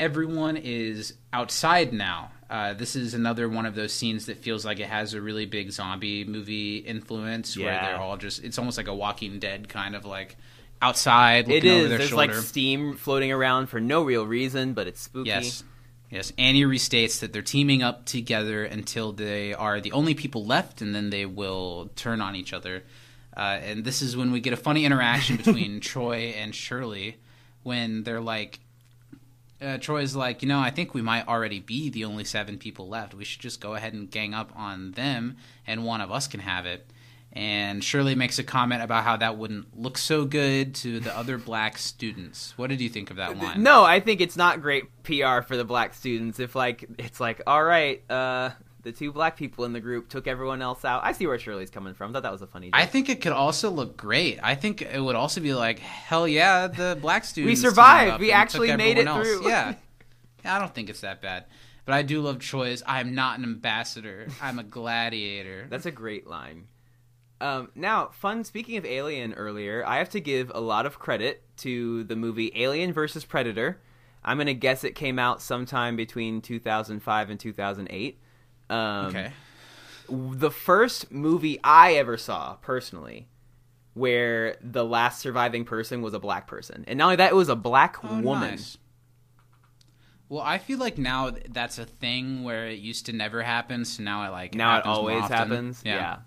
[0.00, 2.30] everyone is outside now.
[2.50, 5.44] Uh, this is another one of those scenes that feels like it has a really
[5.44, 9.94] big zombie movie influence where they're all just it's almost like a walking dead kind
[9.94, 10.36] of like
[10.80, 12.32] outside It looking over their There's shoulder.
[12.34, 15.28] like steam floating around for no real reason, but it's spooky.
[15.28, 15.62] Yes.
[16.10, 16.32] Yes.
[16.38, 20.94] Annie restates that they're teaming up together until they are the only people left, and
[20.94, 22.82] then they will turn on each other.
[23.36, 27.18] Uh, and this is when we get a funny interaction between Troy and Shirley
[27.62, 28.60] when they're like,
[29.60, 32.88] uh, Troy's like, you know, I think we might already be the only seven people
[32.88, 33.14] left.
[33.14, 35.36] We should just go ahead and gang up on them,
[35.66, 36.90] and one of us can have it.
[37.32, 41.36] And Shirley makes a comment about how that wouldn't look so good to the other
[41.36, 42.56] black students.
[42.56, 43.62] What did you think of that line?
[43.62, 47.42] No, I think it's not great PR for the black students if like it's like,
[47.46, 48.50] all right, uh
[48.82, 51.04] the two black people in the group took everyone else out.
[51.04, 52.10] I see where Shirley's coming from.
[52.10, 52.80] I thought that was a funny joke.
[52.80, 54.38] I think it could also look great.
[54.42, 57.60] I think it would also be like, hell yeah, the black students.
[57.60, 58.20] we survived.
[58.20, 59.26] We actually made it else.
[59.26, 59.48] through.
[59.48, 59.74] Yeah.
[60.44, 61.46] yeah, I don't think it's that bad.
[61.84, 62.82] But I do love Troy's.
[62.86, 64.28] I'm not an ambassador.
[64.42, 65.66] I'm a gladiator.
[65.70, 66.66] That's a great line.
[67.40, 68.44] Um, now, fun.
[68.44, 72.52] Speaking of Alien earlier, I have to give a lot of credit to the movie
[72.54, 73.80] Alien versus Predator.
[74.24, 78.18] I'm gonna guess it came out sometime between 2005 and 2008.
[78.70, 79.32] Um, okay.
[80.10, 83.28] the first movie I ever saw personally
[83.94, 86.84] where the last surviving person was a black person.
[86.86, 88.50] And not only that, it was a black Oh, woman.
[88.50, 88.78] nice.
[90.28, 93.84] Well, I feel like now that's a thing where it used to never happen.
[93.84, 95.82] So now it like Now it always happens.
[95.84, 96.18] Yeah.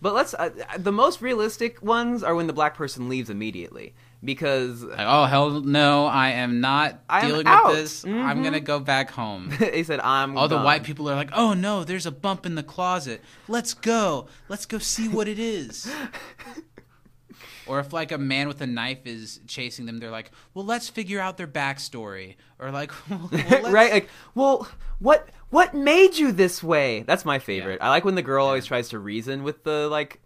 [0.00, 3.94] But let's uh, the most realistic ones are when the black person leaves immediately
[4.24, 6.06] because Like, oh hell no!
[6.06, 7.66] I am not I dealing out.
[7.68, 8.04] with this.
[8.04, 8.44] I'm Mhm.
[8.44, 9.50] gonna go back home.
[9.58, 12.54] they said I'm All the white people are like, "Oh no, there's a bump in
[12.54, 13.22] the closet.
[13.48, 14.26] Let's go.
[14.48, 15.92] Let's go see what it is."
[17.66, 20.88] or if like a man with a knife is chasing them, they're like, "Well, let's
[20.88, 24.66] figure out their backstory." Or like, well, let's- right like well
[24.98, 28.64] what what made you this way that's my favorite i like when the girl always
[28.64, 30.20] tries to reason with the like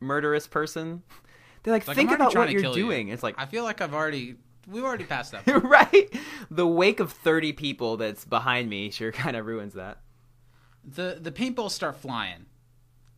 [0.00, 1.02] murderous person
[1.62, 2.84] they're like, Like, think about what you're kill you.
[2.84, 4.36] doing it's like I feel like I've already
[4.68, 5.42] we've already passed that.
[5.62, 6.14] right
[6.50, 9.98] the wake of 30 people that's behind me sure kind of ruins that
[10.84, 12.46] the the paintballs start flying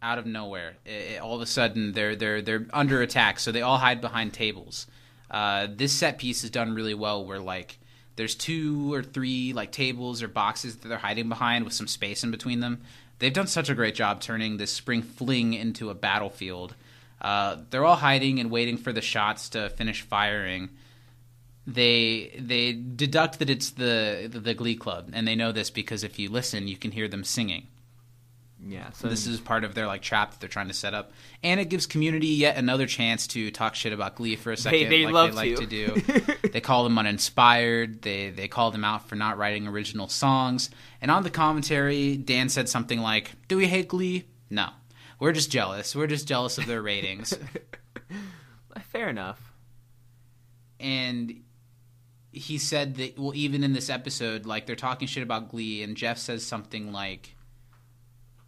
[0.02, 0.74] out of nowhere.
[0.84, 4.00] It, it- all of a sudden, they're they're they're under attack, so they all hide
[4.00, 4.86] behind tables.
[5.30, 7.78] Uh, this set piece is done really well, where like
[8.16, 12.24] there's two or three like tables or boxes that they're hiding behind with some space
[12.24, 12.82] in between them.
[13.20, 16.74] They've done such a great job turning this spring fling into a battlefield.
[17.22, 20.68] Uh, they're all hiding and waiting for the shots to finish firing
[21.66, 26.18] they they deduct that it's the the Glee Club, and they know this because if
[26.18, 27.68] you listen, you can hear them singing.
[28.64, 31.12] yeah so This is part of their like trap that they're trying to set up,
[31.42, 34.90] and it gives community yet another chance to talk shit about Glee for a second,
[34.90, 35.66] they like love they like to.
[35.66, 36.48] to do.
[36.52, 38.02] they call them uninspired.
[38.02, 40.68] They they call them out for not writing original songs.
[41.00, 44.24] And on the commentary, Dan said something like, "Do we hate Glee?
[44.50, 44.70] No,
[45.22, 45.94] we're just jealous.
[45.94, 47.32] We're just jealous of their ratings."
[48.92, 49.52] fair enough
[50.78, 51.42] and
[52.30, 55.96] he said that well even in this episode like they're talking shit about glee and
[55.96, 57.34] jeff says something like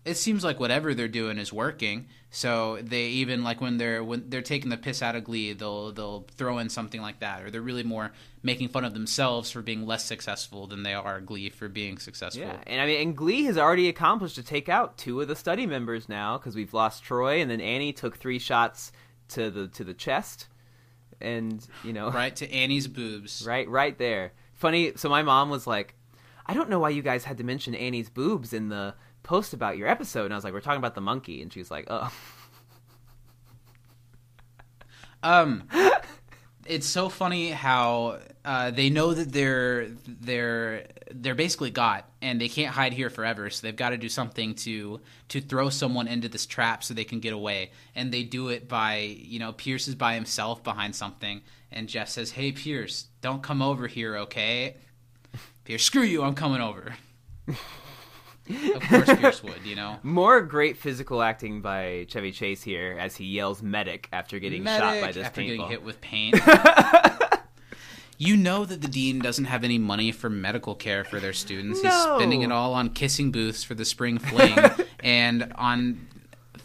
[0.05, 4.29] it seems like whatever they're doing is working so they even like when they're when
[4.29, 7.51] they're taking the piss out of glee they'll they'll throw in something like that or
[7.51, 8.13] they're really more
[8.43, 12.43] making fun of themselves for being less successful than they are glee for being successful.
[12.43, 15.37] Yeah and i mean and glee has already accomplished to take out two of the
[15.37, 18.91] study members now because we've lost troy and then annie took three shots
[19.29, 20.49] to the to the chest
[21.21, 22.11] and you know.
[22.11, 23.45] Right to annie's boobs.
[23.47, 24.33] Right right there.
[24.55, 25.95] Funny so my mom was like
[26.47, 28.95] i don't know why you guys had to mention annie's boobs in the
[29.25, 31.59] post about your episode and i was like we're talking about the monkey and she
[31.59, 32.13] was like oh
[35.25, 35.67] Um,
[36.67, 42.49] it's so funny how uh, they know that they're they're they're basically got, and they
[42.49, 43.49] can't hide here forever.
[43.49, 47.05] So they've got to do something to to throw someone into this trap so they
[47.05, 47.73] can get away.
[47.95, 51.41] And they do it by you know Pierce is by himself behind something,
[51.73, 54.77] and Jeff says, "Hey Pierce, don't come over here, okay?"
[55.65, 56.95] Pierce, screw you, I'm coming over.
[58.49, 59.99] of course, Pierce would, you know.
[60.03, 64.81] more great physical acting by chevy chase here as he yells medic after getting shot
[64.81, 66.37] by Medic this after paintball getting hit with paint.
[68.19, 71.81] you know that the dean doesn't have any money for medical care for their students.
[71.81, 74.57] He's spending it all on kissing booths for the spring fling
[75.01, 76.07] and on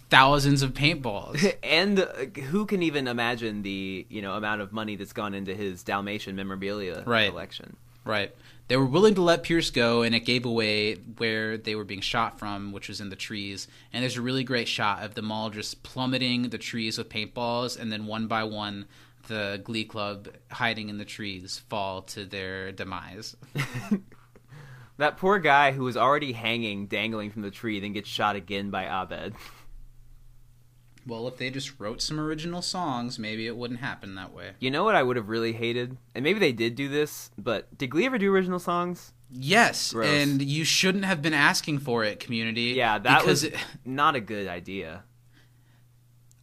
[0.09, 1.55] thousands of paintballs.
[1.63, 2.05] and uh,
[2.49, 6.35] who can even imagine the you know amount of money that's gone into his Dalmatian
[6.35, 7.29] memorabilia Right.
[7.29, 7.75] collection?
[8.05, 8.33] Right.
[8.69, 12.01] They were willing to let Pierce go, and it gave away where they were being
[12.01, 13.67] shot from, which was in the trees.
[13.91, 17.79] And there's a really great shot of them all just plummeting the trees with paintballs,
[17.79, 18.85] and then one by one,
[19.27, 23.35] the Glee Club hiding in the trees fall to their demise.
[24.99, 28.69] That poor guy who was already hanging, dangling from the tree, then gets shot again
[28.69, 29.33] by Abed.
[31.09, 34.51] Well, if they just wrote some original songs, maybe it wouldn't happen that way.
[34.59, 37.75] You know what I would have really hated, and maybe they did do this, but
[37.77, 39.11] did Glee ever do original songs?
[39.31, 40.07] Yes, Gross.
[40.07, 42.73] and you shouldn't have been asking for it, community.
[42.75, 43.55] Yeah, that was it-
[43.85, 45.03] not a good idea.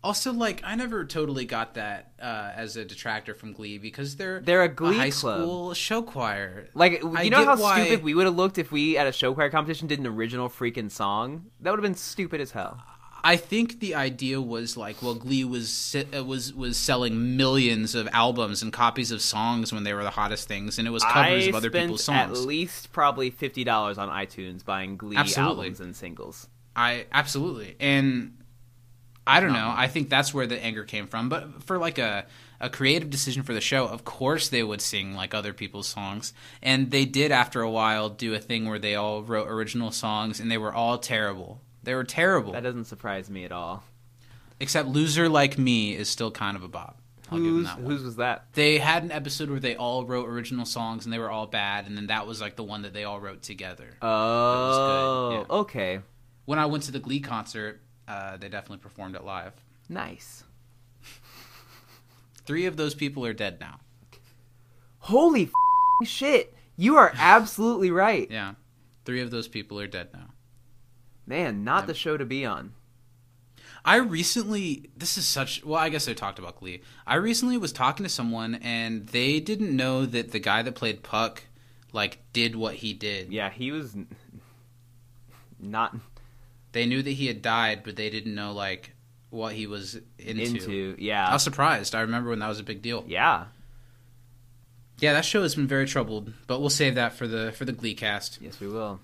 [0.05, 4.40] also like I never totally got that uh, as a detractor from Glee because they're
[4.40, 5.40] They're a Glee high club.
[5.40, 6.68] school show choir.
[6.74, 9.12] Like, you I know how why- stupid we would have looked if we at a
[9.12, 11.47] show choir competition did an original freaking song?
[11.60, 12.80] That would have been stupid as hell.
[13.27, 18.09] I think the idea was like, well, Glee was uh, was was selling millions of
[18.12, 21.47] albums and copies of songs when they were the hottest things, and it was covers
[21.47, 25.65] I of other people's at least probably fifty dollars on iTunes buying Glee Absolutely.
[25.65, 26.47] albums and singles.
[26.77, 28.39] I absolutely, and
[29.27, 29.74] I don't know.
[29.77, 31.28] I think that's where the anger came from.
[31.28, 32.27] But for like a
[32.61, 36.32] a creative decision for the show, of course they would sing like other people's songs,
[36.62, 40.39] and they did after a while do a thing where they all wrote original songs,
[40.39, 41.61] and they were all terrible.
[41.87, 42.53] They were terrible.
[42.53, 43.85] That doesn't surprise me at all.
[44.59, 47.01] Except "Loser Like Me" is still kind of a bop.
[47.31, 47.87] I'll give them that one.
[47.91, 48.47] whose was that?
[48.55, 51.87] They had an episode where they all wrote original songs and they were all bad,
[51.87, 53.89] and then that was like the one that they all wrote together.
[54.03, 55.57] Oh, good, yeah.
[55.61, 56.01] okay,
[56.45, 59.53] when I went to the Glee concert, uh, they definitely performed it live.
[59.89, 60.43] nice.
[62.47, 63.79] Three of those people are dead now.
[64.99, 65.51] Holy
[66.05, 66.53] shit!
[66.77, 68.55] You are absolutely right, Yeah,
[69.05, 70.26] three of those people are dead now.
[71.27, 71.65] Man.
[71.65, 72.73] Not the show to be on.
[73.85, 76.82] I recently, this is such, well, I guess I talked about Glee.
[77.07, 81.05] I recently was talking to someone and they didn't know that the guy that played
[81.05, 81.44] Puck,
[81.93, 83.32] like, did what he did.
[83.32, 83.97] Yeah, he was
[85.61, 85.94] not
[86.73, 88.93] They knew that he had died, but they didn't know, like,
[89.31, 90.43] what he was into.
[90.43, 90.97] into.
[90.98, 91.28] Yeah.
[91.28, 91.94] I was surprised.
[91.94, 93.05] I remember when that was a big deal.
[93.07, 93.44] yeah.
[94.98, 97.73] Yeah, that show has been very troubled, but we'll save that for the for the
[97.73, 98.40] Glee cast.
[98.40, 98.98] Yes, we will.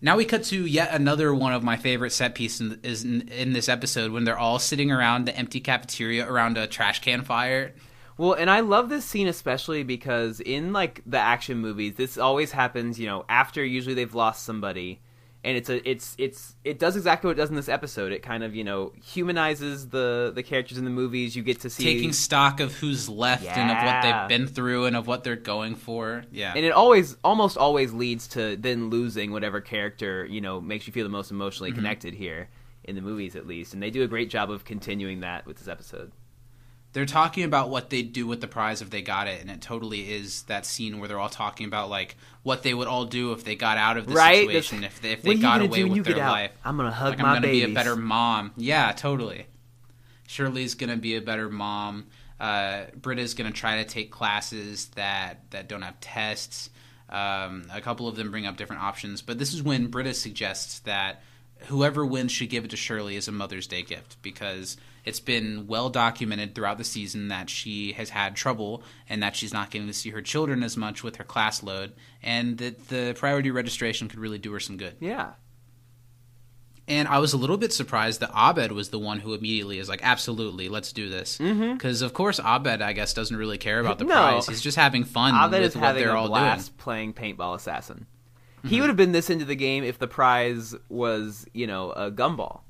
[0.00, 3.28] Now we cut to yet another one of my favorite set pieces in, is in,
[3.28, 7.22] in this episode when they're all sitting around the empty cafeteria around a trash can
[7.22, 7.74] fire.
[8.16, 12.52] Well, and I love this scene especially because in like the action movies, this always
[12.52, 15.00] happens, you know, after usually they've lost somebody.
[15.44, 18.10] And it's a it's it's it does exactly what it does in this episode.
[18.10, 21.36] It kind of, you know, humanizes the the characters in the movies.
[21.36, 24.86] You get to see taking stock of who's left and of what they've been through
[24.86, 26.24] and of what they're going for.
[26.32, 26.52] Yeah.
[26.56, 30.92] and it always almost always leads to then losing whatever character, you know, makes you
[30.92, 31.78] feel the most emotionally Mm-hmm.
[31.78, 32.48] connected here
[32.84, 33.74] in the movies at least.
[33.74, 36.10] And they do a great job of continuing that with this episode.
[36.92, 39.60] They're talking about what they'd do with the prize if they got it, and it
[39.60, 43.32] totally is that scene where they're all talking about like what they would all do
[43.32, 44.46] if they got out of the Right?
[44.46, 46.50] situation, if they if they got away with their life.
[46.64, 48.52] I'm gonna hug like my I'm gonna be a better mom.
[48.56, 49.46] Yeah, totally.
[50.26, 52.06] Shirley's gonna be a better mom.
[52.40, 56.70] Uh, Britta's gonna try to take classes that that don't have tests.
[57.10, 60.80] Um, a couple of them bring up different options, but this is when Britta suggests
[60.80, 61.22] that
[61.66, 64.76] whoever wins should give it to Shirley as a Mother's Day gift because
[65.08, 69.52] it's been well documented throughout the season that she has had trouble and that she's
[69.52, 73.14] not getting to see her children as much with her class load, and that the
[73.18, 74.94] priority registration could really do her some good.
[75.00, 75.32] Yeah.
[76.86, 79.90] And I was a little bit surprised that Abed was the one who immediately is
[79.90, 83.98] like, "Absolutely, let's do this." Because of course Abed, I guess, doesn't really care about
[83.98, 84.14] the No.
[84.14, 84.46] prize.
[84.46, 88.06] He's just having fun Abed with is what having they're a blast playing paintball assassin.
[88.58, 88.68] Mm-hmm.
[88.68, 92.10] He would have been this into the game if the prize was, you know, a
[92.10, 92.60] gumball.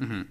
[0.00, 0.22] doing.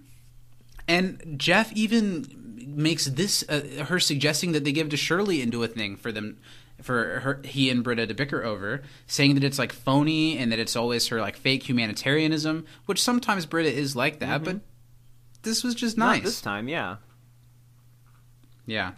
[0.90, 2.26] And Jeff even
[2.66, 6.40] makes this uh, her suggesting that they give to Shirley into a thing for them
[6.82, 10.57] for her he and Britta to bicker over, saying that it's like phony and that
[10.57, 14.61] it's always her like fake humanitarianism, which sometimes Britta is like that, but
[15.44, 16.18] this was just nice.
[16.18, 16.95] Not this time, yeah.
[18.66, 18.94] Yeah.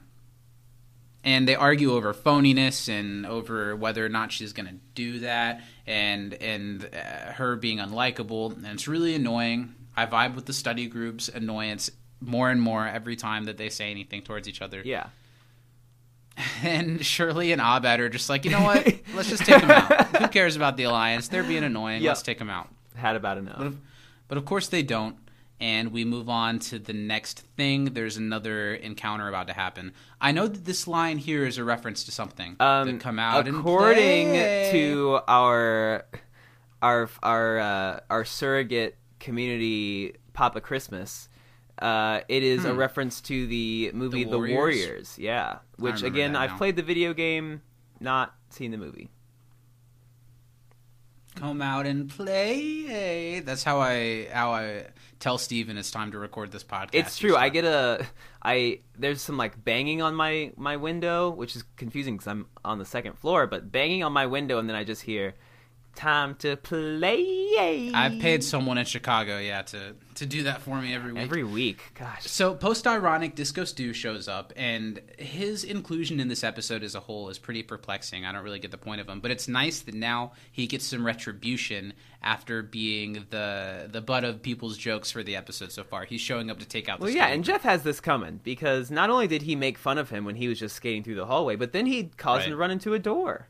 [1.25, 5.61] And they argue over phoniness and over whether or not she's going to do that
[5.85, 9.75] and and uh, her being unlikable and it's really annoying.
[9.95, 13.91] I vibe with the study group's annoyance more and more every time that they say
[13.91, 14.81] anything towards each other.
[14.83, 15.07] Yeah.
[16.63, 18.85] And Shirley and Abed are just like, "You know what?
[19.13, 20.15] Let's just take them out.
[20.17, 21.27] Who cares about the alliance?
[21.27, 22.01] They're being annoying.
[22.01, 22.09] Yep.
[22.09, 23.57] Let's take them out." Had about enough.
[23.57, 23.77] But of,
[24.29, 25.17] but of course they don't.
[25.59, 27.93] And we move on to the next thing.
[27.93, 29.93] There's another encounter about to happen.
[30.19, 33.47] I know that this line here is a reference to something um, that come out
[33.47, 34.33] and according
[34.71, 36.05] to our
[36.81, 41.29] our our uh, our surrogate community Papa Christmas.
[41.81, 42.77] Uh, it is a Hmm.
[42.77, 44.57] reference to the movie The The Warriors?
[44.57, 45.17] Warriors.
[45.17, 47.61] Yeah, which again I've played the video game,
[48.01, 49.09] not seen the movie.
[51.35, 53.39] Come out and play.
[53.39, 54.87] That's how I how I
[55.19, 56.89] tell Steven it's time to record this podcast.
[56.93, 57.37] It's true.
[57.37, 58.05] I get a
[58.43, 62.79] I there's some like banging on my my window, which is confusing because I'm on
[62.79, 63.47] the second floor.
[63.47, 65.33] But banging on my window, and then I just hear
[65.95, 67.91] time to play.
[67.93, 71.21] I've paid someone in Chicago, yeah, to to do that for me every week.
[71.21, 71.81] every week.
[71.97, 76.99] Gosh, So post-ironic Disco Stew shows up, and his inclusion in this episode as a
[76.99, 78.25] whole is pretty perplexing.
[78.25, 80.85] I don't really get the point of him, but it's nice that now he gets
[80.85, 81.93] some retribution
[82.23, 86.05] after being the the butt of people's jokes for the episode so far.
[86.05, 86.99] He's showing up to take out.
[86.99, 87.43] The Well, yeah, and.
[87.51, 90.47] Jeff has this coming because not only did he make fun of him when he
[90.47, 92.99] was just skating through the hallway, but then he caused him to run into a
[92.99, 93.47] door.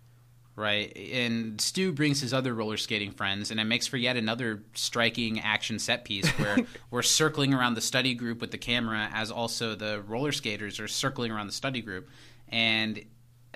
[0.55, 0.95] Right?
[0.95, 5.39] And Stu brings his other roller skating friends, and it makes for yet another striking
[5.39, 6.57] action set piece where
[6.91, 10.87] we're circling around the study group with the camera, as also the roller skaters are
[10.87, 12.09] circling around the study group,
[12.49, 13.03] and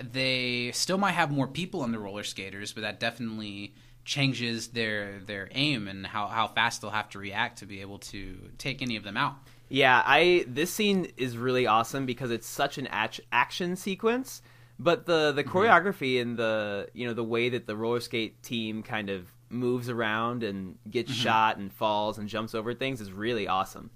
[0.02, 3.74] they still might have more people on the roller skaters, but that definitely
[4.04, 7.98] changes their their aim and how, how fast they'll have to react to be able
[7.98, 9.34] to take any of them out.
[9.68, 14.42] Yeah, I this scene is really awesome because it's such an act- action sequence,
[14.78, 15.56] but the the Mm-hmm.
[15.56, 19.88] choreography and the you know the way that the roller skate team kind of moves
[19.88, 21.20] around and gets Mm-hmm.
[21.22, 23.90] shot and falls and jumps over things is really awesome.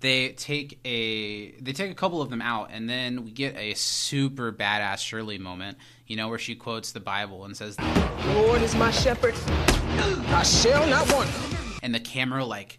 [0.00, 3.74] they take a they take a couple of them out and then we get a
[3.74, 5.76] super badass Shirley moment,
[6.06, 7.76] you know, where she quotes the Bible and says
[8.34, 9.34] Lord is my shepherd.
[10.30, 11.28] I shall not want.
[11.82, 12.78] and the camera like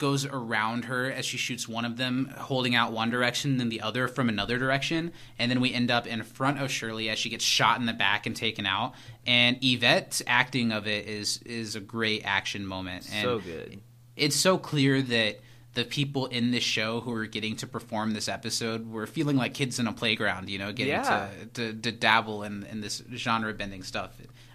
[0.00, 3.80] goes around her as she shoots one of them holding out one direction then the
[3.80, 7.28] other from another direction and then we end up in front of Shirley as she
[7.28, 8.94] gets shot in the back and taken out
[9.26, 13.80] and Yvette's acting of it is is a great action moment and so good.
[14.16, 15.38] it's so clear that
[15.74, 19.54] the people in this show who are getting to perform this episode were feeling like
[19.54, 21.28] kids in a playground, you know, getting Yeah.
[21.54, 24.10] to, to, to dabble in, in this genre bending stuff.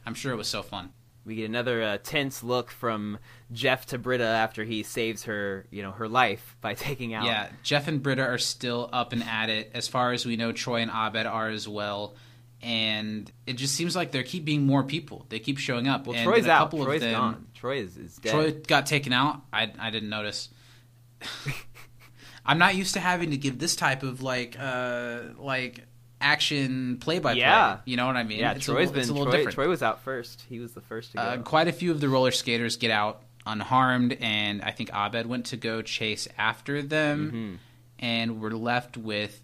[0.05, 0.89] I'm sure it was so fun.
[1.25, 3.17] We get another uh, tense look from
[3.51, 7.25] Jeff to Britta after he saves her, you know, her life by taking out.
[7.25, 9.71] Yeah, Jeff and Britta are still up and at it.
[9.73, 12.15] As far as we know, Troy and Abed are as well.
[12.61, 15.25] And it just seems like there keep being more people.
[15.29, 16.07] They keep showing up.
[16.07, 16.71] Well, and Troy's out.
[16.71, 17.47] Troy's them, gone.
[17.53, 18.31] Troy is, is dead.
[18.31, 19.41] Troy got taken out.
[19.51, 20.49] I I didn't notice.
[22.45, 25.85] I'm not used to having to give this type of like uh like
[26.25, 27.39] action play by play.
[27.41, 27.77] Yeah.
[27.85, 28.39] You know what I mean?
[28.39, 29.55] yeah, It's a Troy's little- it's a little Troy, different.
[29.55, 30.43] Troy was out first.
[30.49, 31.23] He was the first to go.
[31.23, 35.27] Uh, quite a few of the roller skaters get out unharmed, and I think Abed
[35.27, 37.55] went to go chase after them, Mm-hmm.
[37.99, 39.41] and we're left with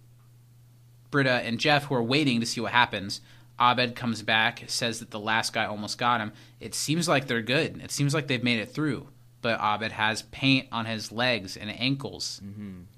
[1.12, 3.22] Britta and Jeff who are waiting to see what happens.
[3.60, 6.32] Abed comes back, says that the last guy almost got him.
[6.60, 7.80] It seems like they're good.
[7.84, 9.08] It seems like they've made it through.
[9.44, 12.42] But Abed has paint on his legs and ankles.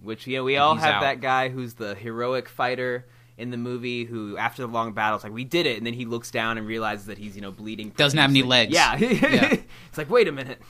[0.02, 1.02] Which yeah, we And all have out.
[1.02, 3.06] that guy who's the heroic fighter
[3.38, 5.94] in the movie who, after the long battle, is like, "We did it," and then
[5.94, 7.90] he looks down and realizes that he's you know bleeding.
[7.90, 8.98] Doesn't have any profusely.
[8.98, 9.22] legs.
[9.22, 9.58] Yeah, Yeah.
[9.90, 10.62] it's like, wait a minute.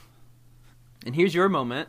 [1.06, 1.88] And here's your moment.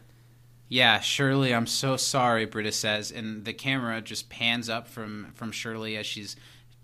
[0.67, 5.51] Yeah, Shirley, I'm so sorry, Britta says, and the camera just pans up from from
[5.51, 6.35] Shirley as she's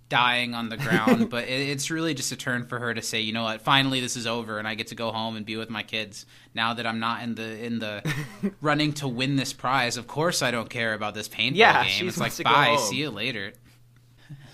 [0.07, 1.29] dying on the ground.
[1.31, 3.99] but it, it's really just a turn for her to say, you know what, finally
[3.99, 6.25] this is over, and I get to go home and be with my kids.
[6.53, 8.03] Now that I'm not in the in the
[8.61, 12.07] running to win this prize, of course I don't care about this paintball Yeah, game.
[12.07, 13.51] It's like, bye, see you later.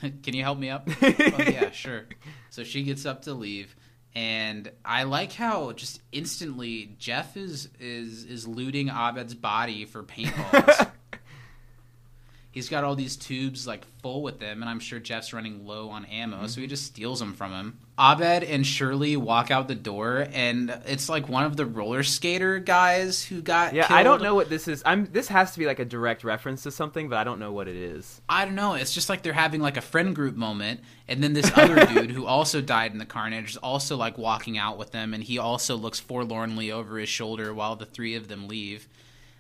[0.24, 0.88] Can you help me up?
[1.02, 2.06] oh yeah, sure.
[2.50, 3.76] So she gets up to leave.
[4.16, 10.90] And I like how just instantly Jeff is is is looting Abed's body for paintballs.
[12.52, 15.90] He's got all these tubes like full with them, and I'm sure Jeff's running low
[15.90, 17.80] on ammo, so he just steals them from him.
[18.00, 22.60] Abed and Shirley walk out the door, and it's like one of the roller skater
[22.60, 24.84] guys who got Yeah, I don't know what this is.
[24.86, 25.08] I'm.
[25.12, 27.68] This has to be like a direct reference to something, but I don't know what
[27.68, 28.22] it is.
[28.30, 28.76] I don't know.
[28.76, 32.12] It's just like they're having like a friend group moment, and then this other dude
[32.12, 35.40] who also died in the carnage is also like walking out with them, and he
[35.40, 38.88] also looks forlornly over his shoulder while the three of them leave.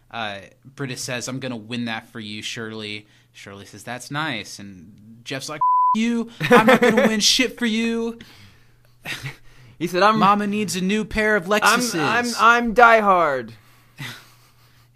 [0.09, 5.21] Uh, Britta says, "I'm gonna win that for you, Shirley." Shirley says, "That's nice," and
[5.23, 5.61] Jeff's like,
[5.95, 8.17] "You, I'm not gonna win shit for you."
[9.79, 10.17] He said, "I'm.
[10.17, 11.61] Mama needs a new pair of I'm.
[11.61, 11.99] Lexuses.
[11.99, 12.25] I'm.
[12.39, 13.53] I'm Die Hard."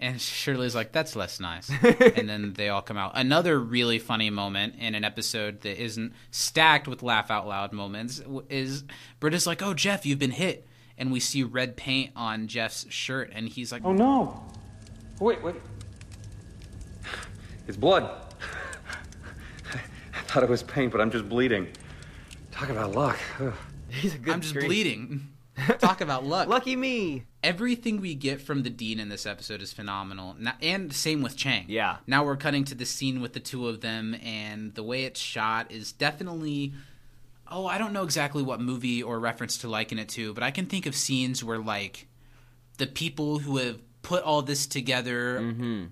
[0.04, 1.70] And Shirley's like, that's less nice.
[2.16, 3.12] and then they all come out.
[3.14, 8.20] Another really funny moment in an episode that isn't stacked with laugh out loud moments
[8.50, 8.84] is
[9.20, 10.68] Britta's like, oh, Jeff, you've been hit.
[10.98, 13.30] And we see red paint on Jeff's shirt.
[13.32, 14.44] And he's like, Oh no!
[15.20, 15.56] Wait, wait.
[17.68, 18.10] It's blood.
[19.72, 21.68] I thought it was paint, but I'm just bleeding.
[22.52, 23.20] Talk about luck.
[23.40, 23.54] Ugh.
[24.02, 24.34] He's a good.
[24.34, 24.68] I'm just grief.
[24.68, 25.28] bleeding.
[25.80, 26.48] Talk about luck.
[26.48, 27.24] Lucky me.
[27.44, 31.66] Everything we get from the dean in this episode is phenomenal, and same with Chang.
[31.68, 31.98] Yeah.
[32.08, 35.20] Now we're cutting to the scene with the two of them, and the way it's
[35.20, 36.74] shot is definitely.
[37.54, 40.52] Oh, I don't know exactly what movie or reference to liken it to, but I
[40.52, 42.08] can think of scenes where like
[42.78, 45.40] the people who have put all this together.
[45.40, 45.86] Mm-hmm.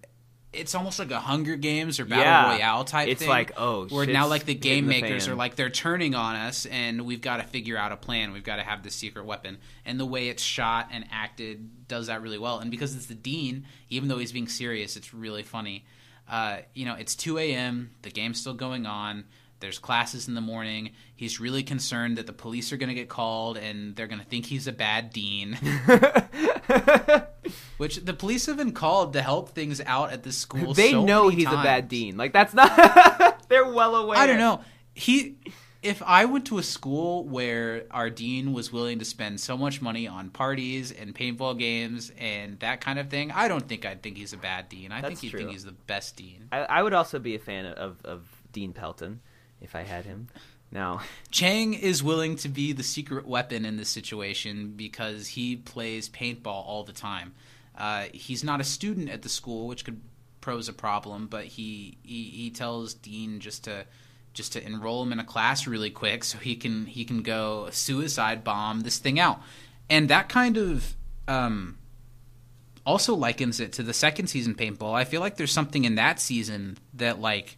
[0.52, 2.56] It's almost like a Hunger Games or Battle Yeah.
[2.56, 3.30] Royale type It's thing.
[3.30, 5.34] like, oh, where now like the game makers fan.
[5.34, 8.32] are like they're turning on us, and we've got to figure out a plan.
[8.32, 12.08] We've got to have this secret weapon, and the way it's shot and acted does
[12.08, 12.58] that really well.
[12.60, 15.86] And because it's the dean, even though he's being serious, it's really funny.
[16.28, 17.92] Uh, you know, it's 2 a.m.
[18.02, 19.26] The game's still going on.
[19.60, 20.92] There's classes in the morning.
[21.16, 24.26] He's really concerned that the police are going to get called and they're going to
[24.26, 25.58] think he's a bad dean.
[27.78, 30.74] Which the police have been called to help things out at the school.
[30.74, 32.18] they so know he's a bad dean.
[32.18, 33.46] Like that's not.
[33.50, 34.18] They're well aware.
[34.18, 34.62] I don't know.
[34.94, 35.38] He,
[35.82, 39.82] if I went to a school where our dean was willing to spend so much
[39.82, 44.04] money on parties and paintball games and that kind of thing, I don't think I'd
[44.04, 44.92] think he's a bad dean.
[44.92, 45.40] I That's think he'd true.
[45.40, 46.50] think he's the best dean.
[46.52, 49.22] I, I would also be a fan of, of Dean Pelton
[49.62, 50.28] if I had him.
[50.72, 56.10] Now, Chang is willing to be the secret weapon in this situation because he plays
[56.10, 57.34] paintball all the time.
[57.78, 60.02] Uh, he's not a student at the school, which could
[60.42, 63.86] pose a problem, but he, he he tells Dean just to
[64.34, 67.70] just to enroll him in a class really quick so he can he can go
[67.72, 69.42] suicide bomb this thing out,
[69.90, 70.96] and that kind of
[71.28, 71.78] um,
[72.86, 74.94] also likens it to the second season paintball.
[74.94, 77.58] I feel like there's something in that season that like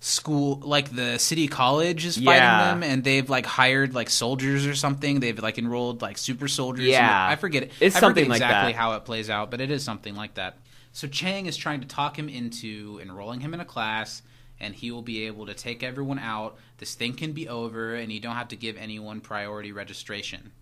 [0.00, 2.68] school like the city college is fighting Yeah.
[2.74, 5.20] them and they've like hired like soldiers or something.
[5.20, 6.86] They've like enrolled like super soldiers.
[6.86, 7.26] Yeah.
[7.28, 7.72] the- i forget it.
[7.80, 8.78] It's I something forget like exactly that.
[8.78, 10.58] how it plays out but it is something like that.
[10.92, 14.22] So chang is trying to talk him into enrolling him in a class
[14.60, 16.56] and he will be able to take everyone out.
[16.78, 20.52] This thing can be over and you don't have to give anyone priority registration.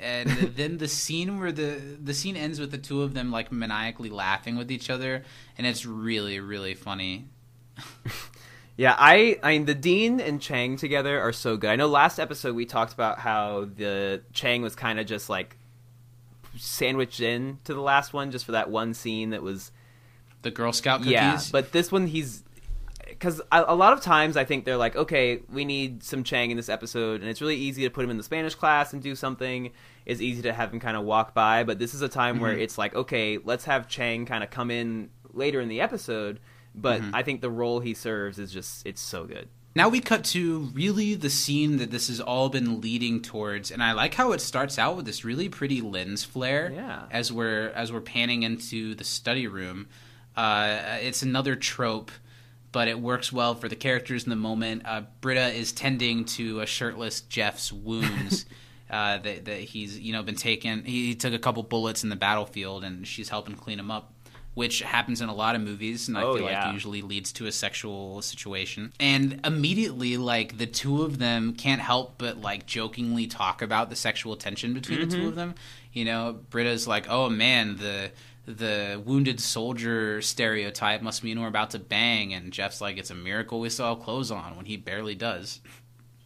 [0.00, 3.50] And then the scene where the the scene ends with the two of them like
[3.52, 5.24] maniacally laughing with each other
[5.56, 7.26] and it's really really funny
[8.76, 11.70] yeah, I I mean the Dean and Chang together are so good.
[11.70, 15.56] I know last episode we talked about how the Chang was kind of just like
[16.56, 19.70] sandwiched in to the last one just for that one scene that was
[20.42, 22.42] the girl scout cookies Yeah, but this one he's
[23.06, 26.50] because a, a lot of times I think they're like, okay, we need some Chang
[26.50, 29.02] in this episode, and it's really easy to put him in the Spanish class and
[29.02, 29.70] do something.
[30.04, 32.54] It's easy to have him kind of walk by, but this is a time where
[32.54, 32.60] Mhm.
[32.60, 36.38] it's like, okay, let's have Chang kind of come in later in the episode.
[36.80, 37.10] But Mhm.
[37.12, 39.48] I think the role he serves is just it's so good.
[39.74, 43.82] Now we cut to really the scene that this has all been leading towards, and
[43.82, 46.72] I like how it starts out with this really pretty lens flare.
[46.74, 47.02] Yeah.
[47.10, 49.86] As we're as we're panning into the study room,
[50.36, 52.10] uh, it's another trope,
[52.72, 54.82] but it works well for the characters in the moment.
[54.84, 58.46] Uh, Britta is tending to a shirtless Jeff's wounds.
[58.90, 60.82] Uh, that, that he's you know been taken.
[60.82, 64.14] He, he took a couple bullets in the battlefield, and she's helping clean him up,
[64.58, 66.64] which happens in a lot of movies, and I Oh, feel yeah.
[66.64, 68.92] like usually leads to a sexual situation.
[68.98, 73.94] And immediately, like the two of them can't help but like jokingly talk about the
[73.96, 75.10] sexual tension between the Mhm.
[75.20, 75.54] two of them.
[75.92, 78.10] You know, Britta's like, "Oh man, the
[78.46, 83.14] the wounded soldier stereotype must mean we're about to bang," and Jeff's like, "It's a
[83.14, 85.60] miracle we still have clothes on when he barely does."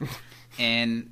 [0.58, 1.10] and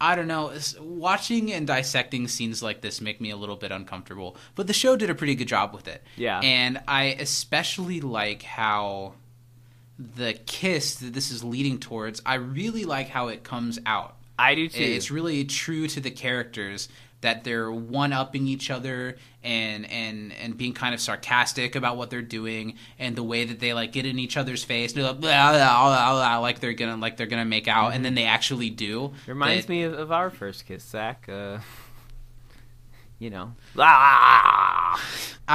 [0.00, 0.52] I don't know.
[0.80, 4.96] Watching and dissecting scenes like this make me a little bit uncomfortable, but the show
[4.96, 6.02] did a pretty good job with it.
[6.16, 6.40] Yeah.
[6.40, 9.14] and I especially like how
[9.98, 12.22] the kiss that this is leading towards.
[12.24, 14.14] I really like how it comes out.
[14.38, 14.82] I do too.
[14.82, 16.88] It's really true to the characters
[17.20, 22.10] that they're one upping each other and and and being kind of sarcastic about what
[22.10, 25.20] they're doing and the way that they like get in each other's face they're like,
[25.20, 28.70] blah, blah, blah, like they're gonna like they're gonna make out and then they actually
[28.70, 31.28] do Reminds That- me of, of our first kiss, Zach.
[31.28, 31.58] Uh,
[33.18, 33.52] you know!
[33.76, 34.96] I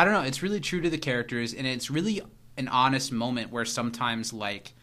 [0.03, 0.21] don't know.
[0.21, 2.21] It's really true to the characters, and it's really
[2.57, 4.73] an honest moment where sometimes like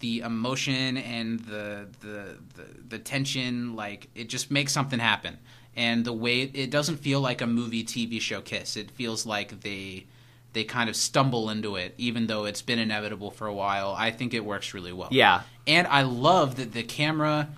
[0.00, 5.38] the emotion and the the the, the tension, like it just makes something happen.
[5.76, 8.76] And the way it doesn't feel like a movie TV show kiss.
[8.76, 10.06] It feels like they
[10.52, 13.94] they kind of stumble into it, even though it's been inevitable for a while.
[13.96, 15.08] I think it works really well.
[15.12, 15.42] Yeah.
[15.66, 17.48] and I love that the camera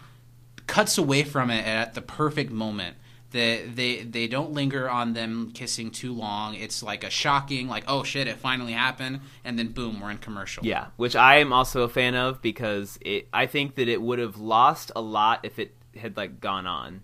[0.66, 2.96] cuts away from it at the perfect moment.
[3.30, 6.54] They, they they don't linger on them kissing too long.
[6.54, 10.18] It's like a shocking, like oh shit, it finally happened, and then boom, we're in
[10.18, 10.66] commercial.
[10.66, 13.28] Yeah, which I am also a fan of because it.
[13.32, 17.00] I think that it would have lost a lot if it had like gone on,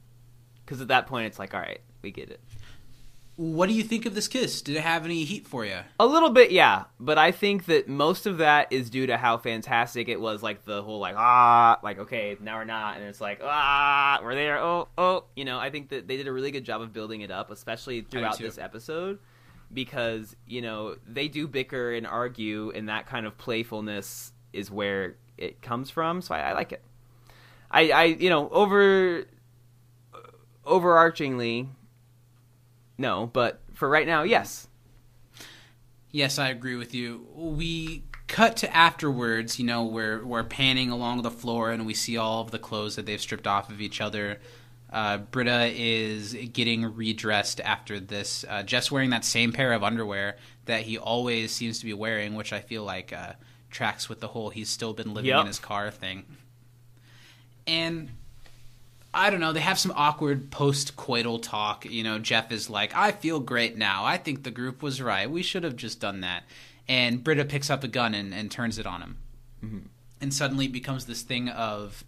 [0.69, 2.41] because at that point it's like, all right, we get it.
[3.37, 4.61] what do you think of this kiss?
[4.61, 5.79] Did it have any heat for you?
[5.99, 6.85] A little bit, yeah.
[7.01, 10.43] But I think that most of that is due to how fantastic it was.
[10.43, 14.35] Like the whole like ah, like okay, now we're not, and it's like ah, we're
[14.35, 14.59] there.
[14.59, 15.59] Oh, oh, you know.
[15.59, 18.39] I think that they did a really good job of building it up, especially throughout
[18.39, 19.21] this episode,
[19.73, 25.17] because you know they do bicker and argue, and that kind of playfulness is where
[25.39, 26.21] it comes from.
[26.21, 26.83] So I, I like it.
[27.71, 29.25] I, I, you know, over
[30.69, 31.69] overarchingly,
[32.97, 34.69] no, but for right now, yes.
[36.11, 37.27] Yes, I agree with you.
[37.35, 42.17] We cut to afterwards, you know, we're, we're panning along the floor and we see
[42.17, 44.39] all of the clothes that they've stripped off of each other.
[44.91, 48.45] Uh, Britta is getting redressed after this.
[48.49, 52.35] Uh, Jeff's wearing that same pair of underwear that he always seems to be wearing,
[52.35, 53.35] which I feel like uh,
[53.71, 55.41] tracks with the whole he's still been living Yep.
[55.43, 56.25] in his car thing.
[57.67, 58.09] And
[59.13, 59.53] I don't know.
[59.53, 61.87] They have some awkward post-coital talk.
[61.87, 64.05] You know, Jeff is like, "I feel great now.
[64.05, 65.31] I think the group was right.
[65.31, 66.45] We should have just done that."
[66.87, 69.17] And Britta picks up a gun and, and turns it on him,
[69.65, 69.79] mm-hmm.
[70.21, 72.05] and suddenly it becomes this thing of,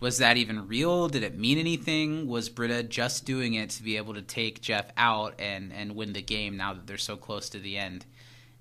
[0.00, 1.08] was that even real?
[1.08, 2.26] Did it mean anything?
[2.26, 6.12] Was Britta just doing it to be able to take Jeff out and and win
[6.12, 8.06] the game now that they're so close to the end?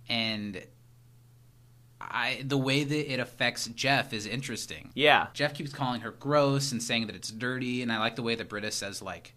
[0.09, 0.61] And
[2.01, 4.91] I the way that it affects Jeff is interesting.
[4.93, 5.27] Yeah.
[5.33, 8.35] Jeff keeps calling her gross and saying that it's dirty, and I like the way
[8.35, 9.33] that Britta says like,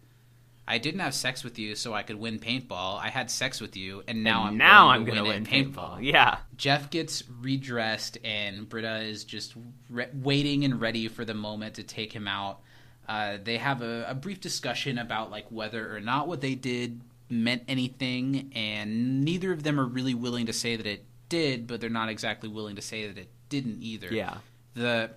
[0.66, 3.00] "I didn't have sex with you so I could win paintball.
[3.00, 5.46] I had sex with you, and now And I'm now going I'm gonna win, win
[5.46, 5.98] at paintball.
[6.02, 6.38] Yeah.
[6.56, 9.54] Jeff gets redressed, and Britta is just
[9.90, 12.60] re- waiting and ready for the moment to take him out.
[13.08, 17.00] Uh, they have a, a brief discussion about like whether or not what they did
[17.28, 21.80] meant anything, and neither of them are really willing to say that it did, but
[21.80, 24.12] they're not exactly willing to say that it didn't either.
[24.12, 24.36] Yeah.
[24.74, 25.10] The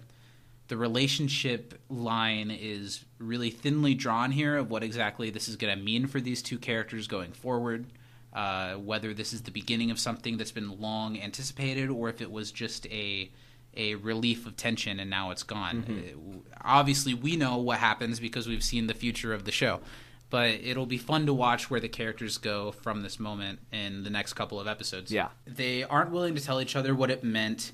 [0.70, 5.84] the relationship line is really thinly drawn here of what exactly this is going to
[5.84, 7.86] mean for these two characters going forward.
[8.34, 12.32] Uh, whether this is the beginning of something that's been long anticipated, or if it
[12.32, 13.30] was just a
[13.76, 15.84] a relief of tension and now it's gone.
[15.86, 19.82] Uh, obviously, we know what happens because we've seen the future of the show,
[20.30, 24.10] but it'll be fun to watch where the characters go from this moment in the
[24.10, 25.12] next couple of episodes.
[25.12, 25.30] Yeah.
[25.46, 27.72] they aren't willing to tell each other what it meant,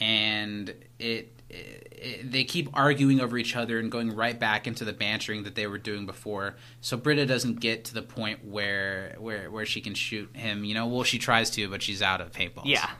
[0.00, 4.92] and it, it, they keep arguing over each other and going right back into the
[4.92, 6.56] bantering that they were doing before.
[6.80, 10.64] So Britta doesn't get to the point where where where she can shoot him.
[10.64, 12.64] You know, well she tries to, but she's out of paintballs.
[12.66, 12.90] Yeah.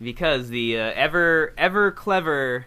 [0.00, 2.66] Because the uh, ever ever clever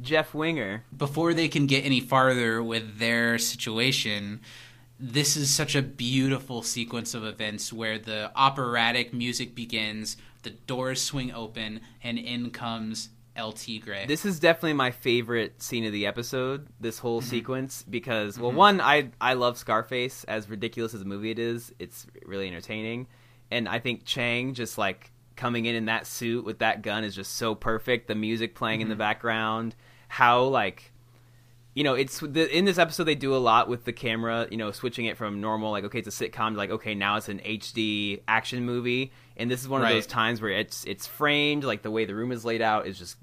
[0.00, 0.84] Jeff Winger.
[0.96, 4.40] before they can get any farther with their situation,
[4.98, 11.02] this is such a beautiful sequence of events where the operatic music begins, the doors
[11.02, 14.06] swing open, and in comes El Tigre.
[14.06, 16.68] This is definitely my favorite scene of the episode.
[16.78, 17.30] This whole mm-hmm.
[17.30, 18.58] sequence because well, mm-hmm.
[18.58, 21.72] one I I love Scarface as ridiculous as a movie it is.
[21.78, 23.08] It's really entertaining,
[23.50, 27.16] and I think Chang just like coming in in that suit with that gun is
[27.16, 28.06] just so perfect.
[28.06, 29.00] The music playing in the mm-hmm.
[29.00, 29.74] background,
[30.06, 30.92] how like
[31.74, 34.56] you know, it's the, in this episode they do a lot with the camera, you
[34.56, 37.28] know, switching it from normal like okay, it's a sitcom to like okay, now it's
[37.28, 39.94] an HD action movie, and this is one of Right.
[39.94, 42.98] those times where it's it's framed like the way the room is laid out is
[42.98, 43.16] just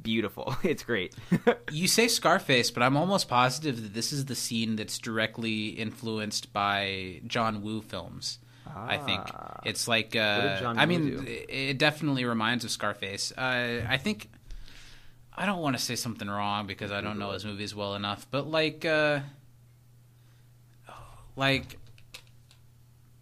[0.00, 0.54] beautiful.
[0.62, 1.14] It's great.
[1.72, 6.52] you say Scarface, but I'm almost positive that this is the scene that's directly influenced
[6.52, 8.38] by John Woo films.
[8.76, 9.22] I think
[9.64, 10.74] it's like uh, Ah.
[10.76, 11.24] I Woo mean, do?
[11.48, 13.32] it definitely reminds of Scarface.
[13.36, 14.28] Uh, I think
[15.38, 18.26] I don't want to say something wrong because I don't know his movies well enough,
[18.28, 19.20] but like, uh,
[21.36, 21.78] like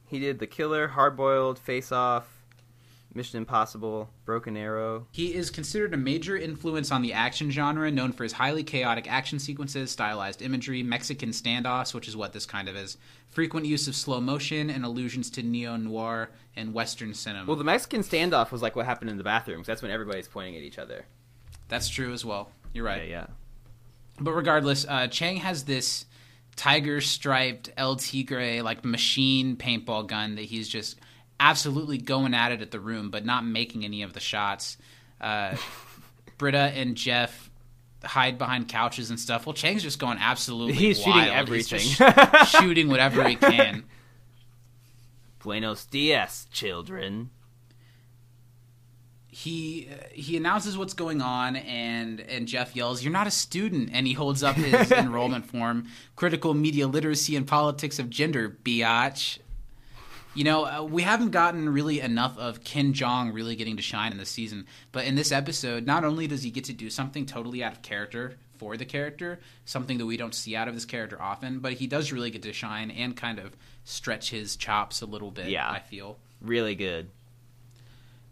[0.06, 2.26] he did The Killer, Hard Boiled, Face Off,
[3.12, 5.06] Mission Impossible, Broken Arrow.
[5.12, 9.12] He is considered a major influence on the action genre, known for his highly chaotic
[9.12, 12.96] action sequences, stylized imagery, Mexican standoffs, which is what this kind of is,
[13.28, 17.44] frequent use of slow motion, and allusions to neo noir and Western cinema.
[17.46, 19.66] Well, the Mexican standoff was like what happened in the bathrooms.
[19.66, 21.04] That's when everybody's pointing at each other.
[21.68, 22.50] That's true as well.
[22.72, 23.02] You're right.
[23.02, 23.26] Yeah, yeah.
[24.20, 26.06] But regardless, uh, Chang has this
[26.54, 30.98] tiger striped El Tigre like machine paintball gun that he's just
[31.38, 34.78] absolutely going at it at the room, but not making any of the shots.
[35.20, 35.56] Uh,
[36.38, 37.50] Britta and Jeff
[38.04, 39.46] hide behind couches and stuff.
[39.46, 40.74] Well, Chang's just going absolutely.
[40.74, 41.80] He's shooting everything.
[41.80, 43.84] He's shooting whatever he can.
[45.40, 47.30] Buenos dias, children.
[49.42, 54.06] He he announces what's going on and and Jeff yells you're not a student and
[54.06, 59.38] he holds up his enrollment form critical media literacy and politics of gender biatch
[60.34, 64.10] You know, uh, we haven't gotten really enough of Ken Jeong really getting to shine
[64.12, 67.26] in this season, but in this episode, not only does he get to do something
[67.26, 70.84] totally out of character for the character, something that we don't see out of this
[70.86, 73.54] character often, but he does really get to shine and kind of
[73.84, 75.48] stretch his chops a little bit.
[75.48, 75.70] Yeah.
[75.70, 76.16] I feel.
[76.40, 77.10] Really good.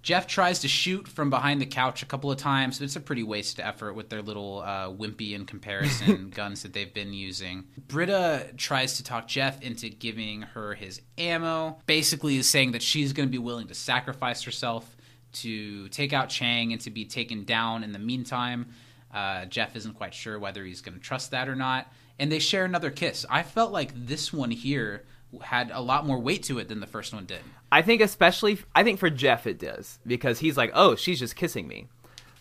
[0.05, 3.01] Jeff tries to shoot from behind the couch a couple of times, but it's a
[3.01, 7.65] pretty wasted effort with their little uh, wimpy in comparison guns that they've been using.
[7.89, 13.15] Britta tries to talk Jeff into giving her his ammo, basically is saying that she's
[13.15, 14.95] going to be willing to sacrifice herself
[15.33, 18.67] to take out Chang and to be taken down in the meantime.
[19.11, 21.91] Uh, Jeff isn't quite sure whether he's going to trust that or not.
[22.19, 23.25] And they share another kiss.
[23.31, 25.05] I felt like this one here
[25.43, 27.41] had a lot more weight to it than the first one did.
[27.73, 31.37] I think especially I think for Jeff it does because he's like, "Oh, she's just
[31.37, 31.89] kissing me."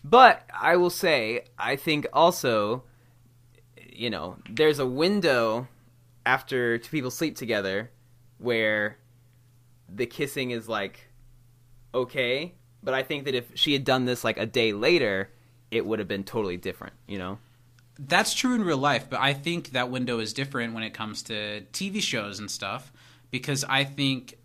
[0.03, 2.84] But I will say, I think also
[3.95, 5.68] you know, there's a window
[6.26, 7.91] after two people sleep together
[8.40, 8.98] where
[9.88, 11.07] the kissing is like
[11.94, 15.30] okay, but I think that if she had done this like a day later,
[15.70, 17.38] it would have been totally different, you know?
[17.99, 21.24] That's true in real life, but I think that window is different when it comes
[21.24, 22.91] to TV shows and stuff
[23.30, 24.38] because I think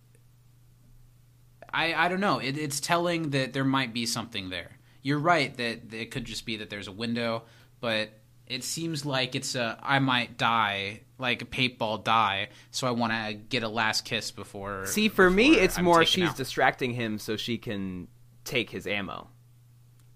[1.72, 2.38] I I don't know.
[2.38, 4.70] It, it's telling that there might be something there.
[5.02, 7.44] You're right that it could just be that there's a window,
[7.80, 8.10] but
[8.46, 13.12] it seems like it's a I might die, like a paintball die, so I want
[13.12, 14.86] to get a last kiss before.
[14.86, 16.36] See, for me, it's I'm more she's out.
[16.36, 18.08] distracting him so she can
[18.44, 19.28] take his ammo.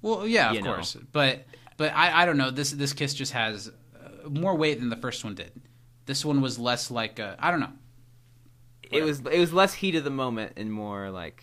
[0.01, 0.75] Well, yeah, of you know.
[0.75, 1.45] course, but
[1.83, 2.53] but I I don't know.
[2.53, 5.51] This this kiss just has uh, more weight than the first one did.
[6.07, 7.73] This one was less like a, I don't know.
[8.89, 11.43] It was it was less heat of the moment and more like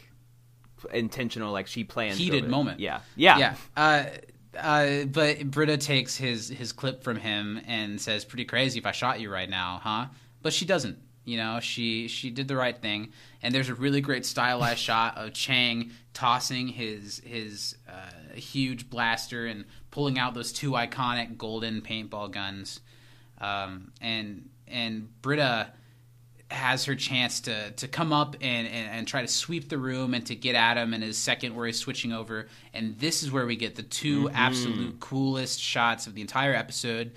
[0.94, 2.18] intentional, like she planned.
[2.18, 2.49] heated it.
[2.49, 2.80] moment.
[2.80, 3.56] Yeah, yeah, yeah.
[3.76, 4.06] Uh,
[4.57, 8.94] uh, but Britta takes his his clip from him and says, "Pretty crazy if I
[8.94, 10.06] shot you right now, huh?"
[10.41, 10.99] But she doesn't.
[11.30, 13.11] You know, she she did the right thing.
[13.44, 19.45] And there's a really great stylized shot of Chang tossing his his uh, huge blaster
[19.45, 22.80] and pulling out those two iconic golden paintball guns.
[23.40, 25.72] Um, and and Britta
[26.52, 30.14] has her chance to to come up and, and, and try to sweep the room
[30.14, 32.48] and to get at him in his second where he's switching over.
[32.74, 34.36] And this is where we get the 2 Mm-hmm.
[34.36, 37.11] absolute coolest shots of the entire episode,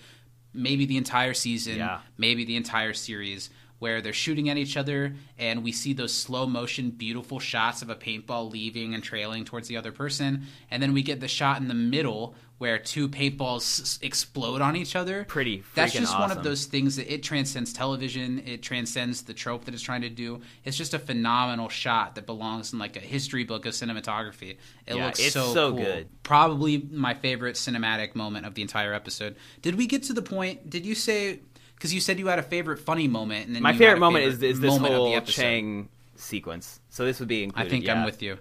[0.53, 2.01] maybe the entire season, Yeah.
[2.19, 3.51] maybe the entire series.
[3.79, 7.91] Where they're shooting at each other, and we see those slow motion, beautiful shots of
[7.91, 11.61] a paintball leaving and trailing towards the other person, and then we get the shot
[11.61, 15.25] in the middle where two paintballs s- explode on each other.
[15.25, 18.39] Pretty That's just one of those things that it transcends television.
[18.47, 20.41] It transcends the trope that it's trying to do.
[20.65, 24.59] It's just a phenomenal shot that belongs in like a history book of cinematography.
[24.87, 25.83] It Yeah, looks it's so, so cool.
[25.83, 26.09] good.
[26.23, 29.35] Probably my favorite cinematic moment of the entire episode.
[29.61, 30.71] Did we get to the point?
[30.71, 31.41] Did you say?
[31.75, 34.35] Because you said you had a favorite funny moment, and then My favorite moment is,
[34.35, 35.21] favorite is this moment of the whole.
[35.23, 36.79] Chang sequence.
[36.91, 37.67] So this would be included.
[37.67, 37.95] I think yeah.
[37.95, 38.39] I'm with you.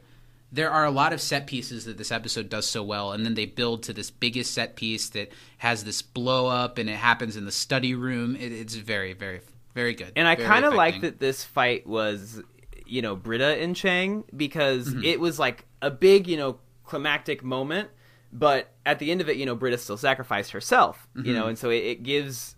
[0.51, 3.35] There are a lot of set pieces that this episode does so well, and then
[3.35, 7.37] they build to this biggest set piece that has this blow up, and it happens
[7.37, 8.35] in the study room.
[8.35, 9.39] It, it's very, very,
[9.73, 10.11] very good.
[10.15, 12.41] And I kind of like that this fight was,
[12.85, 15.03] you know, Britta and Chang because Mm-hmm.
[15.05, 17.89] it was like a big, you know, climactic moment.
[18.33, 21.27] But at the end of it, you know, Britta still sacrificed herself, Mm-hmm.
[21.27, 22.55] you know, and so it, it gives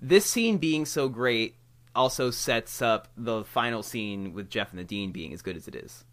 [0.00, 1.56] this scene being so great
[1.94, 5.66] also sets up the final scene with Jeff and the Dean being as good as
[5.68, 6.04] it is.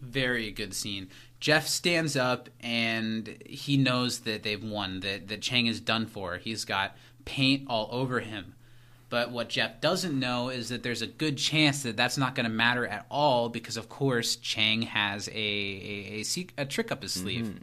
[0.00, 1.08] Very good scene.
[1.40, 6.36] Jeff stands up and he knows that they've won, that, that Chang is done for.
[6.36, 8.54] He's got paint all over him.
[9.10, 12.44] But what Jeff doesn't know is that there's a good chance that that's not going
[12.44, 17.02] to matter at all because, of course, Chang has a, a, a, a trick up
[17.02, 17.60] his sleeve.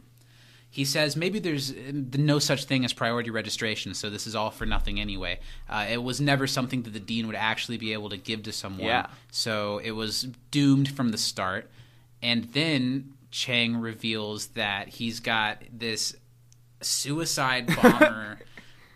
[0.68, 1.74] He says maybe there's uh,
[2.18, 5.38] no such thing as priority registration, so this is all for nothing anyway.
[5.70, 8.52] Uh, it was never something that the dean would actually be able to give to
[8.52, 9.06] someone, Yeah.
[9.30, 11.70] so it was doomed from the start.
[12.26, 16.14] And then Chang reveals that he's got this
[16.80, 18.38] suicide bomber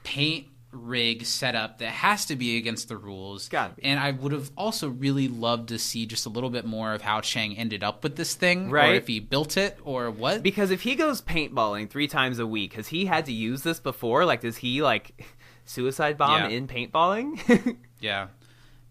[0.04, 3.48] paint rig set up that has to be against the rules.
[3.48, 3.82] Gotta be.
[3.84, 7.02] And I would have also really loved to see just a little bit more of
[7.02, 8.90] how Chang ended up with this thing, right?
[8.90, 10.42] or if he built it, or what.
[10.42, 13.80] Because if he goes paintballing three times a week, has he had to use this
[13.80, 14.24] before?
[14.24, 15.24] Like, does he like
[15.64, 16.56] suicide bomb Yeah.
[16.56, 17.76] in paintballing?
[18.00, 18.28] Yeah.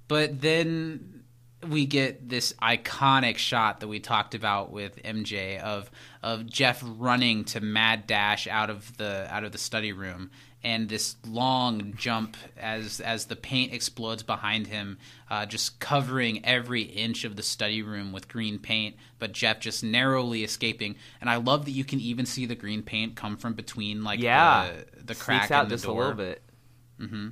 [0.08, 1.19] But then
[1.68, 5.92] we get this iconic shot that we talked about with MJ of
[6.24, 10.32] of Jeff running to mad dash out of the out of the study room.
[10.62, 14.98] And this long jump as as the paint explodes behind him
[15.30, 19.84] uh, just covering every inch of the study room with green paint but Jeff just
[19.84, 20.96] narrowly escaping.
[21.22, 24.20] And I love that you can even see the green paint come from between like
[24.20, 25.96] yeah, the, the crack out in the just door.
[25.96, 26.42] a little bit.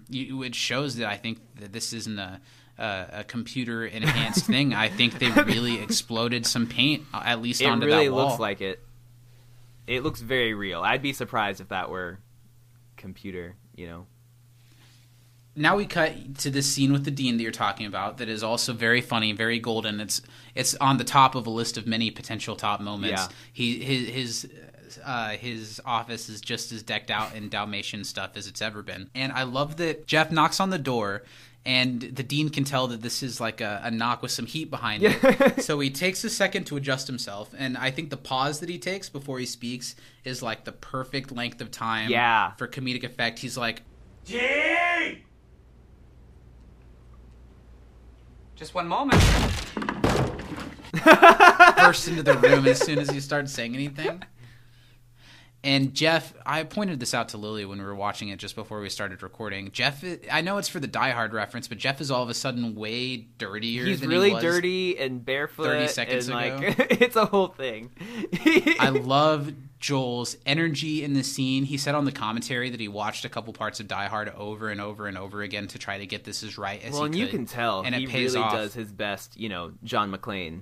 [0.09, 2.39] You, it shows that I think that this isn't a
[2.77, 4.73] uh, a computer enhanced thing.
[4.73, 8.19] I think they really exploded some paint uh, at least It onto really that wall.
[8.19, 8.79] It really looks like it.
[9.87, 10.81] It looks very real.
[10.81, 12.19] I'd be surprised if that were
[12.97, 13.55] computer.
[13.75, 14.07] You know.
[15.55, 18.43] now we cut to this scene with the dean that you're talking about that is
[18.43, 20.21] also very funny very golden it's
[20.55, 23.27] it's on the top of a list of many potential top moments Yeah.
[23.53, 24.51] he his his
[25.05, 29.09] uh, his office is just as decked out in Dalmatian stuff as it's ever been,
[29.13, 31.23] and I love that Jeff knocks on the door,
[31.67, 34.71] and the dean can tell that this is like a, a knock with some heat
[34.71, 35.61] behind it.
[35.61, 38.79] so he takes a second to adjust himself, and I think the pause that he
[38.79, 42.51] takes before he speaks is like the perfect length of time Yeah.
[42.53, 43.39] for comedic effect.
[43.39, 43.81] He's like,
[44.25, 45.23] Gee!
[48.55, 49.21] Just one moment.
[51.77, 54.23] bursts into the room as soon as he starts saying anything.
[55.67, 58.79] And Jeff, I pointed this out to Lily when we were watching it just before
[58.79, 59.69] we started recording.
[59.73, 62.33] Jeff, I know it's for the Die Hard reference, but Jeff is all of a
[62.33, 63.83] sudden way dirtier.
[63.83, 64.43] He's than really he was.
[64.43, 65.65] dirty and barefoot.
[65.65, 66.37] 30 seconds ago.
[66.37, 66.61] like,
[67.01, 67.91] it's a whole thing.
[68.79, 71.65] I love Joel's energy in the scene.
[71.65, 74.69] He said on the commentary that he watched a couple parts of Die Hard over
[74.69, 77.05] and over and over again to try to get this as right as well, he
[77.07, 77.19] and could.
[77.19, 78.53] you can tell and it he pays really off.
[78.53, 79.37] does his best.
[79.37, 80.61] You know, John McClane.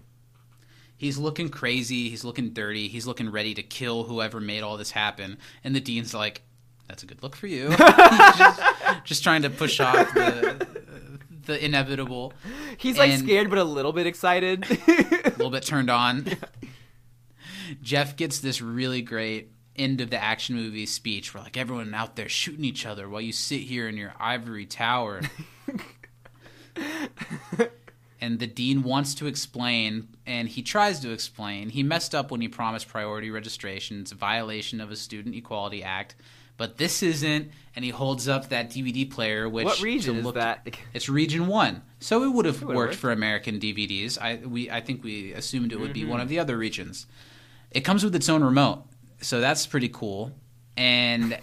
[0.98, 2.10] He's looking crazy.
[2.10, 2.88] He's looking dirty.
[2.88, 5.38] He's looking ready to kill whoever made all this happen.
[5.64, 6.42] And the dean's like,
[6.88, 8.62] "That's a good look for you." Just,
[9.04, 10.68] just trying to push off the
[11.46, 12.34] the inevitable.
[12.78, 14.64] He's like And- scared but a little bit excited.
[14.88, 16.26] a little bit turned on.
[17.82, 22.16] Jeff gets this really great end of the action movie speech where like everyone out
[22.16, 25.22] there shooting each other while you sit here in your ivory tower.
[28.22, 31.70] and the dean wants to explain and he tries to explain.
[31.70, 34.02] He messed up when he promised priority registration.
[34.02, 36.16] It's a violation of a student equality act.
[36.58, 39.50] But this isn't, and he holds up that DVD player.
[39.50, 40.66] Which What region is that?
[40.94, 42.96] It's region one, so it would have worked worked.
[42.96, 44.18] for American DVDs.
[44.22, 46.10] I we I think we assumed it would be Mm-hmm.
[46.12, 47.08] one of the other regions.
[47.72, 48.84] It comes with its own remote,
[49.20, 50.32] so that's pretty cool.
[50.78, 51.38] And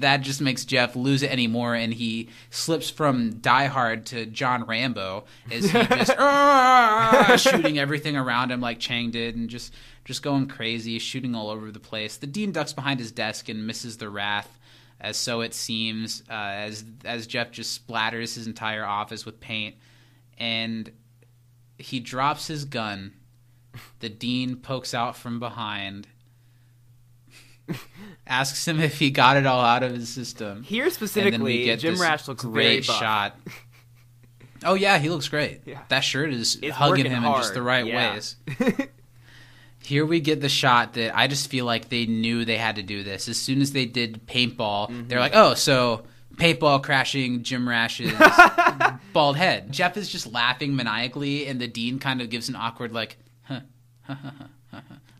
[0.00, 4.64] that just makes Jeff lose it anymore, and he slips from Die Hard to John
[4.64, 9.72] Rambo as he just "Ah!" shooting everything around him like Chang did, and just
[10.04, 12.16] just going crazy, shooting all over the place.
[12.16, 14.58] The dean ducks behind his desk and misses the wrath,
[15.00, 19.74] as so it seems, uh, as as Jeff just splatters his entire office with paint,
[20.38, 20.90] and
[21.78, 23.14] he drops his gun.
[24.00, 26.06] The dean pokes out from behind,
[28.26, 30.62] asks him if he got it all out of his system.
[30.62, 31.00] Here And then
[31.42, 33.36] we specifically, Jim Rash looks great shot.
[34.64, 35.60] Oh yeah, he looks great.
[35.66, 35.82] Yeah.
[35.88, 38.14] That shirt is It's hugging him in just the right yeah.
[38.14, 38.36] ways.
[39.82, 42.82] Here we get the shot that I just feel like they knew they had to
[42.82, 43.28] do this.
[43.28, 45.08] As soon as they did paintball, Mm-hmm.
[45.08, 46.04] they're like, "Oh, so
[46.36, 48.12] paintball crashing Jim Rash's
[49.12, 52.92] bald head." Jeff is just laughing maniacally, and the dean kind of gives an awkward
[52.92, 53.60] like, huh,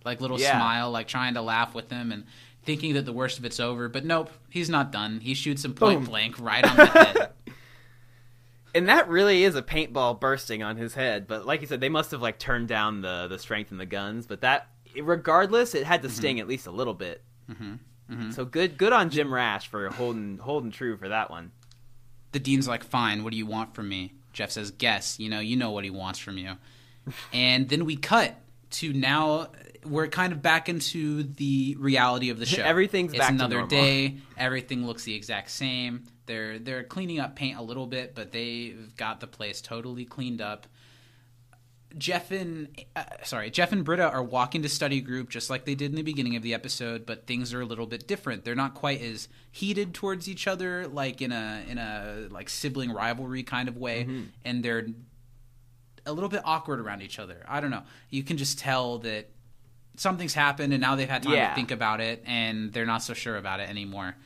[0.06, 0.52] like little Yeah.
[0.56, 2.24] smile, like trying to laugh with him and
[2.62, 3.88] thinking that the worst of it's over.
[3.90, 5.20] But nope, he's not done.
[5.20, 6.08] He shoots him point Boom.
[6.08, 7.30] blank right on the head.
[8.74, 11.26] And that really is a paintball bursting on his head.
[11.26, 13.86] But like you said, they must have like turned down the the strength in the
[13.86, 14.26] guns.
[14.26, 14.68] But that,
[15.00, 16.16] regardless, it had to Mm-hmm.
[16.16, 17.22] sting at least a little bit.
[18.32, 21.52] So good, good on Jim Rash for holding holding true for that one.
[22.32, 25.18] the dean's like, "Fine, what do you want from me?" Jeff says, "Guess.
[25.18, 26.52] You know, you know what he wants from you."
[27.32, 28.36] and then we cut
[28.72, 29.48] to now
[29.88, 32.62] we're kind of back into the reality of the show.
[32.62, 33.68] Everything's it's back another normal.
[33.70, 34.16] day.
[34.36, 36.04] Everything looks the exact same.
[36.26, 40.40] They're they're cleaning up paint a little bit, but they've got the place totally cleaned
[40.40, 40.66] up.
[41.96, 45.74] Jeff and uh, sorry, Jeff and Britta are walking to study group just like they
[45.74, 48.44] did in the beginning of the episode, but things are a little bit different.
[48.44, 52.92] They're not quite as heated towards each other, like in a in a like sibling
[52.92, 54.22] rivalry kind of way, Mm-hmm.
[54.44, 54.88] and they're
[56.04, 57.44] a little bit awkward around each other.
[57.48, 57.82] I don't know.
[58.10, 59.30] You can just tell that
[59.96, 61.48] something's happened, and now they've had time Yeah.
[61.50, 64.16] to think about it, and they're not so sure about it anymore.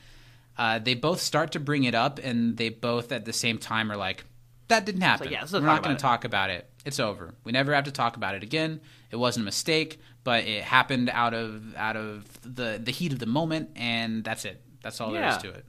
[0.57, 3.91] Uh, they both start to bring it up, and they both at the same time
[3.91, 4.25] are like,
[4.67, 5.31] "That didn't happen.
[5.31, 6.69] yeah, We're not going to talk about it.
[6.85, 7.33] It's over.
[7.43, 8.81] We never have to talk about it again.
[9.11, 13.19] It wasn't a mistake, but it happened out of out of the the heat of
[13.19, 14.61] the moment, and that's it.
[14.83, 15.35] That's all there Yeah.
[15.37, 15.65] is to it.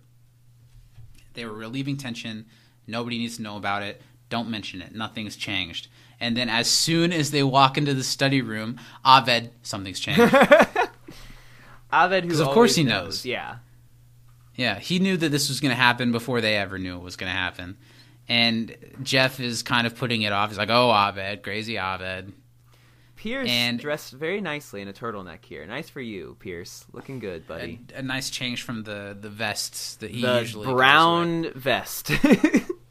[1.35, 2.47] They were relieving tension.
[2.87, 4.03] Nobody needs to know about it.
[4.29, 4.95] Don't mention it.
[4.95, 5.89] Nothing's changed.
[6.23, 10.21] And then as soon as they walk into the study room, Abed, something's changed.
[11.93, 13.27] Abed, who 'Cause of course he knows.
[13.27, 13.57] Yeah,
[14.57, 17.17] Yeah, he knew that this was going to happen before they ever knew it was
[17.17, 17.77] going to happen.
[18.29, 20.51] And Jeff is kind of putting it off.
[20.51, 22.33] He's like, "Oh, Abed, crazy Abed."
[23.17, 25.67] Pierce And- dressed very nicely in a turtleneck here.
[25.67, 26.85] Nice for you, Pierce.
[26.93, 27.81] Looking good, buddy.
[27.95, 30.77] a nice change from the the vests that he the usually goes with.
[30.77, 32.11] brown vest.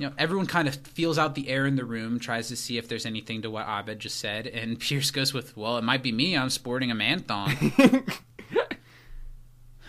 [0.00, 2.78] you know, everyone kind of feels out the air in the room, tries to see
[2.78, 6.02] if there's anything to what Abed just said, and Pierce goes with, "Well, it might
[6.02, 6.36] be me.
[6.36, 7.54] I'm sporting a man thong."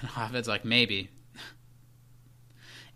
[0.18, 1.10] Abed's like, "Maybe."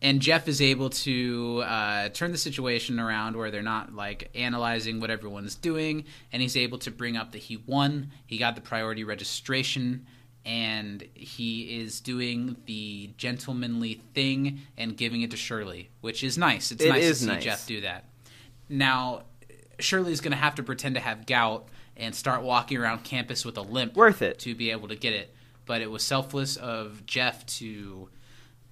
[0.01, 4.99] And Jeff is able to uh, turn the situation around where they're not like analyzing
[4.99, 8.61] what everyone's doing, and he's able to bring up that he won, he got the
[8.61, 10.05] priority registration,
[10.45, 16.71] and he is doing the gentlemanly thing and giving it to Shirley, which is nice.
[16.71, 17.43] It's It nice is to see nice.
[17.43, 18.05] Jeff do that.
[18.69, 19.23] Now,
[19.79, 21.67] Shirley's going to have to pretend to have gout
[21.97, 23.95] and start walking around campus with a limp.
[23.95, 24.39] Worth it.
[24.39, 25.33] To be able to get it.
[25.65, 28.09] But it was selfless of Jeff to.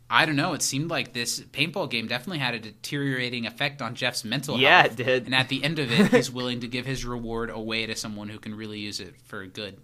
[0.10, 0.54] I don't know.
[0.54, 4.82] It seemed like this paintball game definitely had a deteriorating effect on Jeff's mental Yeah,
[4.84, 5.00] health.
[5.00, 5.26] it did.
[5.26, 8.30] And at the end of it, he's willing to give his reward away to someone
[8.30, 9.80] who can really use it for good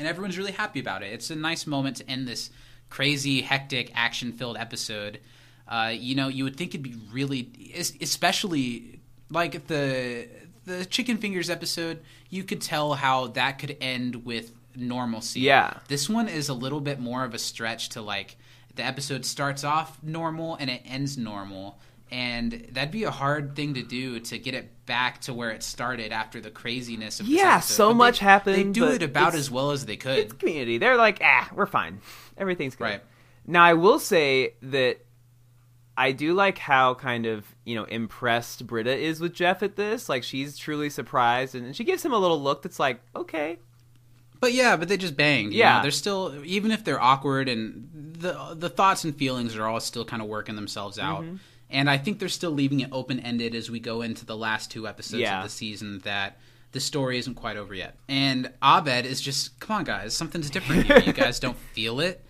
[0.00, 1.12] and everyone's really happy about it.
[1.12, 2.50] It's a nice moment to end this
[2.88, 5.20] crazy, hectic, action-filled episode.
[5.68, 7.50] Uh, you know, you would think it'd be really,
[8.00, 9.00] especially
[9.30, 10.26] like the
[10.64, 12.00] the chicken fingers episode.
[12.30, 15.40] You could tell how that could end with normalcy.
[15.40, 15.74] Yeah.
[15.88, 18.36] This one is a little bit more of a stretch to like
[18.74, 21.78] the episode starts off normal and it ends normal.
[22.12, 25.62] And that'd be a hard thing to do to get it back to where it
[25.62, 27.74] started after the craziness of Yeah, episode.
[27.74, 30.18] so But they- much happened, They do it about as well as they could.
[30.18, 30.78] It's community.
[30.78, 32.00] They're like, ah, we're fine.
[32.36, 32.84] Everything's good.
[32.84, 33.02] Right.
[33.46, 34.98] Now, I will say that
[35.96, 40.08] I do like how kind of you know impressed Britta is with Jeff at this.
[40.08, 43.58] Like she's truly surprised, and she gives him a little look that's like, okay,
[44.40, 45.52] But yeah, but they just banged.
[45.52, 45.76] Yeah.
[45.76, 45.82] know?
[45.82, 47.88] they're still even if they're awkward and
[48.18, 51.22] the the thoughts and feelings are all still kind of working themselves out.
[51.22, 51.36] Mm-hmm.
[51.70, 54.70] And I think they're still leaving it open ended as we go into the last
[54.70, 55.38] two episodes Yeah.
[55.38, 56.38] of the season that
[56.72, 57.96] the story isn't quite over yet.
[58.08, 60.98] And Abed is just come on guys, something's different here.
[60.98, 62.24] you guys don't feel it.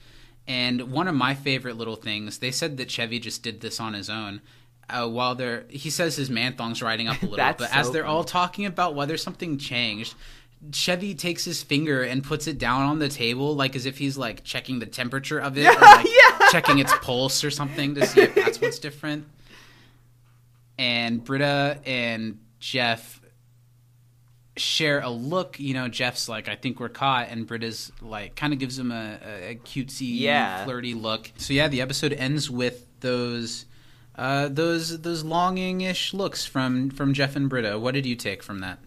[0.47, 3.95] And one of my favorite little things, they said that Chevy just did this on
[3.95, 4.41] his own.
[4.89, 8.03] Uh, while they're, he says his man thong's riding up a little, but as they're
[8.03, 8.13] funny.
[8.15, 10.15] all talking about whether something changed,
[10.73, 14.19] Chevy takes his finger and puts it down on the table, like as if he's
[14.19, 16.07] like checking the temperature of it, or like
[16.51, 19.27] checking its pulse or something to see if that's what's different.
[20.79, 23.21] And Britta and Jeff
[24.57, 25.59] share a look.
[25.61, 28.91] You know, Jeff's like, "I think we're caught," and Britta's like, kind of gives him
[28.93, 30.65] a, a, a cutesy, Yeah.
[30.65, 31.31] flirty look.
[31.37, 33.67] So yeah, the episode ends with those.
[34.17, 37.79] Uh, those those longing-ish looks from from Jeff and Britta.
[37.79, 38.79] What did you take from that?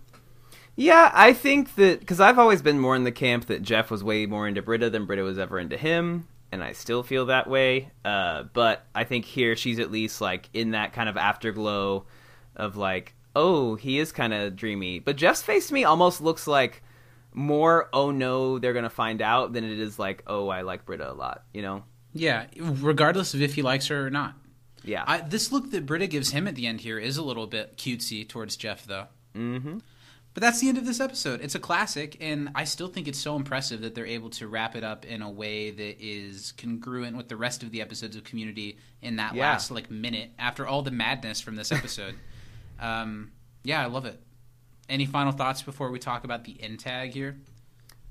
[0.76, 4.04] Yeah, I think that because I've always been more in the camp that Jeff was
[4.04, 7.50] way more into Britta than Britta was ever into him, and I still feel that
[7.50, 7.90] way.
[8.06, 12.06] Uh, but I think here she's at least like in that kind of afterglow
[12.56, 15.00] of like, oh, he is kind of dreamy.
[15.00, 16.84] But Jeff's face to me almost looks like
[17.34, 21.12] more, oh no, they're gonna find out than it is like, oh, I like Britta
[21.12, 21.44] a lot.
[21.54, 21.84] You know?
[22.14, 24.36] Yeah, regardless of if he likes her or not.
[24.84, 25.04] Yeah.
[25.08, 27.78] I, this look that Britta gives him at the end here is a little bit
[27.78, 29.08] cutesy towards Jeff, though.
[29.36, 29.80] mm-hmm.
[30.34, 31.42] But that's the end of this episode.
[31.42, 34.76] It's a classic, and I still think it's so impressive that they're able to wrap
[34.76, 38.24] it up in a way that is congruent with the rest of the episodes of
[38.24, 39.44] Community in that Yeah.
[39.52, 42.16] last like minute after all the madness from this episode.
[42.80, 43.32] um,
[43.64, 44.20] yeah, I love it.
[44.90, 47.38] Any final thoughts before we talk about the end tag here?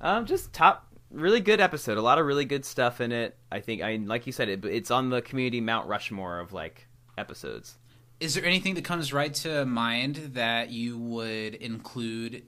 [0.01, 1.99] Um, just top, really good episode.
[1.99, 3.37] A lot of really good stuff in it.
[3.51, 6.87] I think, I like you said, it, it's on the community Mount Rushmore of like
[7.19, 7.77] episodes.
[8.23, 12.45] Is there anything that comes right to mind that you would include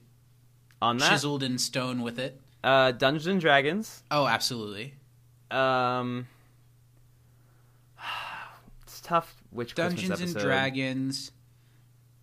[0.81, 2.39] On that, chiseled in stone with it?
[2.63, 4.01] uh, Dungeons and Dragons.
[4.09, 4.93] Oh, absolutely.
[5.51, 6.27] Um,
[8.83, 9.35] it's tough.
[9.49, 10.33] Which Dungeons and.
[10.33, 11.31] Dragons.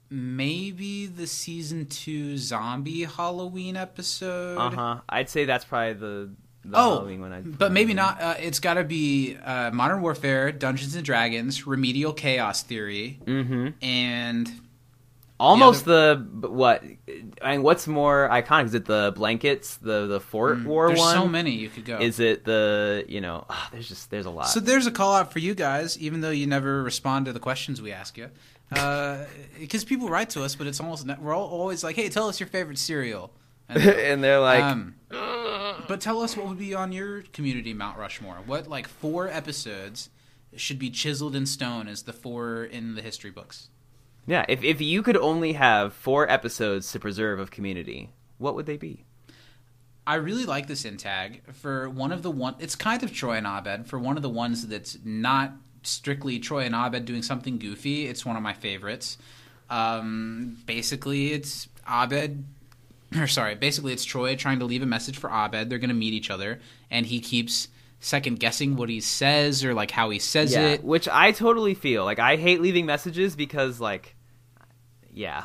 [0.08, 4.56] Maybe the season two zombie Halloween episode.
[4.56, 5.00] Uh huh.
[5.10, 6.30] I'd say that's probably the
[6.72, 7.06] Oh.
[7.08, 8.20] I'd but maybe not.
[8.20, 13.68] Uh, it's got to be uh, Modern Warfare, Dungeons and Dragons, Remedial Chaos Theory, Mm-hmm.
[13.84, 14.50] and
[15.40, 16.84] Almost the, but what?
[17.42, 18.66] And what's more iconic?
[18.66, 21.14] Is it the blankets, the the fort war Mm, there's one?
[21.16, 21.98] so many you could go.
[21.98, 23.44] Is it the you know?
[23.50, 24.46] ah, there's just there's a lot.
[24.46, 27.40] So there's a call out for you guys, even though you never respond to the
[27.40, 28.30] questions we ask you,
[29.58, 32.28] because people write to us, but it's almost ne- we're all always like, "Hey, tell
[32.28, 33.32] us your favorite cereal,"
[33.68, 37.98] and, and they're like, um, but tell us what would be on your community Mount
[37.98, 38.38] Rushmore.
[38.46, 40.10] What like four episodes
[40.56, 43.68] should be chiseled in stone as the four in the history books?
[44.26, 44.44] yeah.
[44.48, 48.76] If if you could only have four episodes to preserve of Community, what would they
[48.76, 49.04] be?
[50.06, 52.56] I really like this in tag for one of the one.
[52.58, 55.52] It's kind of Troy and Abed for one of the ones that's not
[55.84, 58.06] strictly Troy and Abed doing something goofy.
[58.06, 59.16] It's one of my favorites.
[59.70, 62.44] Um, basically, it's Abed,
[63.18, 65.70] or sorry, basically it's Troy trying to leave a message for Abed.
[65.70, 66.60] They're going to meet each other,
[66.90, 67.68] and he keeps
[68.02, 70.84] second guessing what he says or like how he says yeah, it.
[70.84, 74.16] which I totally feel like I hate leaving messages because like,
[75.12, 75.44] yeah,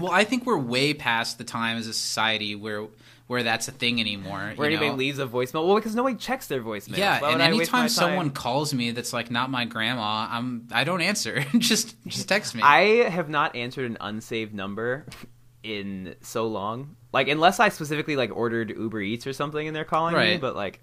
[0.00, 2.88] Well, I think we're way past the time as a society where
[3.28, 4.54] where that's a thing anymore.
[4.56, 4.96] where you anybody know?
[4.96, 5.66] leaves a voicemail.
[5.66, 6.96] Well, because nobody checks their voicemail.
[6.96, 7.88] Yeah, and anytime time?
[7.90, 11.44] someone calls me that's like not my grandma, I'm I don't answer.
[11.58, 12.62] just just text me.
[12.62, 15.06] I have not answered an unsaved number
[15.68, 16.96] in so long.
[17.12, 20.40] Like unless I specifically like ordered Uber Eats or something and they're calling me, Right.
[20.40, 20.82] but like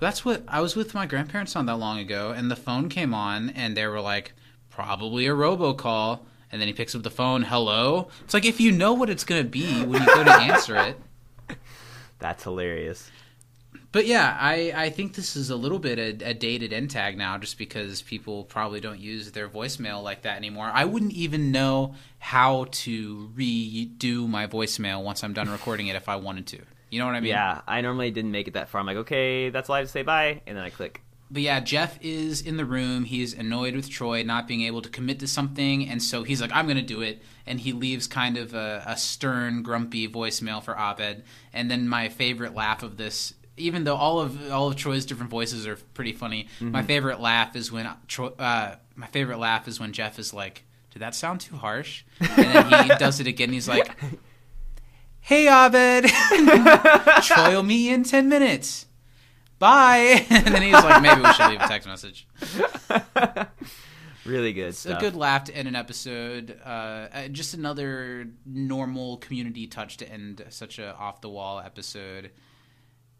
[0.00, 3.14] That's what I was with my grandparents not that long ago, and the phone came
[3.14, 4.32] on, and they were like,
[4.70, 6.20] probably a robocall.
[6.50, 7.42] And then he picks up the phone.
[7.42, 8.08] Hello.
[8.24, 10.98] It's like if you know what it's gonna be when you go to answer it.
[12.18, 13.10] that's hilarious.
[13.94, 17.16] But yeah, I, I think this is a little bit a, a dated end tag
[17.16, 20.68] now, just because people probably don't use their voicemail like that anymore.
[20.74, 26.08] I wouldn't even know how to redo my voicemail once I'm done recording it if
[26.08, 26.62] I wanted to.
[26.90, 27.28] You know what I mean?
[27.28, 28.80] Yeah, I normally didn't make it that far.
[28.80, 30.02] I'm like, okay, that's all I have to say.
[30.02, 31.00] Bye, and then I click.
[31.30, 33.04] But yeah, Jeff is in the room.
[33.04, 36.50] He's annoyed with Troy not being able to commit to something, and so he's like,
[36.52, 40.60] "I'm going to do it." And he leaves kind of a, a stern, grumpy voicemail
[40.60, 41.22] for Abed.
[41.52, 45.30] And then my favorite laugh of this, even though all of all of Troy's different
[45.30, 48.28] voices are pretty funny, my favorite laugh is when Troy.
[48.38, 52.70] Uh, my favorite laugh is when Jeff is like, "Did that sound too harsh?" And
[52.70, 53.52] then he does it again.
[53.52, 53.90] He's like,
[55.20, 56.04] "Hey, Abed,
[57.22, 58.86] Troy will meet you in ten minutes."
[59.60, 60.26] Bye.
[60.30, 62.26] and then he's like, maybe we should leave a text message.
[64.26, 65.00] Really good A stuff.
[65.00, 66.58] good laugh to end an episode.
[66.64, 72.30] Uh, just another normal community touch to end such a off the wall episode.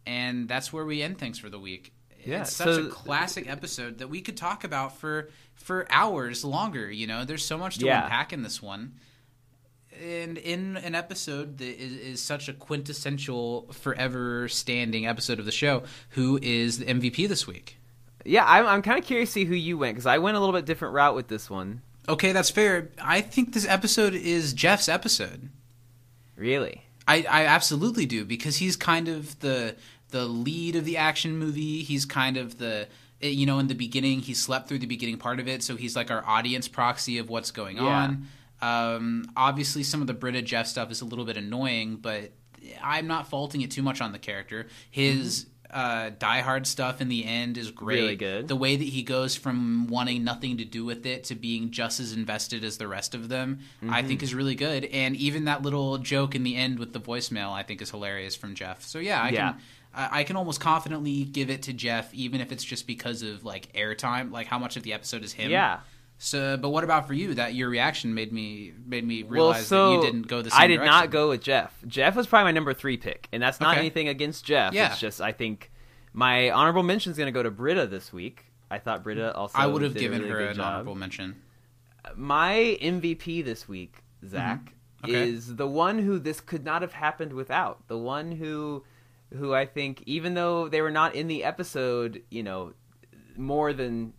[0.07, 1.93] And that's where we end things for the week.
[2.25, 6.45] Yeah, it's such so- a classic episode that we could talk about for for hours
[6.45, 6.91] longer.
[6.91, 8.05] You know, there's so much to Yeah.
[8.05, 8.95] unpack in this one.
[10.03, 15.53] And in an episode that is, is such a quintessential, forever standing episode of the
[15.53, 17.77] show, who is the MVP this week?
[18.25, 20.41] Yeah, I'm, I'm kind of curious to see who you went because I went a
[20.41, 21.83] little bit different route with this one.
[22.09, 22.91] Okay, that's fair.
[23.01, 25.49] I think this episode is Jeff's episode.
[26.37, 26.83] Really?
[27.07, 29.77] I, I absolutely do because he's kind of the
[30.15, 31.83] the lead of the action movie.
[31.83, 32.87] He's kind of the
[33.21, 35.77] eh, you know in the beginning he slept through the beginning part of it, so
[35.77, 37.83] he's like our audience proxy of what's going Yeah.
[38.05, 38.27] on.
[38.63, 42.33] Um, obviously, some of the Britta Jeff stuff is a little bit annoying, but
[42.83, 44.69] I'm not faulting it too much on the character.
[44.91, 47.97] His uh, Die Hard stuff in the end is great.
[47.97, 48.05] Mm-hmm.
[48.05, 48.49] Really good.
[48.49, 51.99] The way that he goes from wanting nothing to do with it to being just
[52.01, 54.09] as invested as the rest of them, I Mm-hmm.
[54.09, 54.85] think is really good.
[54.87, 58.37] And even that little joke in the end with the voicemail, I think is hilarious
[58.37, 58.85] from Jeff.
[58.85, 59.53] So yeah, I Yeah.
[59.53, 59.61] can.
[59.95, 63.45] I I can almost confidently give it to Jeff, even if it's just because of
[63.45, 65.51] like airtime, like how much of the episode is him.
[65.51, 65.81] Yeah.
[66.17, 67.35] So, but what about for you?
[67.35, 70.51] That your reaction made me made me Well, realize so that you didn't go the
[70.51, 70.93] same I did direction.
[70.95, 71.75] not go with Jeff.
[71.87, 73.81] Jeff was probably my number three pick, and that's not Okay.
[73.81, 74.73] anything against Jeff.
[74.73, 74.91] Yeah.
[74.93, 75.71] It's just I think
[76.13, 78.45] my honorable mention is going to go to Britta this week.
[78.71, 79.59] I thought Britta also.
[79.59, 80.67] I would have given really her an job.
[80.67, 81.43] honorable mention.
[82.17, 83.97] My MVP this week,
[84.27, 84.61] Zach,
[85.05, 85.11] Mm-hmm.
[85.11, 85.29] Okay.
[85.29, 87.89] is the one who this could not have happened without.
[87.89, 88.85] The one who,
[89.33, 92.73] who I think, even though they were not in the episode, you know,
[93.37, 94.13] more than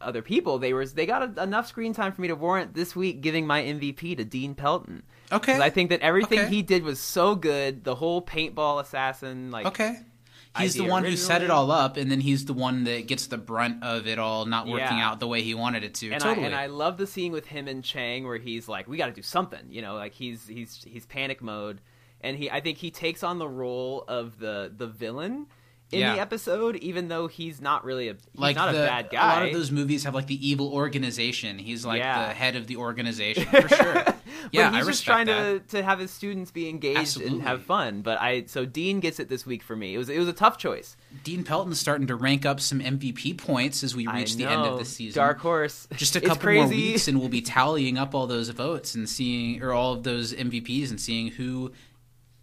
[0.00, 2.94] other people, they were they got a, enough screen time for me to warrant this
[2.94, 5.02] week giving my MVP to Dean Pelton.
[5.32, 6.48] Okay, I think that everything Okay.
[6.48, 7.84] he did was so good.
[7.84, 9.96] The whole paintball assassin, like Okay.
[10.56, 13.26] He's the one who set it all up, and then he's the one that gets
[13.26, 15.08] the brunt of it all not working Yeah.
[15.10, 16.12] out the way he wanted it to.
[16.12, 16.44] and totally.
[16.44, 19.06] I and I love the scene with him and Chang where he's like, "We got
[19.06, 21.80] to do something," you know, like he's he's he's panic mode,
[22.24, 25.46] and he I think he takes on the role of the the villain
[25.92, 26.14] in Yeah.
[26.14, 29.32] the episode, even though he's not really a he's like not the, a bad guy.
[29.32, 31.58] A lot of those movies have like the evil organization.
[31.58, 32.28] He's like Yeah.
[32.28, 33.94] the head of the organization for sure.
[34.50, 35.68] yeah, but he's I just trying that.
[35.68, 37.34] to to have his students be engaged Absolutely.
[37.34, 38.00] and have fun.
[38.00, 39.94] But I so Dean gets it this week for me.
[39.94, 40.96] It was it was a tough choice.
[41.22, 44.78] Dean Pelton's starting to rank up some MVP points as we reach the end of
[44.78, 45.20] the season.
[45.20, 45.86] Dark horse.
[45.96, 49.62] Just a couple more weeks, and we'll be tallying up all those votes and seeing,
[49.62, 51.72] or all of those MVPs, and seeing who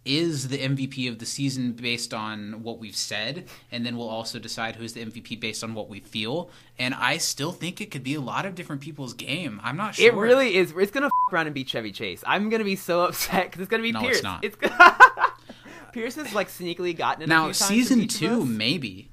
[0.04, 4.38] is the MVP of the season based on what we've said, and then we'll also
[4.38, 6.50] decide who's the MVP based on what we feel.
[6.78, 9.60] And I still think it could be a lot of different people's game.
[9.62, 10.06] I'm not sure.
[10.08, 10.72] It really is.
[10.76, 12.24] It's gonna f- around and beat Chevy Chase.
[12.26, 14.16] I'm gonna be so upset because it's gonna be No, Pierce.
[14.16, 14.44] it's not.
[14.44, 14.56] It's
[15.92, 17.28] Pierce has like sneakily gotten it.
[17.28, 19.10] now season two maybe,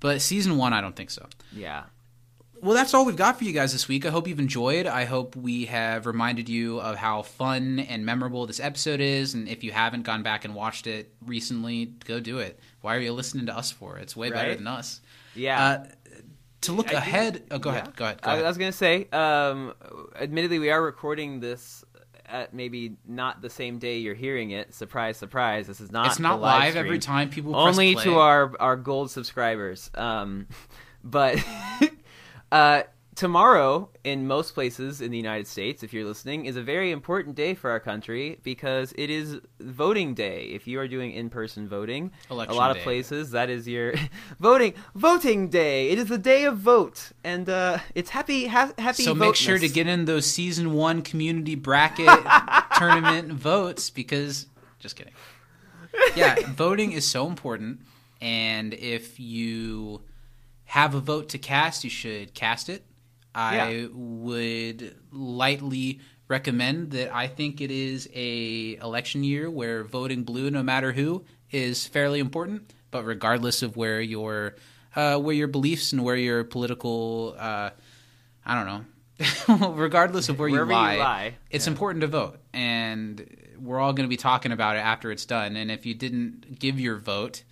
[0.00, 1.26] but season one I don't think so.
[1.52, 1.84] Yeah.
[2.62, 4.06] Well, that's all we've got for you guys this week.
[4.06, 4.86] I hope you've enjoyed.
[4.86, 9.34] I hope we have reminded you of how fun and memorable this episode is.
[9.34, 12.58] And if you haven't gone back and watched it recently, go do it.
[12.80, 13.98] Why are you listening to us for?
[13.98, 15.00] It's way better than us.
[15.34, 15.64] Yeah.
[15.64, 15.86] Uh,
[16.62, 17.44] to look I ahead.
[17.50, 17.76] Oh, go Yeah.
[17.76, 17.96] ahead.
[17.96, 18.22] Go ahead.
[18.22, 18.44] Go I, ahead.
[18.44, 19.74] I was gonna say, um,
[20.18, 21.84] admittedly, we are recording this
[22.28, 24.74] at maybe not the same day you're hearing it.
[24.74, 25.66] Surprise, surprise!
[25.66, 26.06] This is not.
[26.06, 29.90] It's not live, live every time people Only to our our gold subscribers.
[29.94, 30.48] Um,
[31.04, 31.38] but
[32.52, 32.82] uh,
[33.14, 37.34] tomorrow, in most places in the United States, if you're listening, is a very important
[37.34, 40.44] day for our country because it is voting day.
[40.46, 42.78] If you are doing in-person voting, Election a lot day.
[42.78, 43.94] of places that is your
[44.38, 45.88] voting voting day.
[45.90, 49.02] It is the day of vote, and uh, it's happy ha- happy.
[49.02, 52.08] So make sure to get in those season one community bracket
[52.76, 54.46] tournament votes because
[54.78, 55.14] just kidding.
[56.14, 57.80] Yeah, voting is so important,
[58.20, 60.02] and if you
[60.66, 62.84] have a vote to cast, you should cast it.
[63.34, 63.88] I Yeah.
[63.92, 67.14] would lightly recommend that.
[67.14, 72.18] I think it is a election year where voting blue, no matter who, is fairly
[72.18, 72.72] important.
[72.90, 74.56] But regardless of where your
[74.94, 77.70] uh, where your beliefs and where your political uh,
[78.44, 78.84] I don't know.
[79.70, 81.72] Regardless of where you you lie, lie, it's yeah.
[81.72, 83.26] important to vote, and
[83.58, 85.56] we're all going to be talking about it after it's done.
[85.56, 87.42] And if you didn't give your vote,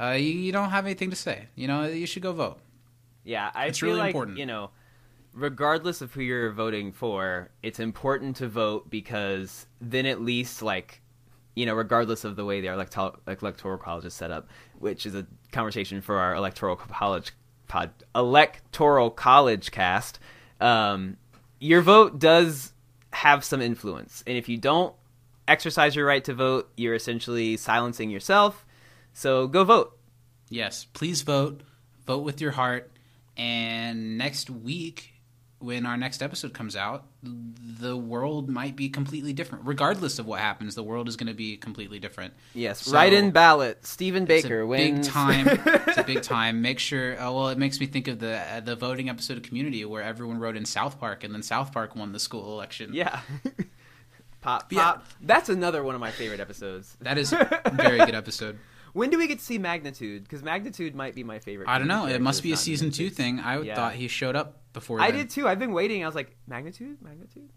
[0.00, 1.46] uh, you, you don't have anything to say.
[1.54, 2.58] You know, you should go vote.
[3.24, 4.38] Yeah, I It's feel really like important.
[4.38, 4.70] you know,
[5.34, 11.00] regardless of who you're voting for, it's important to vote because then at least like
[11.54, 14.48] you know, regardless of the way the electoral electoral college is set up,
[14.78, 17.32] which is a conversation for our electoral college
[17.66, 20.20] pod electoral college cast,
[20.60, 21.16] um,
[21.58, 22.72] your vote does
[23.12, 24.94] have some influence, and if you don't
[25.48, 28.64] exercise your right to vote, you're essentially silencing yourself.
[29.18, 29.98] So go vote.
[30.48, 31.62] Yes, please vote.
[32.06, 32.92] Vote with your heart.
[33.36, 35.12] And next week,
[35.58, 39.66] when our next episode comes out, the world might be completely different.
[39.66, 42.32] Regardless of what happens, the world is going to be completely different.
[42.54, 43.84] Yes, So- write-in ballot.
[43.84, 45.08] Stephen It's Baker a wins.
[45.08, 45.46] big time.
[45.88, 46.62] it's a big time.
[46.62, 47.20] Make sure.
[47.20, 50.02] Uh, well, it makes me think of the uh, the voting episode of Community where
[50.04, 52.90] everyone wrote in South Park, and then South Park won the school election.
[52.94, 53.18] Yeah.
[54.42, 54.82] pop, Yeah.
[54.92, 55.06] pop.
[55.20, 56.96] That's another one of my favorite episodes.
[57.00, 58.60] that is a very good episode.
[58.98, 60.24] When do we get to see Magnitude?
[60.24, 61.68] Because Magnitude might be my favorite.
[61.68, 62.06] I don't know.
[62.06, 63.38] It must be a season two thing.
[63.38, 63.76] I Yeah.
[63.76, 65.00] thought he showed up before.
[65.00, 65.20] I then.
[65.20, 65.46] did too.
[65.46, 66.02] I've been waiting.
[66.02, 67.48] I was like, Magnitude, Magnitude.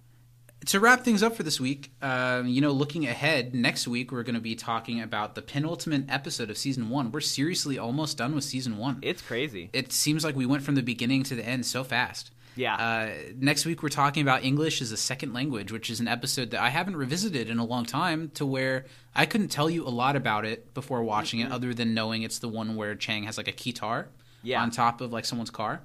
[0.67, 4.21] to wrap things up for this week, um, you know, looking ahead, next week we're
[4.21, 7.11] going to be talking about the penultimate episode of season one.
[7.11, 8.99] We're seriously almost done with season one.
[9.01, 9.71] It's crazy.
[9.73, 12.29] it seems like we went from the beginning to the end so fast.
[12.55, 12.75] Yeah.
[12.75, 16.51] Uh, next week we're talking about English as a second language, which is an episode
[16.51, 18.29] that I haven't revisited in a long time.
[18.35, 21.93] To where I couldn't tell you a lot about it before watching it, other than
[21.93, 24.07] knowing it's the one where Chang has like a guitar
[24.43, 24.61] Yeah.
[24.61, 25.81] on top of like someone's car.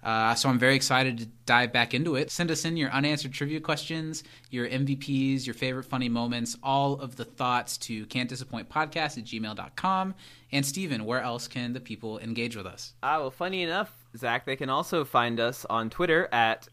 [0.00, 2.30] Uh, so I'm very excited to dive back into it.
[2.30, 7.16] Send us in your unanswered trivia questions, your MVPs, your favorite funny moments, all of
[7.16, 10.14] the thoughts to can't disappoint podcast at gmail.com.
[10.52, 12.94] And Steven, where else can the people engage with us?
[13.02, 16.68] Ah, well, funny enough, Zach, they can also find us on Twitter at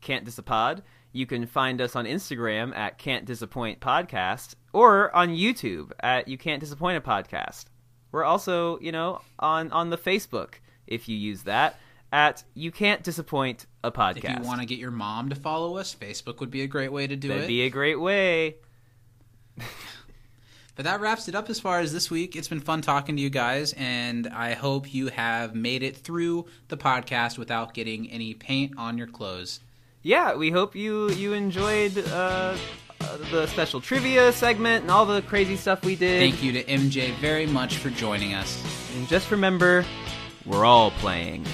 [0.00, 0.82] Can't Disapod.
[1.12, 6.36] You can find us on Instagram at Can't Disappoint Podcast or on YouTube at You
[6.36, 7.66] Can't Disappoint a Podcast.
[8.12, 10.54] We're also, you know, on on the Facebook
[10.86, 11.78] if you use that
[12.12, 14.24] at You Can't Disappoint a Podcast.
[14.38, 16.92] If you want to get your mom to follow us, Facebook would be a great
[16.92, 17.48] way to do That'd it.
[17.48, 18.56] be a great way.
[20.76, 22.34] But that wraps it up as far as this week.
[22.34, 26.46] It's been fun talking to you guys, and I hope you have made it through
[26.68, 29.60] the podcast without getting any paint on your clothes.
[30.02, 32.56] yeah, we hope you you enjoyed uh,
[33.00, 36.18] uh, the special trivia segment and all the crazy stuff we did.
[36.20, 38.62] Thank you to MJ very much for joining us.
[38.96, 39.84] And just remember,
[40.44, 41.46] we're all playing.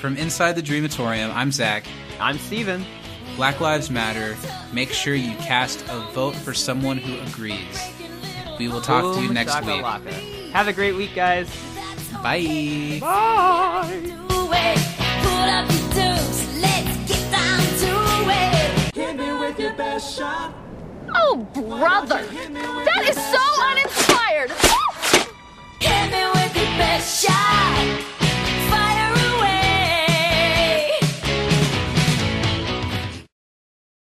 [0.00, 1.84] From Inside the Dreamatorium, I'm Zach.
[2.20, 2.84] I'm Steven.
[3.36, 4.36] Black Lives Matter.
[4.72, 7.92] Make sure you cast a vote for someone who agrees.
[8.58, 9.84] We will talk to you Boom next week.
[10.52, 11.48] Have a great week, guys.
[12.22, 12.98] Bye.
[13.00, 14.02] Bye.
[15.22, 17.92] Pull up your dukes, let's get down to
[18.30, 18.94] it.
[18.94, 20.52] Hit me with your best shot.
[21.14, 22.26] Oh, brother!
[22.26, 24.50] That is so uninspired!
[25.80, 28.17] Hit me with your best shot.